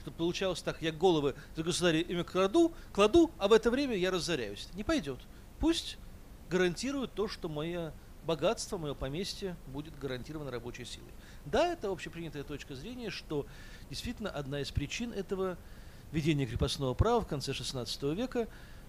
чтобы 0.02 0.16
получалось 0.16 0.60
так, 0.62 0.82
я 0.82 0.92
головы 0.92 1.34
за 1.54 1.62
государя 1.62 2.00
имя 2.00 2.24
кладу, 2.24 2.74
кладу, 2.92 3.30
а 3.38 3.48
в 3.48 3.52
это 3.52 3.70
время 3.70 3.96
я 3.96 4.10
разоряюсь. 4.10 4.68
Не 4.74 4.82
пойдет. 4.82 5.20
Пусть 5.60 5.96
гарантируют 6.50 7.14
то, 7.14 7.28
что 7.28 7.48
мое 7.48 7.92
богатство, 8.24 8.78
мое 8.78 8.94
поместье 8.94 9.56
будет 9.68 9.96
гарантировано 9.98 10.50
рабочей 10.50 10.84
силой. 10.84 11.12
Да, 11.46 11.72
это 11.72 11.88
общепринятая 11.88 12.42
точка 12.42 12.74
зрения, 12.74 13.10
что 13.10 13.46
действительно 13.90 14.28
одна 14.28 14.60
из 14.60 14.70
причин 14.70 15.12
этого 15.12 15.56
введения 16.12 16.46
крепостного 16.46 16.94
права 16.94 17.20
в 17.20 17.26
конце 17.26 17.52
XVI 17.52 18.14
века, 18.14 18.46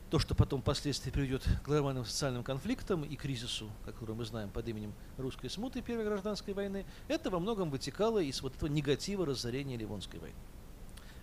то, 0.09 0.19
что 0.19 0.35
потом 0.35 0.61
впоследствии 0.61 1.09
приведет 1.09 1.43
к 1.43 1.65
глобальным 1.65 2.05
социальным 2.05 2.43
конфликтам 2.43 3.03
и 3.03 3.15
кризису, 3.15 3.71
который 3.83 4.13
мы 4.13 4.25
знаем 4.25 4.51
под 4.51 4.67
именем 4.67 4.93
русской 5.17 5.49
смуты 5.49 5.81
Первой 5.81 6.05
гражданской 6.05 6.53
войны, 6.53 6.85
это 7.07 7.31
во 7.31 7.39
многом 7.39 7.71
вытекало 7.71 8.19
из 8.19 8.41
вот 8.41 8.55
этого 8.55 8.69
негатива 8.69 9.25
разорения 9.25 9.75
Ливонской 9.75 10.19
войны. 10.19 10.37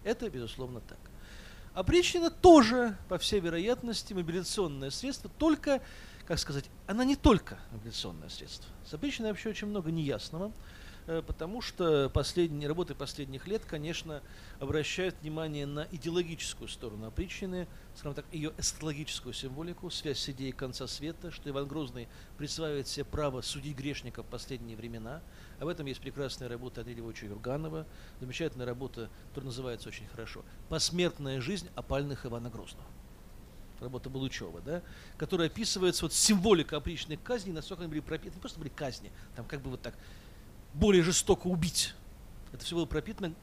Это, 0.02 0.28
безусловно, 0.28 0.80
так. 0.80 0.98
Опричнина 1.72 2.30
тоже, 2.30 2.96
по 3.08 3.16
всей 3.18 3.38
вероятности, 3.38 4.12
мобилизационное 4.12 4.90
средство, 4.90 5.30
только, 5.38 5.80
как 6.26 6.40
сказать, 6.40 6.64
она 6.88 7.04
не 7.04 7.14
только 7.14 7.60
мобилизационное 7.70 8.28
средство. 8.28 8.68
С 8.84 8.92
опричниной 8.92 9.30
вообще 9.30 9.50
очень 9.50 9.68
много 9.68 9.92
неясного. 9.92 10.50
Э, 11.06 11.22
потому 11.26 11.60
что 11.60 12.08
последние, 12.10 12.68
работы 12.68 12.94
последних 12.94 13.46
лет, 13.46 13.64
конечно, 13.64 14.22
обращают 14.58 15.14
внимание 15.22 15.66
на 15.66 15.86
идеологическую 15.90 16.68
сторону 16.68 17.06
опричнины, 17.06 17.66
скажем 17.94 18.14
так, 18.14 18.24
ее 18.32 18.52
эсхатологическую 18.58 19.32
символику, 19.32 19.90
связь 19.90 20.18
с 20.18 20.28
идеей 20.28 20.52
конца 20.52 20.86
света, 20.86 21.30
что 21.30 21.48
Иван 21.48 21.66
Грозный 21.66 22.08
присваивает 22.38 22.88
себе 22.88 23.04
право 23.04 23.40
судить 23.40 23.76
грешников 23.76 24.26
в 24.26 24.28
последние 24.28 24.76
времена. 24.76 25.22
Об 25.58 25.68
этом 25.68 25.86
есть 25.86 26.00
прекрасная 26.00 26.48
работа 26.48 26.80
Андрея 26.80 26.98
Львовича 26.98 27.26
Юрганова, 27.26 27.86
замечательная 28.20 28.66
работа, 28.66 29.10
которая 29.28 29.46
называется 29.46 29.88
очень 29.88 30.06
хорошо 30.08 30.44
«Посмертная 30.68 31.40
жизнь 31.40 31.68
опальных 31.74 32.26
Ивана 32.26 32.50
Грозного» 32.50 32.86
работа 33.80 34.10
Балучева, 34.10 34.60
да, 34.60 34.82
которая 35.16 35.48
описывается 35.48 36.04
вот 36.04 36.12
символика 36.12 36.76
опричных 36.76 37.22
казней, 37.22 37.52
насколько 37.52 37.82
они 37.82 37.90
были 37.90 38.00
пропитаны, 38.00 38.34
не 38.34 38.40
просто 38.40 38.58
были 38.58 38.68
казни, 38.68 39.10
там 39.34 39.46
как 39.46 39.62
бы 39.62 39.70
вот 39.70 39.80
так 39.80 39.94
более 40.74 41.02
жестоко 41.02 41.46
убить. 41.46 41.94
Это 42.52 42.64
все 42.64 42.74
было 42.74 42.86
пропитано 42.86 43.34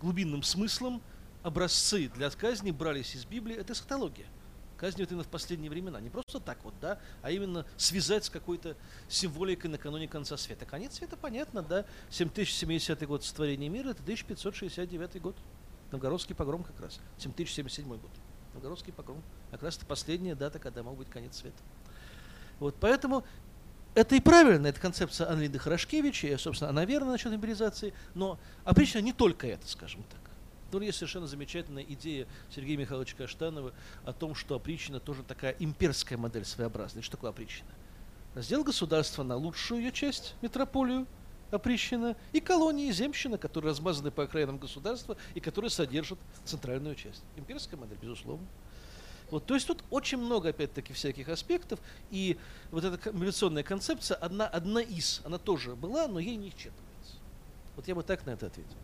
глубинным 0.00 0.42
смыслом. 0.42 1.02
Образцы 1.42 2.08
для 2.14 2.30
казни 2.30 2.70
брались 2.70 3.14
из 3.14 3.24
Библии. 3.24 3.56
Это 3.56 3.72
эсхатология. 3.72 4.26
Казни 4.76 5.02
вот 5.02 5.10
именно 5.10 5.24
в 5.24 5.28
последние 5.28 5.70
времена. 5.70 6.00
Не 6.00 6.10
просто 6.10 6.40
так 6.40 6.58
вот, 6.64 6.74
да, 6.80 6.98
а 7.22 7.30
именно 7.30 7.64
связать 7.76 8.24
с 8.24 8.30
какой-то 8.30 8.76
символикой 9.08 9.70
накануне 9.70 10.08
конца 10.08 10.36
света. 10.36 10.66
Конец 10.66 10.96
света, 10.96 11.16
понятно, 11.16 11.62
да. 11.62 11.84
7070 12.10 13.06
год 13.06 13.24
сотворения 13.24 13.68
мира, 13.68 13.90
это 13.90 14.02
1569 14.02 15.20
год. 15.20 15.36
Новгородский 15.92 16.34
погром 16.34 16.64
как 16.64 16.80
раз. 16.80 17.00
7077 17.18 17.88
год. 17.88 18.10
Новгородский 18.54 18.92
погром. 18.92 19.22
Как 19.50 19.62
раз 19.62 19.76
это 19.76 19.86
последняя 19.86 20.34
дата, 20.34 20.58
когда 20.58 20.82
мог 20.82 20.96
быть 20.96 21.10
конец 21.10 21.36
света. 21.36 21.62
Вот 22.58 22.76
поэтому 22.80 23.24
это 23.94 24.14
и 24.14 24.20
правильно, 24.20 24.68
это 24.68 24.80
концепция 24.80 25.30
Анлиды 25.30 25.58
Хорошкевича, 25.58 26.28
и, 26.28 26.36
собственно, 26.36 26.70
она 26.70 26.84
верна 26.84 27.12
насчет 27.12 27.30
мобилизации, 27.32 27.92
но 28.14 28.38
обычно 28.64 28.98
не 29.00 29.12
только 29.12 29.46
это, 29.46 29.66
скажем 29.68 30.02
так. 30.04 30.20
Ну, 30.72 30.80
есть 30.80 30.96
совершенно 30.98 31.26
замечательная 31.26 31.82
идея 31.82 32.26
Сергея 32.54 32.78
Михайловича 32.78 33.14
Каштанова 33.16 33.74
о 34.04 34.12
том, 34.14 34.34
что 34.34 34.54
опричнина 34.54 35.00
тоже 35.00 35.22
такая 35.22 35.54
имперская 35.58 36.16
модель 36.16 36.46
своеобразная. 36.46 37.02
Что 37.02 37.12
такое 37.12 37.30
опричнина? 37.30 37.70
Раздел 38.34 38.64
государства 38.64 39.22
на 39.22 39.36
лучшую 39.36 39.82
ее 39.82 39.92
часть, 39.92 40.34
метрополию, 40.40 41.06
опричнина, 41.50 42.16
и 42.32 42.40
колонии, 42.40 42.90
земщина, 42.90 43.36
которые 43.36 43.70
размазаны 43.70 44.10
по 44.10 44.24
окраинам 44.24 44.56
государства 44.56 45.18
и 45.34 45.40
которые 45.40 45.70
содержат 45.70 46.18
центральную 46.44 46.94
часть. 46.94 47.22
Имперская 47.36 47.78
модель, 47.78 47.98
безусловно. 48.00 48.46
Вот, 49.32 49.46
то 49.46 49.54
есть 49.54 49.66
тут 49.66 49.82
очень 49.88 50.18
много, 50.18 50.50
опять-таки, 50.50 50.92
всяких 50.92 51.30
аспектов, 51.30 51.80
и 52.10 52.36
вот 52.70 52.84
эта 52.84 53.12
милиционная 53.12 53.62
концепция, 53.62 54.14
одна, 54.18 54.46
одна 54.46 54.82
из, 54.82 55.22
она 55.24 55.38
тоже 55.38 55.74
была, 55.74 56.06
но 56.06 56.18
ей 56.18 56.36
не 56.36 56.50
исчерпывается. 56.50 57.14
Вот 57.74 57.88
я 57.88 57.94
бы 57.94 58.02
так 58.02 58.26
на 58.26 58.32
это 58.32 58.48
ответил. 58.48 58.76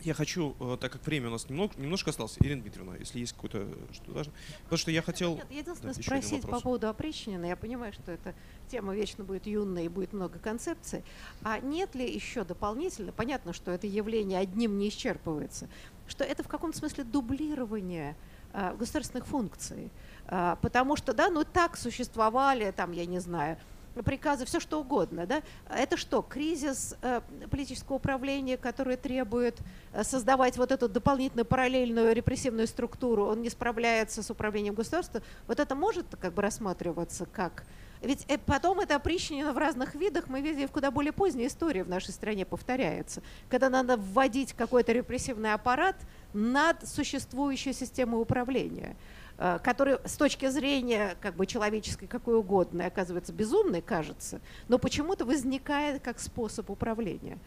Я 0.00 0.14
хочу, 0.14 0.56
э, 0.58 0.76
так 0.80 0.90
как 0.90 1.06
время 1.06 1.28
у 1.28 1.30
нас 1.30 1.48
немного, 1.48 1.74
немножко 1.76 2.10
осталось, 2.10 2.36
Ирина 2.40 2.62
Дмитриевна, 2.62 2.96
если 2.96 3.20
есть 3.20 3.32
какое-то 3.34 3.68
что 3.92 4.10
важно. 4.10 4.32
Потому 4.64 4.78
что 4.78 4.90
я 4.90 5.02
хотел... 5.02 5.36
Нет, 5.36 5.46
единственное, 5.52 5.94
да, 5.94 6.02
спросить 6.02 6.42
по 6.42 6.58
поводу 6.58 6.88
опричнины. 6.88 7.46
Я 7.46 7.54
понимаю, 7.54 7.92
что 7.92 8.10
эта 8.10 8.34
тема 8.68 8.92
вечно 8.92 9.22
будет 9.22 9.46
юная 9.46 9.84
и 9.84 9.88
будет 9.88 10.12
много 10.12 10.40
концепций. 10.40 11.04
А 11.42 11.60
нет 11.60 11.94
ли 11.94 12.12
еще 12.12 12.42
дополнительно, 12.42 13.12
понятно, 13.12 13.52
что 13.52 13.70
это 13.70 13.86
явление 13.86 14.40
одним 14.40 14.78
не 14.78 14.88
исчерпывается, 14.88 15.68
что 16.08 16.24
это 16.24 16.42
в 16.42 16.48
каком-то 16.48 16.76
смысле 16.76 17.04
дублирование 17.04 18.16
государственных 18.52 19.26
функций? 19.26 19.90
А, 20.26 20.56
потому 20.62 20.96
что, 20.96 21.12
да, 21.12 21.28
ну 21.28 21.44
так 21.44 21.76
существовали, 21.76 22.70
там, 22.70 22.92
я 22.92 23.06
не 23.06 23.18
знаю, 23.18 23.56
приказы, 24.04 24.44
все 24.44 24.60
что 24.60 24.80
угодно. 24.80 25.26
Да? 25.26 25.42
Это 25.68 25.96
что, 25.96 26.22
кризис 26.22 26.94
э, 27.02 27.20
политического 27.50 27.96
управления, 27.96 28.56
который 28.56 28.96
требует 28.96 29.58
э, 29.92 30.04
создавать 30.04 30.56
вот 30.56 30.70
эту 30.72 30.88
дополнительную 30.88 31.44
параллельную 31.44 32.14
репрессивную 32.14 32.68
структуру, 32.68 33.26
он 33.26 33.42
не 33.42 33.50
справляется 33.50 34.22
с 34.22 34.30
управлением 34.30 34.74
государства, 34.74 35.22
вот 35.46 35.60
это 35.60 35.74
может 35.74 36.06
как 36.20 36.32
бы 36.34 36.42
рассматриваться 36.42 37.26
как... 37.26 37.64
Ведь 38.02 38.24
э, 38.28 38.38
потом 38.38 38.80
это 38.80 38.96
опричнено 38.96 39.52
в 39.52 39.58
разных 39.58 39.94
видах, 39.94 40.28
мы 40.28 40.40
видели 40.40 40.66
в 40.66 40.70
куда 40.70 40.90
более 40.90 41.12
поздней 41.12 41.46
истории 41.46 41.82
в 41.82 41.88
нашей 41.88 42.12
стране 42.12 42.46
повторяется, 42.46 43.22
когда 43.48 43.68
надо 43.68 43.96
вводить 43.96 44.52
какой-то 44.54 44.92
репрессивный 44.92 45.52
аппарат 45.52 45.96
над 46.32 46.88
существующей 46.88 47.72
системой 47.72 48.20
управления. 48.20 48.96
Э, 49.42 49.58
который 49.58 49.96
с 50.04 50.18
точки 50.18 50.50
зрения 50.50 51.16
как 51.22 51.34
бы 51.34 51.46
человеческой, 51.46 52.06
какой 52.06 52.36
угодно, 52.36 52.84
оказывается 52.84 53.32
безумной, 53.32 53.80
кажется, 53.80 54.38
но 54.68 54.78
почему-то 54.78 55.24
возникает 55.24 56.02
как 56.02 56.20
способ 56.20 56.68
управления. 56.68 57.38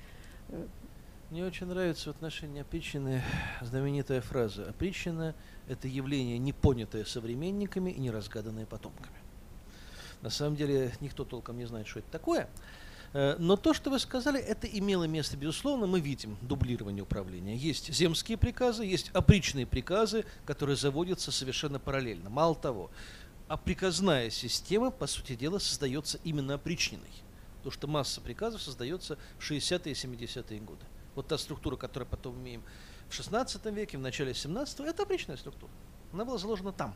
Мне 1.29 1.45
очень 1.45 1.67
нравится 1.67 2.11
в 2.11 2.15
отношении 2.15 2.61
опричины 2.61 3.21
знаменитая 3.61 4.21
фраза. 4.21 4.67
Опричина– 4.69 5.35
это 5.67 5.87
явление, 5.87 6.39
не 6.39 6.51
понятое 6.51 7.05
современниками 7.05 7.91
и 7.91 7.99
не 7.99 8.09
разгаданное 8.09 8.65
потомками. 8.65 9.22
На 10.23 10.31
самом 10.31 10.55
деле 10.55 10.91
никто 10.99 11.23
толком 11.23 11.57
не 11.59 11.65
знает, 11.65 11.87
что 11.87 11.99
это 11.99 12.09
такое– 12.09 12.49
Э, 13.13 13.35
но 13.37 13.55
то, 13.55 13.73
что 13.73 13.91
вы 13.91 13.99
сказали, 13.99 14.39
это 14.39 14.67
имело 14.67 15.03
место, 15.05 15.37
безусловно, 15.37 15.85
мы 15.85 15.99
видим 15.99 16.37
дублирование 16.41 17.03
управления. 17.03 17.55
Есть 17.55 17.93
земские 17.93 18.37
приказы, 18.37 18.83
есть 18.83 19.09
опричные 19.13 19.65
приказы, 19.65 20.25
которые 20.45 20.75
заводятся 20.75 21.31
совершенно 21.31 21.79
параллельно. 21.79 22.29
Мало 22.29 22.55
того, 22.55 22.89
а 23.47 23.57
приказная 23.57 24.29
система, 24.31 24.89
по 24.89 25.05
сути 25.05 25.35
дела, 25.35 25.59
создается 25.59 26.19
именно 26.23 26.55
опричниной. 26.55 27.11
Потому 27.57 27.71
что 27.71 27.87
масса 27.87 28.19
приказов 28.19 28.61
создается 28.61 29.17
в 29.37 29.49
60-е 29.49 29.91
и 29.91 29.95
70-е 29.95 30.59
годы. 30.59 30.85
Вот 31.15 31.27
та 31.27 31.37
структура, 31.37 31.75
которую 31.75 32.09
потом 32.09 32.35
имеем 32.41 32.63
в 33.09 33.13
16 33.13 33.63
веке, 33.67 33.97
в 33.97 34.01
начале 34.01 34.33
17 34.33 34.79
это 34.81 35.03
опричная 35.03 35.37
структура. 35.37 35.71
Она 36.11 36.25
была 36.25 36.37
заложена 36.39 36.73
там 36.73 36.95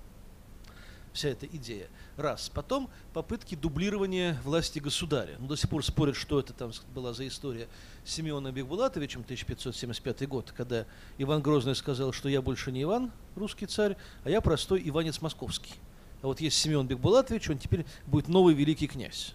вся 1.14 1.30
эта 1.30 1.46
идея. 1.46 1.88
Раз. 2.16 2.50
Потом 2.50 2.90
попытки 3.14 3.56
дублирования 3.56 4.40
власти 4.44 4.80
государя. 4.80 5.36
Ну, 5.40 5.48
до 5.48 5.56
сих 5.56 5.70
пор 5.70 5.84
спорят, 5.84 6.16
что 6.16 6.40
это 6.40 6.54
там 6.54 6.72
была 6.94 7.14
за 7.14 7.28
история 7.28 7.68
с 8.06 8.14
Семеном 8.14 8.54
Бекбулатовичем, 8.54 9.22
1575 9.22 10.28
год, 10.28 10.54
когда 10.56 10.86
Иван 11.18 11.42
Грозный 11.42 11.76
сказал, 11.76 12.12
что 12.12 12.30
я 12.30 12.42
больше 12.42 12.72
не 12.72 12.84
Иван, 12.84 13.12
русский 13.36 13.66
царь, 13.66 13.98
а 14.24 14.30
я 14.30 14.42
простой 14.42 14.82
Иванец 14.88 15.22
Московский. 15.22 15.74
А 16.22 16.28
вот 16.28 16.42
есть 16.42 16.58
Семен 16.58 16.88
Бекбулатович, 16.88 17.50
он 17.50 17.58
теперь 17.60 17.86
будет 18.06 18.28
новый 18.28 18.54
великий 18.54 18.88
князь. 18.88 19.34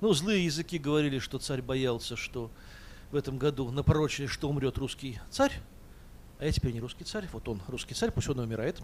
Ну, 0.00 0.12
злые 0.12 0.44
языки 0.44 0.78
говорили, 0.78 1.18
что 1.18 1.38
царь 1.38 1.62
боялся, 1.62 2.16
что 2.16 2.50
в 3.10 3.16
этом 3.16 3.38
году 3.38 3.70
напорочили, 3.70 4.26
что 4.26 4.48
умрет 4.48 4.76
русский 4.76 5.18
царь, 5.30 5.52
а 6.38 6.44
я 6.44 6.52
теперь 6.52 6.72
не 6.72 6.80
русский 6.80 7.04
царь, 7.04 7.26
вот 7.32 7.48
он 7.48 7.62
русский 7.66 7.94
царь, 7.94 8.10
пусть 8.10 8.28
он 8.28 8.38
умирает. 8.38 8.80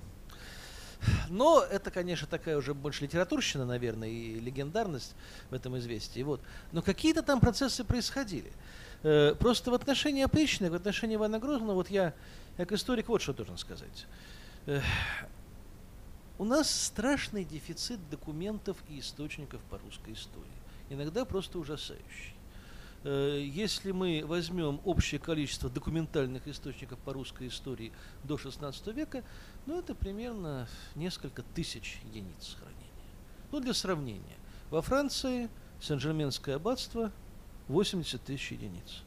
Но 1.29 1.63
это, 1.63 1.91
конечно, 1.91 2.27
такая 2.27 2.57
уже 2.57 2.75
больше 2.75 3.05
литературщина, 3.05 3.65
наверное, 3.65 4.09
и 4.09 4.39
легендарность 4.39 5.15
в 5.51 5.55
этом 5.55 5.77
известии. 5.79 6.23
Вот. 6.23 6.41
Но 6.73 6.83
какие-то 6.83 7.23
там 7.23 7.41
процессы 7.41 7.85
происходили. 7.85 8.53
Э, 9.03 9.35
просто 9.39 9.71
в 9.71 9.75
отношении 9.75 10.23
опричных, 10.23 10.71
в 10.71 10.75
отношении 10.75 11.17
Ивана 11.17 11.39
Грозного, 11.39 11.75
вот 11.75 11.91
я, 11.91 12.15
как 12.57 12.73
историк, 12.73 13.09
вот 13.09 13.23
что 13.23 13.33
должен 13.33 13.59
сказать. 13.59 14.07
Э, 14.67 14.81
у 16.39 16.45
нас 16.45 16.71
страшный 16.71 17.45
дефицит 17.45 17.99
документов 18.11 18.77
и 18.89 19.01
источников 19.01 19.61
по 19.71 19.79
русской 19.79 20.13
истории. 20.13 20.47
Иногда 20.91 21.25
просто 21.25 21.59
ужасающий. 21.59 22.32
Э, 23.05 23.41
если 23.43 23.93
мы 23.93 24.23
возьмем 24.25 24.81
общее 24.85 25.19
количество 25.19 25.69
документальных 25.69 26.47
источников 26.47 26.99
по 27.01 27.13
русской 27.13 27.49
истории 27.49 27.93
до 28.25 28.37
XVI 28.37 28.93
века, 28.93 29.25
ну 29.67 29.79
это 29.79 29.95
примерно 29.95 30.69
несколько 30.95 31.43
тысяч 31.43 32.01
единиц 32.05 32.57
хранения. 32.59 32.81
Ну 33.51 33.61
для 33.61 33.75
сравнения, 33.75 34.37
во 34.71 34.83
Франции 34.83 35.51
Сен-Жерменское 35.81 36.57
аббатство 36.57 37.13
80 37.69 38.23
тысяч 38.23 38.53
единиц. 38.53 39.03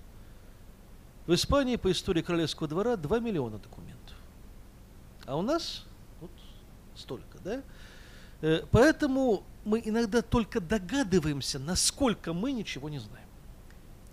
В 1.26 1.34
Испании 1.34 1.78
по 1.78 1.92
истории 1.92 2.22
королевского 2.22 2.68
двора 2.68 2.98
2 2.98 3.20
миллиона 3.20 3.58
документов. 3.58 4.16
А 5.26 5.38
у 5.38 5.42
нас 5.42 5.86
вот 6.20 6.32
столько, 6.96 7.40
да? 7.40 7.64
Э, 8.42 8.62
поэтому 8.72 9.44
мы 9.64 9.82
иногда 9.84 10.22
только 10.22 10.60
догадываемся, 10.60 11.60
насколько 11.60 12.34
мы 12.34 12.52
ничего 12.52 12.90
не 12.90 13.00
знаем. 13.00 13.25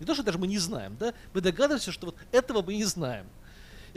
Не 0.03 0.05
то, 0.05 0.15
что 0.15 0.23
даже 0.23 0.37
мы 0.37 0.47
не 0.47 0.57
знаем, 0.57 0.97
да, 0.99 1.13
мы 1.33 1.39
догадываемся, 1.39 1.93
что 1.93 2.07
вот 2.07 2.17
этого 2.33 2.61
мы 2.61 2.75
не 2.75 2.83
знаем. 2.83 3.25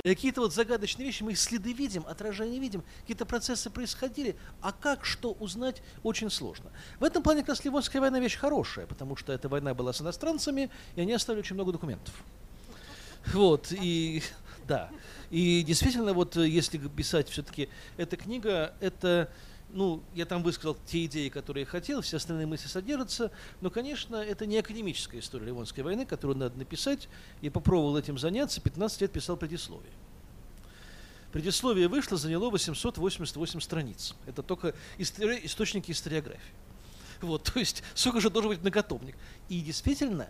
Какие-то 0.05 0.41
вот 0.41 0.55
загадочные 0.55 1.05
вещи, 1.05 1.25
мы 1.25 1.33
их 1.33 1.39
следы 1.39 1.73
видим, 1.73 2.05
отражения 2.07 2.61
видим, 2.61 2.85
какие-то 3.01 3.27
процессы 3.27 3.71
происходили, 3.71 4.37
а 4.61 4.71
как 4.71 5.05
что 5.05 5.33
узнать, 5.33 5.83
очень 6.05 6.31
сложно. 6.31 6.71
В 7.01 7.03
этом 7.03 7.25
плане 7.25 7.41
как 7.41 7.49
раз 7.49 7.65
Ливонская 7.65 8.01
война 8.01 8.21
вещь 8.21 8.37
хорошая, 8.37 8.87
потому 8.87 9.17
что 9.17 9.33
эта 9.33 9.49
война 9.49 9.75
была 9.75 9.93
с 9.93 10.01
иностранцами, 10.01 10.71
и 10.95 11.01
они 11.01 11.13
оставили 11.13 11.41
очень 11.41 11.55
много 11.55 11.73
документов. 11.73 12.15
Вот, 13.33 13.73
и 13.73 14.23
да. 14.69 14.91
И 15.31 15.65
действительно, 15.67 16.13
вот 16.13 16.37
если 16.37 16.79
писать 16.79 17.29
все-таки, 17.31 17.69
эта 17.97 18.17
книга, 18.17 18.75
это 18.79 19.29
ну, 19.71 20.03
я 20.15 20.27
там 20.27 20.43
высказал 20.43 20.77
те 20.87 21.05
идеи, 21.07 21.29
которые 21.29 21.63
я 21.63 21.67
хотел, 21.67 22.01
все 22.01 22.17
остальные 22.17 22.47
мысли 22.47 22.69
содержатся, 22.69 23.31
но, 23.61 23.71
конечно, 23.71 24.17
это 24.17 24.47
не 24.47 24.59
академическая 24.59 25.21
история 25.21 25.47
Ливонской 25.47 25.83
войны, 25.83 26.07
которую 26.07 26.39
надо 26.39 26.57
написать. 26.59 27.09
Я 27.43 27.51
попробовал 27.51 27.97
этим 27.97 28.19
заняться, 28.19 28.61
15 28.61 29.01
лет 29.03 29.13
писал 29.13 29.37
предисловие. 29.37 29.93
Предисловие 31.33 31.89
вышло, 31.89 32.17
заняло 32.17 32.49
888 32.51 33.61
страниц. 33.61 34.15
Это 34.27 34.43
только 34.43 34.75
истори- 34.99 35.41
источники 35.45 35.91
историографии. 35.91 36.55
Вот, 37.21 37.43
то 37.53 37.59
есть, 37.59 37.83
сколько 37.95 38.21
же 38.21 38.31
должен 38.31 38.51
быть 38.51 38.61
многотомник. 38.61 39.17
И 39.49 39.61
действительно, 39.61 40.29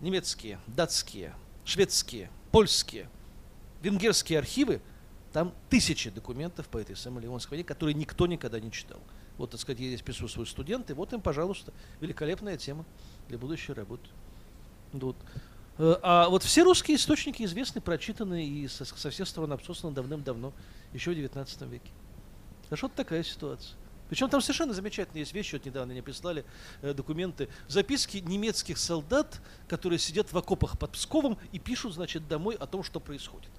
немецкие, 0.00 0.58
датские, 0.66 1.34
шведские, 1.64 2.30
польские, 2.50 3.08
венгерские 3.82 4.40
архивы– 4.40 4.82
там 5.32 5.54
тысячи 5.68 6.10
документов 6.10 6.68
по 6.68 6.78
этой 6.78 6.96
самой 6.96 7.22
Ливонской 7.22 7.50
войне, 7.50 7.64
которые 7.64 7.94
никто 7.94 8.26
никогда 8.26 8.60
не 8.60 8.72
читал. 8.72 9.00
Вот, 9.36 9.50
так 9.50 9.60
сказать, 9.60 9.78
здесь 9.78 10.02
присутствуют 10.02 10.48
студенты, 10.48 10.94
вот 10.94 11.12
им, 11.12 11.20
пожалуйста, 11.20 11.72
великолепная 12.00 12.56
тема 12.56 12.84
для 13.28 13.38
будущей 13.38 13.72
работы. 13.72 14.08
Вот. 14.92 15.16
Э, 15.78 15.96
а 16.02 16.28
вот 16.28 16.42
все 16.42 16.64
русские 16.64 16.96
источники 16.96 17.42
известны, 17.44 17.80
прочитаны 17.80 18.46
и 18.46 18.66
со, 18.68 18.84
со 18.84 19.10
всех 19.10 19.28
сторон 19.28 19.52
обсосаны 19.52 19.94
давным-давно, 19.94 20.52
еще 20.92 21.12
в 21.12 21.14
XIX 21.14 21.68
веке. 21.68 21.90
А 22.70 22.76
что 22.76 22.88
такая 22.88 23.22
ситуация. 23.22 23.76
Причем 24.08 24.28
там 24.30 24.40
совершенно 24.40 24.72
замечательные 24.72 25.20
есть 25.20 25.34
вещи, 25.34 25.54
вот 25.54 25.66
недавно 25.66 25.92
мне 25.92 26.02
прислали 26.02 26.44
э, 26.82 26.94
документы, 26.94 27.48
записки 27.68 28.18
немецких 28.18 28.78
солдат, 28.78 29.40
которые 29.68 29.98
сидят 29.98 30.32
в 30.32 30.38
окопах 30.38 30.78
под 30.78 30.92
Псковом 30.92 31.38
и 31.52 31.58
пишут, 31.58 31.94
значит, 31.94 32.26
домой 32.26 32.56
о 32.56 32.66
том, 32.66 32.82
что 32.82 33.00
происходит. 33.00 33.50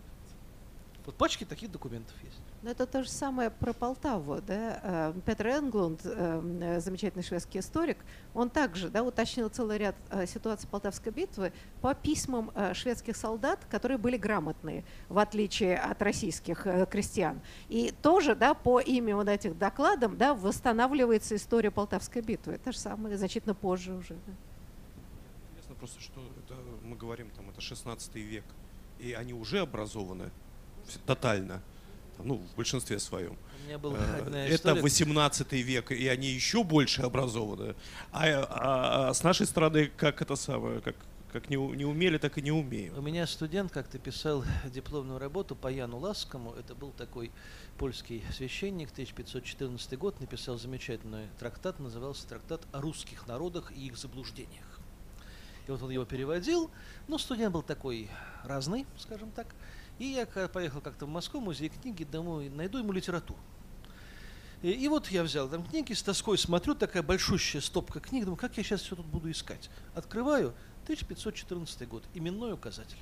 Вот 1.05 1.15
пачки 1.15 1.43
таких 1.43 1.71
документов 1.71 2.15
есть. 2.23 2.39
Но 2.61 2.71
это 2.71 2.85
то 2.85 3.03
же 3.03 3.09
самое 3.09 3.49
про 3.49 3.71
Полтаву. 3.71 4.41
Да? 4.41 4.79
Э, 4.83 5.13
Петр 5.25 5.47
Энглунд, 5.47 6.01
э, 6.03 6.79
замечательный 6.81 7.23
шведский 7.23 7.59
историк, 7.59 7.97
он 8.33 8.49
также 8.49 8.89
да, 8.89 9.01
уточнил 9.01 9.47
целый 9.49 9.77
ряд 9.77 9.95
э, 10.09 10.25
ситуаций 10.27 10.67
Полтавской 10.67 11.13
битвы 11.13 11.53
по 11.81 11.95
письмам 11.95 12.51
шведских 12.73 13.15
солдат, 13.15 13.65
которые 13.69 13.97
были 13.97 14.17
грамотные, 14.17 14.83
в 15.07 15.19
отличие 15.19 15.77
от 15.77 16.01
российских 16.01 16.67
крестьян. 16.89 17.39
И 17.69 17.93
тоже 18.01 18.35
да, 18.35 18.53
по 18.53 18.81
ими 18.81 19.13
вот 19.13 19.29
этих 19.29 19.57
докладам 19.57 20.17
да, 20.17 20.33
восстанавливается 20.33 21.37
история 21.37 21.71
Полтавской 21.71 22.21
битвы. 22.21 22.53
Это 22.53 22.73
же 22.73 22.77
самое 22.77 23.17
значительно 23.17 23.55
позже 23.55 23.93
уже. 23.93 24.15
Да. 24.15 24.33
Интересно 25.51 25.75
просто, 25.75 26.01
что 26.01 26.21
это, 26.45 26.55
мы 26.83 26.97
говорим, 26.97 27.29
там, 27.29 27.49
это 27.49 27.61
16 27.61 28.15
век, 28.15 28.43
и 28.99 29.13
они 29.13 29.33
уже 29.33 29.59
образованы 29.59 30.29
тотально 31.05 31.61
ну, 32.23 32.35
в 32.35 32.55
большинстве 32.55 32.99
своем. 32.99 33.37
Был 33.81 33.95
э, 33.95 34.47
Это 34.49 34.73
18 34.73 35.51
век, 35.53 35.91
и 35.91 36.07
они 36.07 36.27
еще 36.27 36.63
больше 36.63 37.03
образованы. 37.03 37.75
А, 38.11 38.25
а, 38.25 39.09
а 39.09 39.13
с 39.13 39.23
нашей 39.23 39.45
стороны, 39.45 39.91
как 39.95 40.23
это 40.23 40.35
самое, 40.35 40.81
как, 40.81 40.95
как 41.31 41.49
не, 41.49 41.55
не 41.55 41.85
умели, 41.85 42.17
так 42.17 42.37
и 42.39 42.41
не 42.41 42.51
умеем. 42.51 42.97
У 42.97 43.01
меня 43.01 43.27
студент 43.27 43.71
как-то 43.71 43.99
писал 43.99 44.43
дипломную 44.65 45.19
работу 45.19 45.55
по 45.55 45.67
Яну 45.67 45.99
Ласскому. 45.99 46.53
Это 46.53 46.73
был 46.73 46.91
такой 46.91 47.31
польский 47.77 48.23
священник, 48.35 48.91
1514 48.91 49.97
год, 49.99 50.19
написал 50.19 50.57
замечательный 50.57 51.27
трактат, 51.37 51.79
назывался 51.79 52.27
трактат 52.27 52.61
о 52.71 52.81
русских 52.81 53.27
народах 53.27 53.71
и 53.71 53.85
их 53.85 53.97
заблуждениях. 53.97 54.79
И 55.67 55.71
вот 55.71 55.83
он 55.83 55.91
его 55.91 56.05
переводил, 56.05 56.71
но 57.07 57.19
студент 57.19 57.53
был 57.53 57.61
такой 57.61 58.09
разный, 58.43 58.87
скажем 58.97 59.29
так. 59.29 59.53
И 59.99 60.05
я 60.05 60.25
поехал 60.25 60.81
как-то 60.81 61.05
в 61.05 61.09
Москву, 61.09 61.41
музей 61.41 61.69
книги, 61.69 62.05
домой, 62.05 62.49
найду 62.49 62.77
ему 62.77 62.93
литературу. 62.93 63.39
И, 64.61 64.71
и 64.71 64.87
вот 64.87 65.07
я 65.07 65.23
взял 65.23 65.47
там 65.49 65.65
книги, 65.65 65.93
с 65.93 66.01
тоской 66.01 66.37
смотрю, 66.37 66.73
такая 66.73 67.03
большущая 67.03 67.61
стопка 67.61 67.99
книг, 67.99 68.23
думаю, 68.23 68.37
как 68.37 68.57
я 68.57 68.63
сейчас 68.63 68.81
все 68.81 68.95
тут 68.95 69.05
буду 69.05 69.29
искать. 69.29 69.69
Открываю, 69.93 70.53
1514 70.83 71.87
год, 71.87 72.03
именной 72.13 72.53
указатель. 72.53 72.97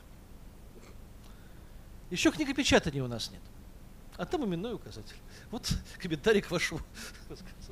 Еще 2.09 2.31
книгопечатания 2.31 3.03
у 3.03 3.07
нас 3.07 3.31
нет. 3.31 3.41
А 4.17 4.25
там 4.25 4.45
именной 4.45 4.73
указатель. 4.73 5.15
Вот 5.51 5.71
комментарий 5.99 6.41
к 6.41 6.49
вашему. 6.49 6.81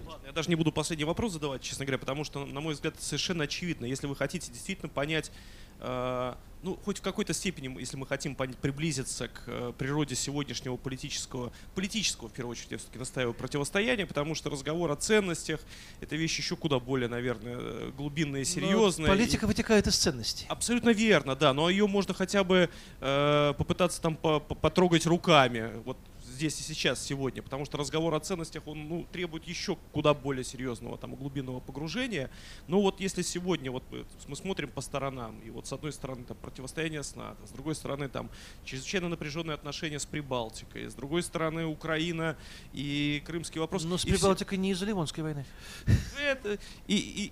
Ладно, 0.06 0.28
я 0.28 0.32
даже 0.32 0.50
не 0.50 0.56
буду 0.56 0.72
последний 0.72 1.06
вопрос 1.06 1.34
задавать, 1.34 1.62
честно 1.62 1.86
говоря, 1.86 1.98
потому 1.98 2.24
что, 2.24 2.46
на 2.46 2.62
мой 2.62 2.74
взгляд, 2.74 2.93
это 2.93 3.04
совершенно 3.04 3.46
очевидно. 3.46 3.86
Если 3.86 4.06
вы 4.06 4.16
хотите 4.16 4.52
действительно 4.52 4.89
понять 4.89 5.32
э, 5.80 6.36
ну, 6.66 6.80
хоть 6.84 6.98
в 6.98 7.02
какой-то 7.02 7.32
степени, 7.32 7.80
если 7.80 7.96
мы 7.96 8.08
хотим 8.08 8.36
приблизиться 8.36 9.28
к 9.28 9.43
э, 9.46 9.74
природе 9.78 10.16
сегодняшнего 10.16 10.78
политического, 10.78 11.54
политического, 11.76 12.28
в 12.28 12.34
первую 12.34 12.54
очередь, 12.54 12.72
я 12.72 12.78
все-таки 12.80 12.98
настаиваю, 12.98 13.36
противостояния, 13.36 14.08
потому 14.08 14.34
что 14.34 14.50
разговор 14.50 14.91
о 14.91 14.96
ценностях— 14.96 15.60
это 16.02 16.16
вещь 16.16 16.38
еще 16.39 16.56
куда 16.56 16.80
более, 16.80 17.08
наверное, 17.08 17.91
глубинная 17.91 18.41
и 18.41 18.46
серьезная. 18.46 19.08
Но 19.08 19.14
политика 19.14 19.46
и... 19.46 19.48
вытекает 19.48 19.86
из 19.86 19.96
ценностей. 19.96 20.48
Абсолютно 20.50 20.89
верно, 20.89 21.36
да, 21.36 21.54
но 21.54 21.70
ее 21.70 21.86
можно 21.86 22.16
хотя 22.16 22.43
бы 22.43 22.68
э, 23.00 23.54
попытаться 23.58 24.02
там 24.02 24.16
потрогать 24.18 25.06
руками. 25.06 25.72
Вот 25.86 25.98
здесь 26.26 26.59
и 26.59 26.63
сейчас, 26.63 27.03
сегодня, 27.03 27.41
потому 27.41 27.65
что 27.65 27.78
разговор 27.78 28.13
о 28.13 28.19
ценностях, 28.19 28.65
он 28.67 28.88
ну, 28.88 29.07
требует 29.11 29.45
еще 29.45 29.78
куда 29.91 30.13
более 30.13 30.43
серьезного 30.43 30.97
там 30.97 31.15
глубинного 31.15 31.59
погружения. 31.59 32.30
Но 32.67 32.82
вот 32.82 32.99
если 32.99 33.21
сегодня 33.21 33.71
вот 33.71 33.84
мы 34.28 34.36
смотрим 34.36 34.69
по 34.69 34.82
сторонам, 34.82 35.39
и 35.41 35.49
вот 35.49 35.67
с 35.67 35.73
одной 35.73 35.93
стороны 35.93 36.23
там 36.23 36.38
противостояние 36.38 37.03
с 37.03 37.15
НАТО, 37.15 37.45
с 37.45 37.51
другой 37.51 37.76
стороны 37.76 38.09
там 38.09 38.30
чрезвычайно 38.63 39.09
напряженные 39.09 39.55
отношения 39.55 39.99
с 39.99 40.05
Прибалтикой, 40.05 40.89
с 40.89 40.93
другой 40.93 41.23
стороны 41.23 41.65
Украина 41.65 42.36
и 42.73 43.21
крымский 43.26 43.59
вопрос. 43.59 43.84
Но 43.84 43.97
с 43.97 44.05
Прибалтикой 44.05 44.57
все... 44.57 44.61
не 44.61 44.71
из-за 44.71 44.86
Ливонской 44.86 45.23
войны. 45.23 45.45
Это, 46.21 46.57
и, 46.88 46.95
и, 46.95 47.32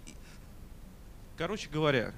короче 1.37 1.69
говоря, 1.69 2.13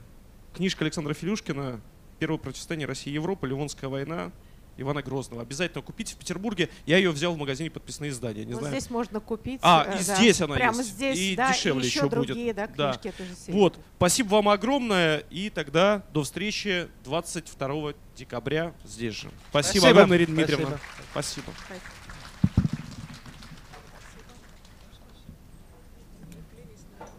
книжка 0.54 0.84
Александра 0.84 1.14
Филюшкина 1.14 1.82
«Первое 2.20 2.38
противостояние 2.38 2.88
России 2.88 3.12
и 3.12 3.14
Европы. 3.14 3.48
Ливонская 3.48 3.90
война» 3.90 4.32
Ивана 4.78 5.02
Грозного. 5.02 5.42
Обязательно 5.42 5.82
купите 5.82 6.16
в 6.16 6.18
Петербурге. 6.18 6.70
Я 6.86 6.98
ее 6.98 7.12
взял 7.12 7.34
в 7.34 7.38
магазине 7.38 7.70
подписные 7.70 8.12
издания. 8.12 8.46
Не 8.46 8.54
вот 8.54 8.62
знаю. 8.62 8.76
здесь 8.76 8.90
можно 8.90 9.20
купить. 9.20 9.60
А, 9.64 9.86
э, 9.88 10.02
и 10.02 10.06
да, 10.06 10.16
здесь 10.16 10.42
она 10.42 10.56
прямо 10.56 10.78
есть. 10.78 10.90
Здесь, 10.92 11.18
и 11.18 11.36
да, 11.36 11.52
дешевле 11.52 11.84
и 11.84 11.86
еще, 11.86 12.00
еще 12.00 12.10
другие, 12.10 12.54
будет. 12.54 12.76
Да, 12.76 12.94
книжки, 12.94 13.14
да. 13.18 13.26
Это 13.26 13.52
вот. 13.52 13.80
Спасибо 13.98 14.28
вам 14.30 14.50
огромное. 14.50 15.20
И 15.30 15.50
тогда 15.50 16.04
до 16.14 16.24
встречи 16.24 16.88
22 17.04 17.94
декабря 18.16 18.74
здесь 18.84 19.14
же. 19.14 19.30
Спасибо, 19.50 19.82
Спасибо. 19.82 19.90
огромное, 19.90 20.18
Ирина 20.18 20.34
Спасибо. 20.34 20.58
Дмитриевна. 20.58 20.80
Спасибо. 21.12 21.48
Спасибо. 21.58 21.82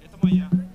Это 0.05 0.19
моя. 0.23 0.66